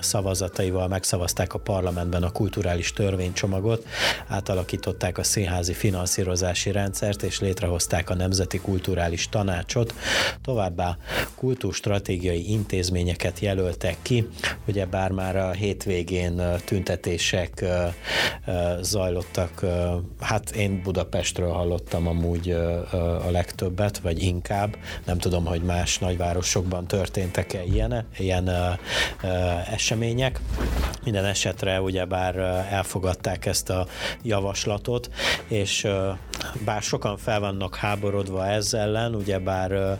szavazataival 0.00 0.88
megszavazták 0.88 1.54
a 1.54 1.58
parlamentben 1.58 2.22
a 2.22 2.30
kulturális 2.30 2.92
törvénycsomagot, 2.92 3.86
átalakították 4.28 5.18
a 5.18 5.22
színházi 5.22 5.72
finanszírozási 5.72 6.72
rendszert 6.72 7.22
és 7.22 7.40
létrehozták 7.40 8.10
a 8.10 8.14
Nemzeti 8.14 8.58
Kulturális 8.58 9.28
Tanácsot, 9.28 9.94
továbbá 10.42 10.96
kultúrstratégiai 11.34 12.50
intézményeket 12.50 13.38
jelöltek 13.38 13.96
ki, 14.02 14.28
ugye 14.66 14.86
bár 14.86 15.10
már 15.10 15.36
a 15.36 15.50
hétvégén 15.50 16.42
tüntetések 16.64 17.64
zajlottak, 18.80 19.64
hát 20.20 20.50
én 20.50 20.82
Budapestről 20.82 21.50
hallottam 21.50 22.06
amúgy 22.06 22.50
a 23.26 23.30
legtöbbet, 23.30 23.98
vagy 23.98 24.22
inkább, 24.22 24.76
nem 25.06 25.18
tudom, 25.18 25.44
hogy 25.44 25.62
más 25.62 25.98
nagyvárosokban 25.98 26.86
történtek-e 26.86 27.62
ilyen, 27.62 28.06
ilyen 28.18 28.50
események, 29.70 29.89
események. 29.90 30.40
Minden 31.04 31.24
esetre 31.24 31.80
ugyebár 31.80 32.36
elfogadták 32.70 33.46
ezt 33.46 33.70
a 33.70 33.86
javaslatot, 34.22 35.10
és 35.48 35.86
bár 36.64 36.82
sokan 36.82 37.16
fel 37.16 37.40
vannak 37.40 37.76
háborodva 37.76 38.46
ezzel 38.46 38.80
ellen, 38.80 39.14
ugyebár 39.14 39.98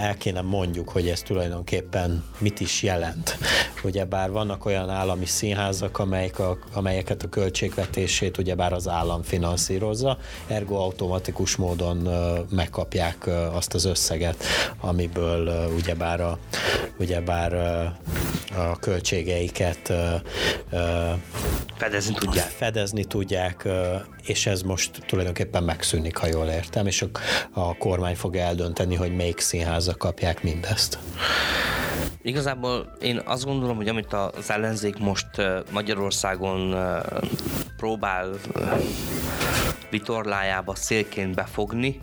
el 0.00 0.16
kéne 0.18 0.40
mondjuk, 0.40 0.88
hogy 0.88 1.08
ez 1.08 1.20
tulajdonképpen 1.20 2.24
mit 2.38 2.60
is 2.60 2.82
jelent. 2.82 3.38
Ugyebár 3.82 4.30
vannak 4.30 4.64
olyan 4.64 4.90
állami 4.90 5.26
színházak, 5.26 5.98
amelyek 5.98 6.38
a, 6.38 6.58
amelyeket 6.72 7.22
a 7.22 7.28
költségvetését 7.28 8.38
ugyebár 8.38 8.72
az 8.72 8.88
állam 8.88 9.22
finanszírozza, 9.22 10.18
ergo 10.46 10.74
automatikus 10.74 11.56
módon 11.56 12.08
megkapják 12.50 13.30
azt 13.52 13.74
az 13.74 13.84
összeget, 13.84 14.44
amiből 14.80 15.72
ugyebár 15.76 16.20
a, 16.20 16.38
ugyebár 16.98 17.52
a 18.56 18.78
költségeiket 18.78 19.92
fedezni 21.76 22.14
tudják. 22.14 22.46
Fedezni 22.46 23.04
tudják, 23.04 23.68
és 24.22 24.46
ez 24.46 24.62
most 24.62 24.90
tulajdonképpen 25.06 25.64
megszűnik, 25.64 26.16
ha 26.16 26.26
jól 26.26 26.46
értem, 26.46 26.86
és 26.86 27.02
a, 27.02 27.08
a 27.52 27.76
kormány 27.76 28.16
fog 28.16 28.36
eldönteni, 28.36 28.94
hogy 28.94 29.16
melyik 29.16 29.40
színházak 29.40 29.98
kapják 29.98 30.42
mindezt. 30.42 30.98
Igazából 32.22 32.96
én 33.00 33.20
azt 33.24 33.44
gondolom, 33.44 33.76
hogy 33.76 33.88
amit 33.88 34.12
az 34.12 34.50
ellenzék 34.50 34.98
most 34.98 35.26
Magyarországon 35.70 36.76
próbál 37.76 38.30
vitorlájába 39.90 40.74
szélként 40.74 41.34
befogni, 41.34 42.00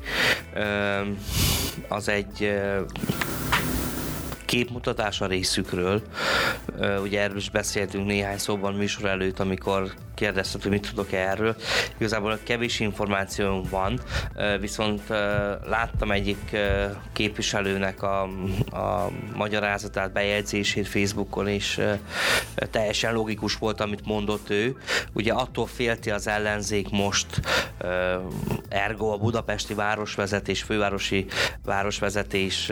az 1.88 2.10
egy 2.10 2.60
képmutatás 4.52 5.20
részükről. 5.20 6.02
Ugye 7.02 7.22
erről 7.22 7.38
is 7.38 7.49
beszéltünk 7.49 8.06
néhány 8.06 8.38
szóban 8.38 8.74
műsor 8.74 9.10
előtt, 9.10 9.39
amikor 9.39 9.93
kérdezted, 10.16 10.62
hogy 10.62 10.72
mit 10.72 10.89
tudok 10.89 11.12
erről. 11.12 11.56
Igazából 11.97 12.39
kevés 12.43 12.80
információnk 12.80 13.70
van, 13.70 13.99
viszont 14.60 15.08
láttam 15.64 16.12
egyik 16.12 16.58
képviselőnek 17.14 18.04
a, 18.04 18.22
a 18.72 19.12
magyarázatát, 19.36 20.12
bejegyzését 20.12 20.88
Facebookon, 20.88 21.47
és 21.47 21.82
teljesen 22.56 23.14
logikus 23.14 23.56
volt, 23.56 23.82
amit 23.82 24.06
mondott 24.06 24.49
ő. 24.49 24.76
Ugye 25.14 25.34
attól 25.34 25.68
félti 25.68 26.12
az 26.12 26.28
ellenzék 26.28 26.89
most, 26.89 27.41
ergo 28.70 29.08
a 29.08 29.18
budapesti 29.18 29.74
városvezetés, 29.74 30.62
fővárosi 30.62 31.26
városvezetés, 31.64 32.70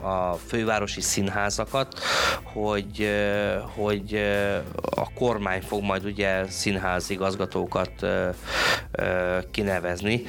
a 0.00 0.32
fővárosi 0.46 1.00
színházakat, 1.10 2.00
hogy, 2.42 3.10
hogy 3.74 4.20
a 4.96 5.12
kormány 5.14 5.62
fog 5.62 5.82
majd 5.82 6.04
ugye 6.04 6.46
színház 6.48 7.10
igazgatókat 7.10 7.92
kinevezni. 9.50 10.22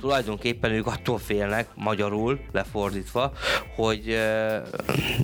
Tulajdonképpen 0.00 0.70
ők 0.70 0.86
attól 0.86 1.18
félnek, 1.18 1.68
magyarul 1.74 2.40
lefordítva, 2.52 3.32
hogy 3.76 4.18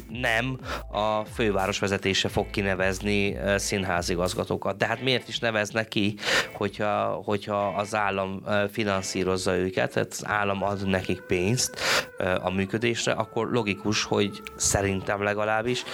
nem 0.09 0.59
a 0.91 1.25
főváros 1.25 1.79
vezetése 1.79 2.29
fog 2.29 2.51
kinevezni 2.51 3.37
színházigazgatókat. 3.57 4.77
De 4.77 4.87
hát 4.87 5.03
miért 5.03 5.29
is 5.29 5.39
neveznek 5.39 5.89
ki, 5.89 6.15
hogyha, 6.55 7.23
hogyha 7.25 7.67
az 7.67 7.95
állam 7.95 8.43
finanszírozza 8.73 9.57
őket, 9.57 9.93
tehát 9.93 10.11
az 10.11 10.27
állam 10.27 10.63
ad 10.63 10.87
nekik 10.87 11.21
pénzt 11.21 11.81
a 12.43 12.51
működésre, 12.51 13.13
akkor 13.13 13.51
logikus, 13.51 14.05
hogy 14.05 14.43
szerintem 14.57 15.23
legalábbis, 15.23 15.85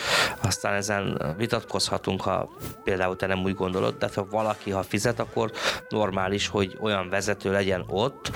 aztán 0.42 0.74
ezen 0.74 1.34
vitatkozhatunk, 1.36 2.20
ha 2.20 2.48
például 2.84 3.16
te 3.16 3.26
nem 3.26 3.42
úgy 3.42 3.54
gondolod, 3.54 3.94
de 3.98 4.08
ha 4.14 4.26
valaki, 4.30 4.70
ha 4.70 4.82
fizet, 4.82 5.20
akkor 5.20 5.52
normális, 5.88 6.48
hogy 6.48 6.76
olyan 6.80 7.08
vezető 7.08 7.52
legyen 7.52 7.84
ott, 7.88 8.30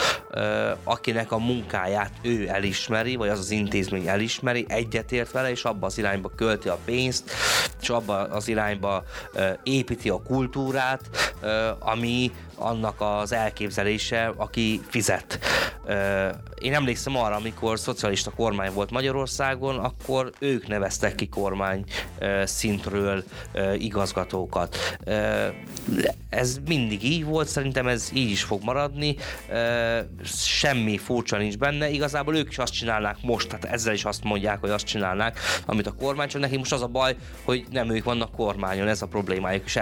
akinek 0.85 1.33
a 1.33 1.39
munkáját 1.39 2.13
ő 2.23 2.49
elismeri, 2.49 3.17
vagy 3.17 3.29
az 3.29 3.39
az 3.39 3.51
intézmény 3.51 4.09
elismeri, 4.09 4.65
egyetért 4.69 5.31
vele, 5.31 5.51
és 5.51 5.65
abba 5.65 5.87
az 5.87 5.99
irányba 5.99 6.31
költi 6.37 6.69
a 6.69 6.79
pénzt, 6.85 7.31
és 7.81 7.89
abba 7.89 8.15
az 8.15 8.49
irányba 8.49 9.03
építi 9.63 10.09
a 10.09 10.23
kultúrát, 10.23 11.35
ami 11.79 12.33
annak 12.55 13.01
az 13.01 13.33
elképzelése, 13.33 14.33
aki 14.37 14.81
fizet. 14.89 15.39
Én 16.59 16.75
emlékszem 16.75 17.17
arra, 17.17 17.37
amikor 17.37 17.79
szocialista 17.79 18.31
kormány 18.31 18.73
volt 18.73 18.91
Magyarországon, 18.91 19.79
akkor 19.79 20.33
ők 20.39 20.67
neveztek 20.67 21.15
ki 21.15 21.29
kormány 21.29 21.85
szintről 22.45 23.25
igazgatókat. 23.79 24.99
Ez 26.29 26.59
mindig 26.67 27.05
így 27.05 27.25
volt, 27.25 27.49
szerintem 27.49 27.87
ez 27.87 28.11
így 28.13 28.31
is 28.31 28.43
fog 28.43 28.63
maradni. 28.63 29.17
Semmi 30.35 30.99
furcsa 30.99 31.37
nincs 31.37 31.59
benne, 31.59 31.89
igazából 31.89 32.37
ők 32.37 32.49
is 32.49 32.59
azt 32.59 32.73
csinálnák 32.73 33.17
most, 33.23 33.49
tehát 33.49 33.65
ezzel 33.65 33.95
is 33.95 34.05
azt 34.05 34.25
mondják, 34.25 34.61
hogy 34.61 34.71
azt 34.71 34.87
csinálnák, 34.87 35.39
amit 35.67 35.87
a 35.87 35.93
kormány, 35.93 36.29
csak 36.29 36.41
neki 36.41 36.57
most 36.57 36.73
az 36.73 36.83
a 36.83 36.87
baj, 36.87 37.17
hogy 37.45 37.67
nem 37.71 37.91
ők 37.91 38.05
vannak 38.05 38.33
kormányon, 38.33 38.89
ez 38.89 39.03
a 39.03 39.07
problémájuk, 39.07 39.65
és 39.65 39.77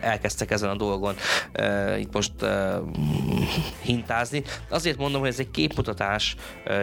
elkezdtek 0.00 0.50
ezen 0.50 0.68
a 0.68 0.76
dolgon 0.76 1.14
itt 1.98 2.12
most 2.12 2.32
hintázni. 3.80 4.42
Azért 4.68 4.98
mondom, 4.98 5.20
hogy 5.20 5.30
ez 5.30 5.38
egy 5.38 5.43
képmutatás, 5.50 6.36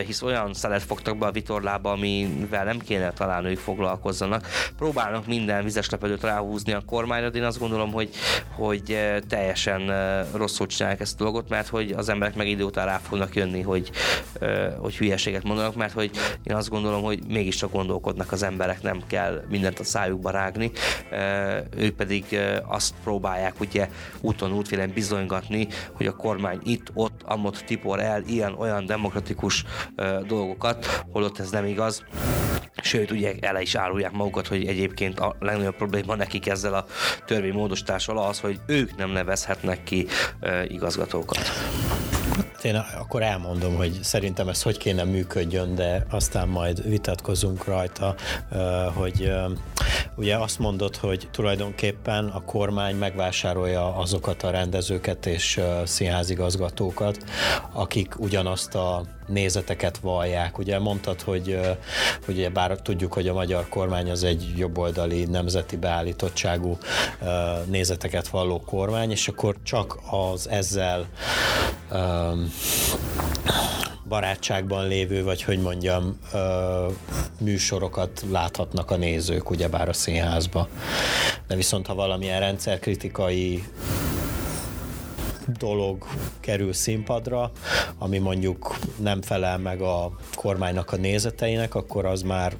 hisz 0.05 0.21
olyan 0.21 0.53
szelet 0.53 0.83
fogtak 0.83 1.17
be 1.17 1.25
a 1.25 1.31
vitorlába, 1.31 1.91
amivel 1.91 2.63
nem 2.63 2.79
kéne 2.79 3.11
talán 3.11 3.45
ők 3.45 3.57
foglalkozzanak. 3.57 4.47
Próbálnak 4.77 5.27
minden 5.27 5.63
vizes 5.63 5.89
lepedőt 5.89 6.23
ráhúzni 6.23 6.73
a 6.73 6.81
kormányra, 6.85 7.29
de 7.29 7.37
én 7.37 7.43
azt 7.43 7.59
gondolom, 7.59 7.91
hogy, 7.91 8.09
hogy 8.55 8.97
teljesen 9.27 9.91
rosszul 10.33 10.67
csinálják 10.67 10.99
ezt 10.99 11.21
a 11.21 11.23
dolgot, 11.23 11.49
mert 11.49 11.67
hogy 11.67 11.91
az 11.91 12.09
emberek 12.09 12.35
meg 12.35 12.47
idő 12.47 12.63
után 12.63 12.85
rá 12.85 12.97
fognak 12.97 13.35
jönni, 13.35 13.61
hogy, 13.61 13.91
hogy 14.77 14.97
hülyeséget 14.97 15.43
mondanak, 15.43 15.75
mert 15.75 15.93
hogy 15.93 16.11
én 16.43 16.55
azt 16.55 16.69
gondolom, 16.69 17.03
hogy 17.03 17.19
mégiscsak 17.27 17.71
gondolkodnak 17.71 18.31
az 18.31 18.43
emberek, 18.43 18.81
nem 18.81 19.01
kell 19.07 19.43
mindent 19.49 19.79
a 19.79 19.83
szájukba 19.83 20.29
rágni, 20.29 20.71
ők 21.77 21.95
pedig 21.95 22.39
azt 22.65 22.93
próbálják 23.03 23.59
ugye 23.59 23.89
úton 24.21 24.53
útfélen 24.53 24.91
bizonygatni, 24.93 25.67
hogy 25.91 26.05
a 26.05 26.15
kormány 26.15 26.59
itt, 26.63 26.91
ott, 26.93 27.21
amott 27.25 27.57
tipor 27.57 27.99
el 27.99 28.21
ilyen-olyan 28.51 28.85
demokratikus 28.85 29.63
dolgokat, 30.27 31.03
holott 31.11 31.39
ez 31.39 31.49
nem 31.49 31.65
igaz. 31.65 32.03
Sőt, 32.81 33.11
ugye 33.11 33.33
ele 33.39 33.61
is 33.61 33.75
árulják 33.75 34.11
magukat, 34.11 34.47
hogy 34.47 34.67
egyébként 34.67 35.19
a 35.19 35.35
legnagyobb 35.39 35.75
probléma 35.75 36.15
nekik 36.15 36.47
ezzel 36.47 36.73
a 36.73 36.85
törvénymódosítással 37.25 38.17
az, 38.17 38.39
hogy 38.39 38.59
ők 38.67 38.95
nem 38.97 39.09
nevezhetnek 39.09 39.83
ki 39.83 40.07
igazgatókat. 40.67 41.39
Én 42.63 42.75
akkor 42.75 43.21
elmondom, 43.21 43.75
hogy 43.75 43.99
szerintem 44.03 44.47
ez 44.47 44.61
hogy 44.61 44.77
kéne 44.77 45.03
működjön, 45.03 45.75
de 45.75 46.05
aztán 46.09 46.47
majd 46.47 46.89
vitatkozunk 46.89 47.65
rajta, 47.65 48.15
hogy 48.93 49.31
ugye 50.15 50.37
azt 50.37 50.59
mondod, 50.59 50.95
hogy 50.95 51.27
tulajdonképpen 51.31 52.27
a 52.27 52.41
kormány 52.41 52.95
megvásárolja 52.95 53.95
azokat 53.95 54.43
a 54.43 54.49
rendezőket 54.49 55.25
és 55.25 55.61
színházigazgatókat, 55.85 57.17
akik 57.71 58.19
ugyanazt 58.19 58.75
a 58.75 59.03
nézeteket 59.27 59.97
vallják. 59.97 60.57
Ugye 60.57 60.79
mondtad, 60.79 61.21
hogy, 61.21 61.59
hogy 62.25 62.51
bár 62.51 62.77
tudjuk, 62.77 63.13
hogy 63.13 63.27
a 63.27 63.33
magyar 63.33 63.69
kormány 63.69 64.09
az 64.11 64.23
egy 64.23 64.53
jobboldali 64.57 65.25
nemzeti 65.25 65.75
beállítottságú 65.77 66.77
nézeteket 67.65 68.27
valló 68.27 68.61
kormány, 68.61 69.11
és 69.11 69.27
akkor 69.27 69.55
csak 69.63 69.99
az 70.09 70.49
ezzel 70.49 71.07
barátságban 74.07 74.87
lévő, 74.87 75.23
vagy 75.23 75.43
hogy 75.43 75.59
mondjam, 75.59 76.19
műsorokat 77.39 78.23
láthatnak 78.31 78.91
a 78.91 78.95
nézők, 78.95 79.49
ugyebár 79.49 79.89
a 79.89 79.93
színházba. 79.93 80.67
De 81.47 81.55
viszont, 81.55 81.87
ha 81.87 81.95
valamilyen 81.95 82.39
rendszerkritikai 82.39 83.63
dolog 85.59 86.05
kerül 86.39 86.73
színpadra, 86.73 87.51
ami 87.97 88.17
mondjuk 88.17 88.75
nem 88.95 89.21
felel 89.21 89.57
meg 89.57 89.81
a 89.81 90.11
kormánynak 90.35 90.91
a 90.91 90.95
nézeteinek, 90.95 91.75
akkor 91.75 92.05
az 92.05 92.21
már 92.21 92.55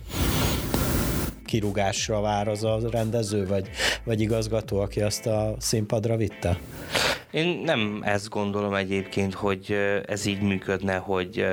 kirúgásra 1.52 2.22
vár 2.22 2.48
az 2.48 2.64
a 2.64 2.80
rendező, 2.92 3.48
vagy, 3.48 3.70
vagy 4.04 4.22
igazgató, 4.22 4.80
aki 4.80 5.02
azt 5.02 5.26
a 5.26 5.56
színpadra 5.60 6.16
vitte? 6.16 6.60
Én 7.32 7.62
nem 7.66 8.02
ezt 8.04 8.30
gondolom 8.30 8.74
egyébként, 8.74 9.34
hogy 9.34 9.76
ez 10.06 10.26
így 10.26 10.42
működne, 10.42 10.96
hogy 10.96 11.46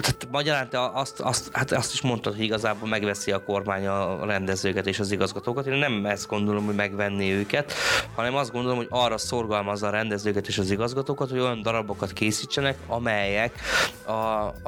tehát 0.00 0.28
magyarán 0.30 0.68
te 0.68 0.90
azt, 0.92 1.20
azt, 1.20 1.48
hát 1.52 1.72
azt 1.72 1.92
is 1.92 2.00
mondtad, 2.00 2.34
hogy 2.34 2.44
igazából 2.44 2.88
megveszi 2.88 3.32
a 3.32 3.42
kormány 3.42 3.86
a 3.86 4.26
rendezőket 4.26 4.86
és 4.86 4.98
az 4.98 5.12
igazgatókat. 5.12 5.66
Én 5.66 5.78
nem 5.78 6.06
ezt 6.06 6.26
gondolom, 6.26 6.64
hogy 6.64 6.74
megvenni 6.74 7.32
őket, 7.32 7.72
hanem 8.14 8.34
azt 8.34 8.52
gondolom, 8.52 8.76
hogy 8.76 8.86
arra 8.90 9.18
szorgalmazza 9.18 9.86
a 9.86 9.90
rendezőket 9.90 10.46
és 10.46 10.58
az 10.58 10.70
igazgatókat, 10.70 11.30
hogy 11.30 11.38
olyan 11.38 11.62
darabokat 11.62 12.12
készítsenek, 12.12 12.76
amelyek 12.86 13.60
a, 14.04 14.12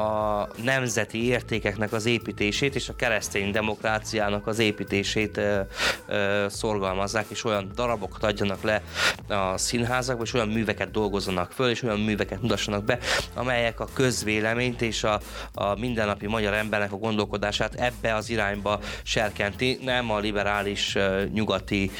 a 0.02 0.48
nemzeti 0.62 1.26
értékeknek 1.26 1.92
az 1.92 2.06
építését 2.06 2.74
és 2.74 2.88
a 2.88 2.96
keresztény 2.96 3.50
demokráciának 3.50 4.46
az 4.46 4.58
építését 4.58 5.36
ö, 5.36 5.60
ö, 6.06 6.46
szorgalmazzák, 6.48 7.26
és 7.28 7.44
olyan 7.44 7.70
darabokat 7.74 8.24
adjanak 8.24 8.62
le 8.62 8.82
a 9.28 9.58
színházakba, 9.58 10.22
és 10.22 10.34
olyan 10.34 10.48
műveket 10.48 10.90
dolgozzanak 10.90 11.52
föl, 11.52 11.70
és 11.70 11.82
olyan 11.82 12.00
műveket 12.00 12.42
mutassanak 12.42 12.84
be, 12.84 12.98
amelyek 13.34 13.80
a 13.80 13.88
közvéleményt 13.94 14.82
és 14.82 15.04
a, 15.04 15.17
a 15.54 15.78
mindennapi 15.78 16.26
magyar 16.26 16.54
embernek 16.54 16.92
a 16.92 16.96
gondolkodását 16.96 17.74
ebbe 17.74 18.14
az 18.14 18.30
irányba 18.30 18.80
serkenti, 19.02 19.78
nem 19.82 20.10
a 20.10 20.18
liberális 20.18 20.96
nyugati 21.32 21.90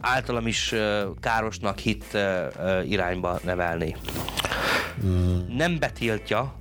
általam 0.00 0.46
is 0.46 0.74
károsnak 1.20 1.78
hit 1.78 2.18
irányba 2.84 3.38
nevelni. 3.44 3.96
Mm. 5.04 5.56
Nem 5.56 5.78
betiltja, 5.78 6.54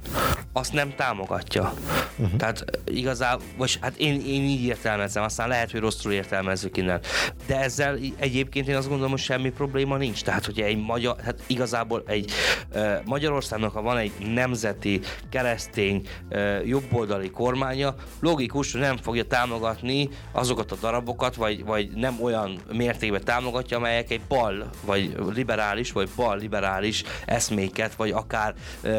azt 0.53 0.73
nem 0.73 0.95
támogatja. 0.95 1.73
Uh-huh. 2.17 2.37
Tehát 2.37 2.65
igazából, 2.85 3.45
vagy 3.57 3.77
hát 3.81 3.97
én, 3.97 4.21
én 4.25 4.43
így 4.43 4.63
értelmezem, 4.63 5.23
aztán 5.23 5.47
lehet, 5.47 5.71
hogy 5.71 5.79
rosszul 5.79 6.11
értelmezzük 6.11 6.77
innen. 6.77 6.99
De 7.45 7.59
ezzel 7.59 7.97
egyébként 8.17 8.67
én 8.67 8.75
azt 8.75 8.87
gondolom, 8.87 9.11
hogy 9.11 9.19
semmi 9.19 9.49
probléma 9.49 9.97
nincs. 9.97 10.23
Tehát, 10.23 10.45
hogy 10.45 10.59
egy 10.59 10.77
magyar, 10.77 11.15
hát 11.23 11.43
igazából 11.47 12.03
egy 12.07 12.31
uh, 12.73 12.93
Magyarországnak, 13.05 13.73
ha 13.73 13.81
van 13.81 13.97
egy 13.97 14.11
nemzeti, 14.33 14.99
keresztény, 15.29 16.07
uh, 16.29 16.67
jobboldali 16.67 17.29
kormánya, 17.29 17.95
logikus, 18.19 18.71
hogy 18.71 18.81
nem 18.81 18.97
fogja 18.97 19.23
támogatni 19.23 20.09
azokat 20.31 20.71
a 20.71 20.75
darabokat, 20.81 21.35
vagy, 21.35 21.65
vagy 21.65 21.89
nem 21.95 22.17
olyan 22.21 22.59
mértékben 22.73 23.23
támogatja, 23.23 23.77
amelyek 23.77 24.11
egy 24.11 24.21
bal, 24.27 24.69
vagy 24.85 25.15
liberális, 25.33 25.91
vagy 25.91 26.09
bal 26.15 26.37
liberális 26.37 27.03
eszméket, 27.25 27.95
vagy 27.95 28.11
akár 28.11 28.26
uh, 28.33 28.49
uh, 28.83 28.91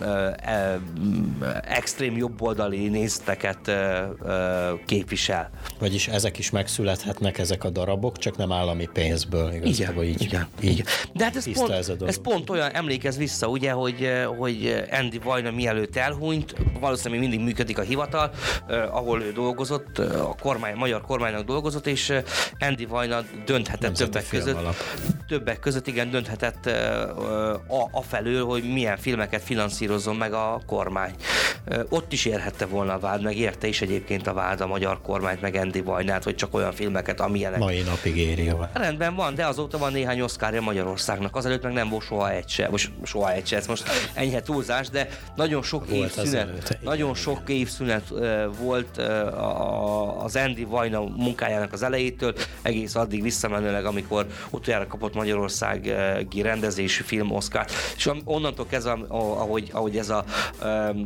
uh, 0.00 1.56
extrém 1.62 2.16
jobboldali 2.16 2.88
nézeteket 2.88 3.72
képvisel. 4.86 5.50
Vagyis 5.78 6.08
ezek 6.08 6.38
is 6.38 6.50
megszülethetnek, 6.50 7.38
ezek 7.38 7.64
a 7.64 7.70
darabok, 7.70 8.18
csak 8.18 8.36
nem 8.36 8.52
állami 8.52 8.88
pénzből 8.92 9.52
igazából 9.52 10.04
igen, 10.04 10.14
így. 10.14 10.22
Igen, 10.22 10.46
így. 10.60 10.70
igen. 10.70 10.86
De 11.12 11.24
hát 11.24 11.36
ez 11.36 11.52
pont, 11.52 11.70
ez, 11.70 11.92
ez 12.06 12.20
pont 12.20 12.50
olyan, 12.50 12.70
emlékez 12.70 13.16
vissza, 13.16 13.46
ugye, 13.46 13.70
hogy, 13.70 14.10
hogy 14.38 14.84
Andy 14.90 15.18
Vajna 15.18 15.50
mielőtt 15.50 15.96
elhunyt, 15.96 16.54
valószínűleg 16.80 17.20
mindig 17.20 17.40
működik 17.40 17.78
a 17.78 17.82
hivatal, 17.82 18.30
eh, 18.66 18.96
ahol 18.96 19.22
ő 19.22 19.32
dolgozott, 19.32 19.98
a 19.98 20.34
kormány, 20.40 20.72
a 20.72 20.76
magyar 20.76 21.00
kormánynak 21.00 21.44
dolgozott, 21.44 21.86
és 21.86 22.12
Andy 22.58 22.86
Vajna 22.86 23.22
dönthetett 23.44 23.80
Nemzeti 23.80 24.10
többek 24.10 24.28
között. 24.28 24.56
Alap. 24.56 24.74
Többek 25.28 25.58
között 25.58 25.86
igen, 25.86 26.10
dönthetett 26.10 26.66
a, 26.66 27.88
a 27.92 28.02
felől, 28.02 28.44
hogy 28.44 28.63
milyen 28.72 28.96
filmeket 28.96 29.42
finanszírozzon 29.42 30.16
meg 30.16 30.32
a 30.32 30.60
kormány. 30.66 31.14
Ott 31.88 32.12
is 32.12 32.24
érhette 32.24 32.66
volna 32.66 32.92
a 32.92 32.98
vád, 32.98 33.22
meg 33.22 33.36
érte 33.36 33.66
is 33.66 33.80
egyébként 33.80 34.26
a 34.26 34.32
vád 34.32 34.60
a 34.60 34.66
magyar 34.66 35.00
kormányt, 35.00 35.40
meg 35.40 35.54
Andy 35.54 35.80
Vajnát, 35.80 36.24
hogy 36.24 36.34
csak 36.34 36.54
olyan 36.54 36.72
filmeket, 36.72 37.20
amilyenek. 37.20 37.58
Mai 37.58 37.80
napig 37.80 38.16
éri 38.16 38.48
a. 38.48 38.70
Rendben 38.72 39.14
van, 39.14 39.34
de 39.34 39.46
azóta 39.46 39.78
van 39.78 39.92
néhány 39.92 40.20
oszkárja 40.20 40.60
Magyarországnak. 40.60 41.36
Azelőtt 41.36 41.62
meg 41.62 41.72
nem 41.72 41.88
volt 41.88 42.04
soha 42.04 42.30
egy 42.30 42.48
se. 42.48 42.68
Most 42.68 42.90
soha 43.02 43.32
egy 43.32 43.46
se, 43.46 43.56
ez 43.56 43.66
most 43.66 43.84
enyhe 44.14 44.42
túlzás, 44.42 44.88
de 44.88 45.08
nagyon 45.36 45.62
sok 45.62 45.88
volt 45.88 46.16
évszünet, 46.16 46.78
nagyon 46.82 47.14
sok 47.14 47.40
évszünet 47.46 48.12
volt 48.58 48.98
az 50.24 50.36
Andy 50.36 50.64
Vajna 50.64 51.00
munkájának 51.00 51.72
az 51.72 51.82
elejétől, 51.82 52.34
egész 52.62 52.94
addig 52.94 53.22
visszamenőleg, 53.22 53.84
amikor 53.84 54.26
utoljára 54.50 54.86
kapott 54.86 55.14
Magyarországi 55.14 56.42
rendezési 56.42 57.02
film 57.02 57.30
Oscar. 57.30 57.64
És 57.96 58.06
onnantól 58.54 58.66
kezdve, 58.66 59.06
ahogy, 59.08 59.68
ahogy 59.72 59.96
ez 59.96 60.08
a 60.08 60.24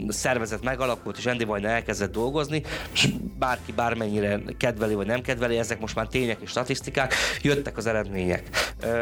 szervezet 0.09 0.63
megalakult, 0.63 1.17
és 1.19 1.27
Andy 1.27 1.45
Vajna 1.45 1.69
elkezdett 1.69 2.13
dolgozni, 2.13 2.63
és 2.93 3.09
bárki 3.39 3.73
bármennyire 3.73 4.41
kedveli 4.57 4.95
vagy 4.95 5.07
nem 5.07 5.21
kedveli, 5.21 5.59
ezek 5.59 5.81
most 5.81 5.95
már 5.95 6.07
tények 6.07 6.39
és 6.41 6.51
statisztikák, 6.51 7.15
jöttek 7.43 7.77
az 7.77 7.87
eredmények. 7.87 8.43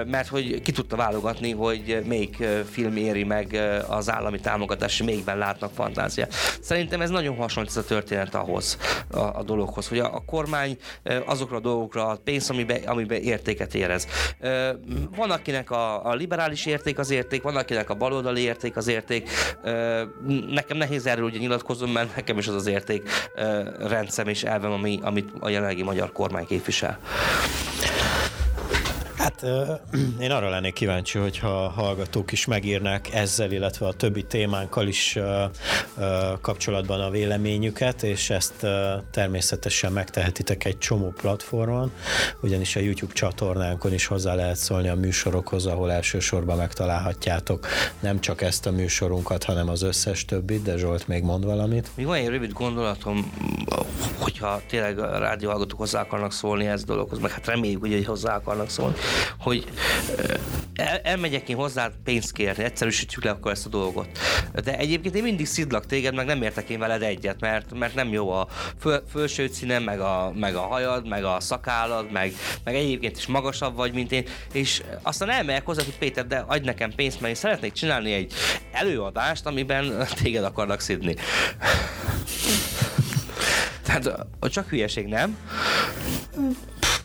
Mert 0.07 0.29
hogy 0.29 0.63
ki 0.63 0.73
tudta 0.73 0.97
válogatni, 0.97 1.53
hogy 1.53 2.03
melyik 2.07 2.45
film 2.71 2.97
éri 2.97 3.25
meg 3.25 3.61
az 3.89 4.11
állami 4.11 4.41
támogatás, 4.41 5.01
és 5.01 5.07
melyikben 5.07 5.39
látnak 5.39 5.71
fantáziát. 5.75 6.33
Szerintem 6.61 7.01
ez 7.01 7.11
nagyon 7.11 7.37
hasonlít 7.37 7.71
ez 7.71 7.77
a 7.77 7.85
történet 7.85 8.35
ahhoz, 8.35 8.79
a, 9.11 9.19
a 9.19 9.43
dologhoz, 9.43 9.89
hogy 9.89 9.99
a, 9.99 10.15
a 10.15 10.23
kormány 10.27 10.77
azokra 11.25 11.57
a 11.57 11.61
dolgokra 11.61 12.07
a 12.07 12.17
pénz, 12.25 12.51
amiben, 12.51 12.83
amiben 12.87 13.21
értéket 13.21 13.75
érez. 13.75 14.07
Van 15.17 15.31
akinek 15.31 15.71
a, 15.71 16.07
a 16.07 16.15
liberális 16.15 16.67
érték 16.67 16.99
az 16.99 17.11
érték, 17.11 17.43
van 17.43 17.57
akinek 17.57 17.91
a 17.91 17.95
baloldali 17.95 18.26
érték 18.35 18.77
az 18.77 18.89
érték, 18.89 19.31
nekem 20.49 20.77
nehéz 20.77 21.07
erről 21.07 21.25
ugye 21.25 21.39
nyilatkozom, 21.39 21.91
mert 21.91 22.17
nekem 22.17 22.39
is 22.39 22.49
az 22.49 22.55
az 22.55 22.67
érték 22.67 23.09
rendszem 23.79 24.29
és 24.29 24.45
elvem, 24.45 24.73
ami, 24.73 24.99
amit 25.03 25.29
a 25.41 25.49
jelenlegi 25.49 25.83
magyar 25.83 26.13
kormány 26.13 26.47
képvisel. 26.47 26.99
Hát 29.17 29.43
én 30.21 30.31
arra 30.31 30.49
lennék 30.49 30.73
kíváncsi, 30.73 31.19
hogyha 31.19 31.65
a 31.65 31.69
hallgatók 31.69 32.33
is 32.33 32.45
megírnák 32.45 33.15
ezzel, 33.15 33.53
illetve 33.53 33.87
a 33.87 33.93
többi 33.93 34.23
témánkkal 34.23 34.87
is 34.87 35.19
kapcsolatban 36.41 37.01
a 37.01 37.11
véleményüket, 37.11 38.03
és 38.03 38.31
ezt 38.31 38.67
természetesen 39.11 39.93
megtehetitek 39.93 40.65
egy 40.65 40.79
csomó 40.79 41.13
platformon, 41.17 41.93
ugyanis 42.41 42.77
a 42.77 42.81
YouTube 42.81 43.13
csatornánkon 43.13 43.93
is 43.93 44.07
hozzá 44.07 44.35
lehet 44.35 44.57
szólni 44.57 44.89
a 44.89 44.95
műsorokhoz, 44.95 45.67
ahol 45.67 45.93
elsősorban 45.93 46.57
megtalálhatjátok 46.57 47.67
nem 48.01 48.21
csak 48.21 48.43
ezt 48.43 48.67
a 48.67 48.71
műsorunkat, 48.71 49.45
hanem 49.45 49.69
az 49.69 49.83
összes 49.83 50.25
többit, 50.25 50.63
de 50.63 50.77
Zsolt 50.77 51.09
még 51.09 51.23
mond 51.23 51.45
valamit. 51.45 51.91
Még 51.95 52.07
van 52.07 52.17
egy 52.17 52.29
rövid 52.29 52.53
gondolatom, 52.53 53.33
hogyha 54.19 54.61
tényleg 54.69 54.99
a 54.99 55.19
rádióhallgatók 55.19 55.79
hozzá 55.79 56.01
akarnak 56.01 56.33
szólni 56.33 56.67
ez 56.67 56.85
dologhoz, 56.85 57.19
meg 57.19 57.31
hát 57.31 57.47
reméljük, 57.47 57.81
hogy 57.81 58.05
hozzá 58.05 58.37
akarnak 58.37 58.71
szólni, 58.71 58.95
hogy 59.39 59.65
el, 60.75 60.99
elmegyek 61.03 61.49
én 61.49 61.57
hozzá 61.57 61.91
pénzt 62.05 62.33
kérni, 62.33 62.65
egyszerűsítjük 62.65 63.25
le 63.25 63.31
akkor 63.31 63.51
ezt 63.51 63.67
a 63.67 63.69
dolgot. 63.69 64.09
De 64.65 64.79
egyébként 64.79 65.15
én 65.15 65.23
mindig 65.23 65.47
szidlak 65.47 65.87
téged, 65.87 66.15
meg 66.15 66.27
nem 66.27 66.43
értek 66.43 66.69
én 66.69 66.79
veled 66.79 67.03
egyet, 67.03 67.41
mert, 67.41 67.75
mert 67.75 67.95
nem 67.95 68.13
jó 68.13 68.31
a 68.31 68.49
föl, 68.81 69.03
fölső 69.11 69.49
színem, 69.53 69.83
meg 69.83 70.01
a, 70.01 70.33
meg 70.35 70.55
a 70.55 70.61
hajad, 70.61 71.09
meg 71.09 71.25
a 71.25 71.41
szakállad, 71.41 72.11
meg, 72.11 72.33
meg 72.65 72.75
egyébként 72.75 73.17
is 73.17 73.27
magasabb 73.27 73.77
vagy, 73.77 73.93
mint 73.93 74.13
én, 74.13 74.25
és 74.53 74.83
aztán 75.03 75.31
elmegyek 75.31 75.65
hozzá, 75.65 75.85
hogy 75.85 75.99
Péter, 75.99 76.27
de 76.27 76.45
adj 76.47 76.65
nekem 76.65 76.93
pénzt, 76.95 77.21
mert 77.21 77.35
én 77.35 77.41
szeretnék 77.41 77.73
csinálni 77.73 78.13
egy 78.13 78.33
előadást, 78.73 79.47
amiben 79.47 80.07
téged 80.23 80.45
akarnak 80.45 80.81
szidni. 80.81 81.15
Tehát 83.83 84.27
csak 84.41 84.69
hülyeség, 84.69 85.07
nem? 85.07 85.39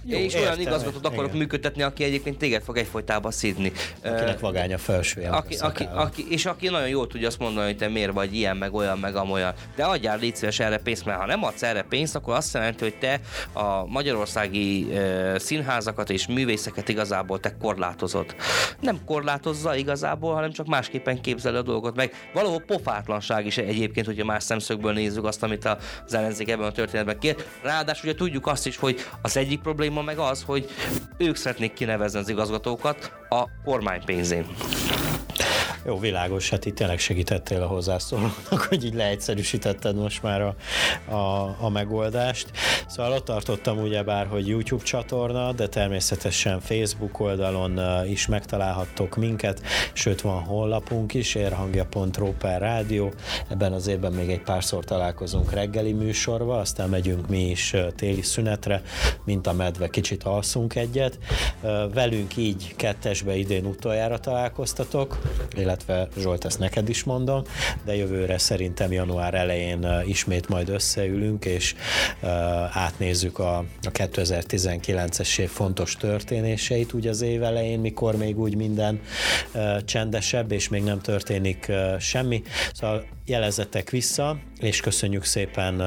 Jó, 0.06 0.18
és 0.18 0.34
értem, 0.34 0.42
olyan 0.42 0.60
igazgatót 0.60 1.06
akarok 1.06 1.26
igen. 1.26 1.38
működtetni, 1.38 1.82
aki 1.82 2.04
egyébként 2.04 2.38
téged 2.38 2.64
fog 2.64 2.78
egyfolytában 2.78 3.32
szidni. 3.32 3.72
Akinek 4.04 4.40
vagány 4.40 4.74
a 4.74 4.78
felsője. 4.78 5.30
Aki, 5.30 5.56
aki, 5.56 5.88
aki, 5.94 6.26
és 6.30 6.46
aki 6.46 6.70
nagyon 6.70 6.88
jól 6.88 7.08
tudja 7.08 7.28
azt 7.28 7.40
mondani, 7.40 7.66
hogy 7.66 7.78
te 7.78 7.88
miért 7.88 8.12
vagy 8.12 8.36
ilyen, 8.36 8.58
meg 8.58 8.74
olyan, 8.74 8.98
meg 8.98 9.16
amolyan. 9.16 9.54
De 9.76 9.84
adjál 9.84 10.18
légy 10.18 10.36
szíves 10.36 10.60
erre 10.60 10.78
pénzt, 10.78 11.06
mert 11.06 11.20
ha 11.20 11.26
nem 11.26 11.44
adsz 11.44 11.64
erre 11.64 11.82
pénzt, 11.82 12.16
akkor 12.16 12.36
azt 12.36 12.54
jelenti, 12.54 12.84
hogy 12.84 12.96
te 12.96 13.20
a 13.54 13.86
magyarországi 13.86 14.84
uh, 14.84 15.38
színházakat 15.38 16.10
és 16.10 16.28
művészeket 16.28 16.90
igazából 16.90 17.40
te 17.40 17.58
korlátozod. 17.58 18.36
Nem 18.80 19.00
korlátozza 19.06 19.76
igazából, 19.76 20.34
hanem 20.34 20.52
csak 20.52 20.68
másképpen 20.68 21.22
képzel 21.22 21.56
a 21.56 21.62
dolgot 21.62 21.96
meg. 21.96 22.14
Valahol 22.34 22.60
pofátlanság 22.60 23.46
is 23.46 23.58
egyébként, 23.58 24.06
hogyha 24.06 24.26
más 24.26 24.44
szemszögből 24.44 24.94
nézzük 24.94 25.26
azt, 25.26 25.44
amit 25.44 25.66
az 26.06 26.14
ellenzék 26.14 26.50
ebben 26.50 26.66
a 26.68 26.72
történetben 26.72 27.20
kér. 27.20 27.36
Ráadásul 27.64 28.10
ugye 28.10 28.18
tudjuk 28.18 28.48
azt 28.48 28.68
is, 28.68 28.78
hogy 28.78 29.00
az 29.22 29.38
egyik 29.38 29.62
probléma 29.62 30.02
meg 30.02 30.18
az, 30.18 30.44
hogy 30.44 30.70
ők 31.18 31.36
szeretnék 31.36 31.74
kinevezni 31.74 32.20
az 32.20 32.30
igazgatókat 32.30 33.12
a 33.30 33.44
kormány 33.64 34.02
pénzén. 34.06 34.46
Jó, 35.86 36.00
világos, 36.00 36.50
hát 36.50 36.66
itt 36.66 36.76
tényleg 36.76 37.00
segítettél 37.00 37.62
a 37.62 37.68
hozzászólónak, 37.68 38.62
hogy 38.70 38.86
így 38.86 38.94
leegyszerűsítetted 38.94 39.96
most 39.96 40.24
már 40.24 40.42
a, 40.42 40.56
a, 41.14 41.56
a 41.60 41.70
megoldást. 41.70 42.52
Szóval 42.88 43.12
ott 43.12 43.26
tartottam 43.26 43.80
ugyebár, 43.80 44.28
hogy 44.28 44.48
YouTube 44.48 44.84
csatorna, 44.84 45.52
de 45.52 45.68
természetesen 45.68 46.60
Facebook 46.60 47.20
oldalon 47.20 47.80
is 48.08 48.28
megtalálhattok 48.28 49.16
minket, 49.16 49.62
sőt 49.94 50.22
van 50.22 50.44
honlapunk 50.44 51.14
is, 51.14 51.36
érhangja.ro 51.36 52.32
per 52.32 52.62
rádió. 52.62 53.14
Ebben 53.50 53.74
az 53.74 53.88
évben 53.88 54.12
még 54.12 54.30
egy 54.30 54.42
párszor 54.42 54.84
találkozunk 54.84 55.52
reggeli 55.52 55.94
műsorba, 55.94 56.60
aztán 56.60 56.90
megyünk 56.90 57.28
mi 57.28 57.50
is 57.50 57.76
téli 57.96 58.22
szünetre, 58.22 58.82
mint 59.26 59.48
a 59.48 59.54
medve, 59.54 59.90
kicsit 59.90 60.24
alszunk 60.24 60.76
egyet. 60.76 61.18
Velünk 61.94 62.38
így 62.38 62.74
kettesbe 62.76 63.36
idén 63.36 63.66
utoljára 63.66 64.20
találkoztatok, 64.20 65.22
illetve 65.56 66.08
Zsolt, 66.18 66.46
ezt 66.46 66.60
neked 66.60 66.90
is 66.90 67.04
mondom, 67.04 67.44
de 67.86 67.96
jövőre 67.96 68.38
szerintem 68.38 68.92
január 68.92 69.34
elején 69.34 69.88
ismét 70.06 70.50
majd 70.50 70.70
összeülünk, 70.70 71.46
és 71.46 71.76
átnézzük 72.72 73.40
a, 73.40 73.58
a 73.58 73.92
2019-es 73.92 75.40
év 75.40 75.50
fontos 75.50 75.96
történéseit 75.96 76.94
úgy 76.94 77.08
az 77.08 77.22
év 77.22 77.44
elején, 77.44 77.80
mikor 77.80 78.16
még 78.16 78.40
úgy 78.40 78.56
minden 78.56 79.00
csendesebb, 79.86 80.52
és 80.52 80.70
még 80.70 80.84
nem 80.84 81.00
történik 81.00 81.72
semmi. 82.00 82.44
Szóval 82.74 83.06
jelezzetek 83.26 83.90
vissza, 83.90 84.38
és 84.62 84.82
köszönjük 84.82 85.24
szépen 85.24 85.80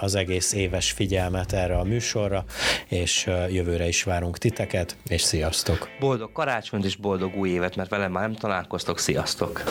az 0.00 0.14
egész 0.14 0.52
éves 0.52 0.90
figyelmet 0.90 1.52
erre 1.52 1.78
a 1.78 1.84
műsorra, 1.84 2.44
és 2.88 3.30
jövőre 3.48 3.88
is 3.88 4.02
várunk 4.02 4.38
titeket, 4.38 4.96
és 5.06 5.22
sziasztok! 5.22 5.88
Boldog 6.00 6.32
karácsonyt 6.32 6.84
és 6.84 6.96
boldog 6.96 7.36
új 7.36 7.48
évet, 7.48 7.76
mert 7.76 7.90
velem 7.90 8.12
már 8.12 8.22
nem 8.22 8.36
találkoztok, 8.36 8.98
sziasztok! 8.98 9.62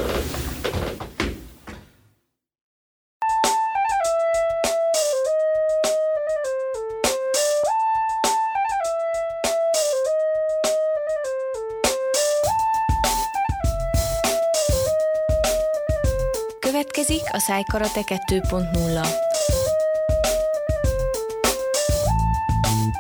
A 17.52 17.54
Szájkarate 17.54 18.02
2.0. 18.02 19.08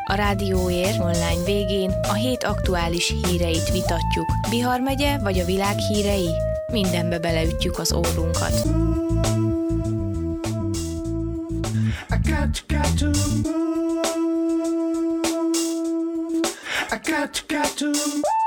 A 0.03 0.13
Rádióér 0.13 0.99
online 0.99 1.43
végén 1.45 1.91
a 2.01 2.13
hét 2.13 2.43
aktuális 2.43 3.13
híreit 3.23 3.71
vitatjuk. 3.71 4.25
Bihar 4.49 4.79
megye 4.79 5.19
vagy 5.19 5.39
a 5.39 5.45
világ 5.45 5.77
hírei? 5.77 6.29
Mindenbe 6.71 7.19
beleütjük 7.19 7.79
az 7.79 7.93
órunkat. 7.93 8.53
I 12.09 12.29
got, 12.29 12.63
got 12.67 12.97
to 12.97 13.05
move. 13.05 13.49
I 16.91 17.11
got, 17.11 17.43
got 17.47 17.75
to 17.77 17.85
move. 17.85 18.40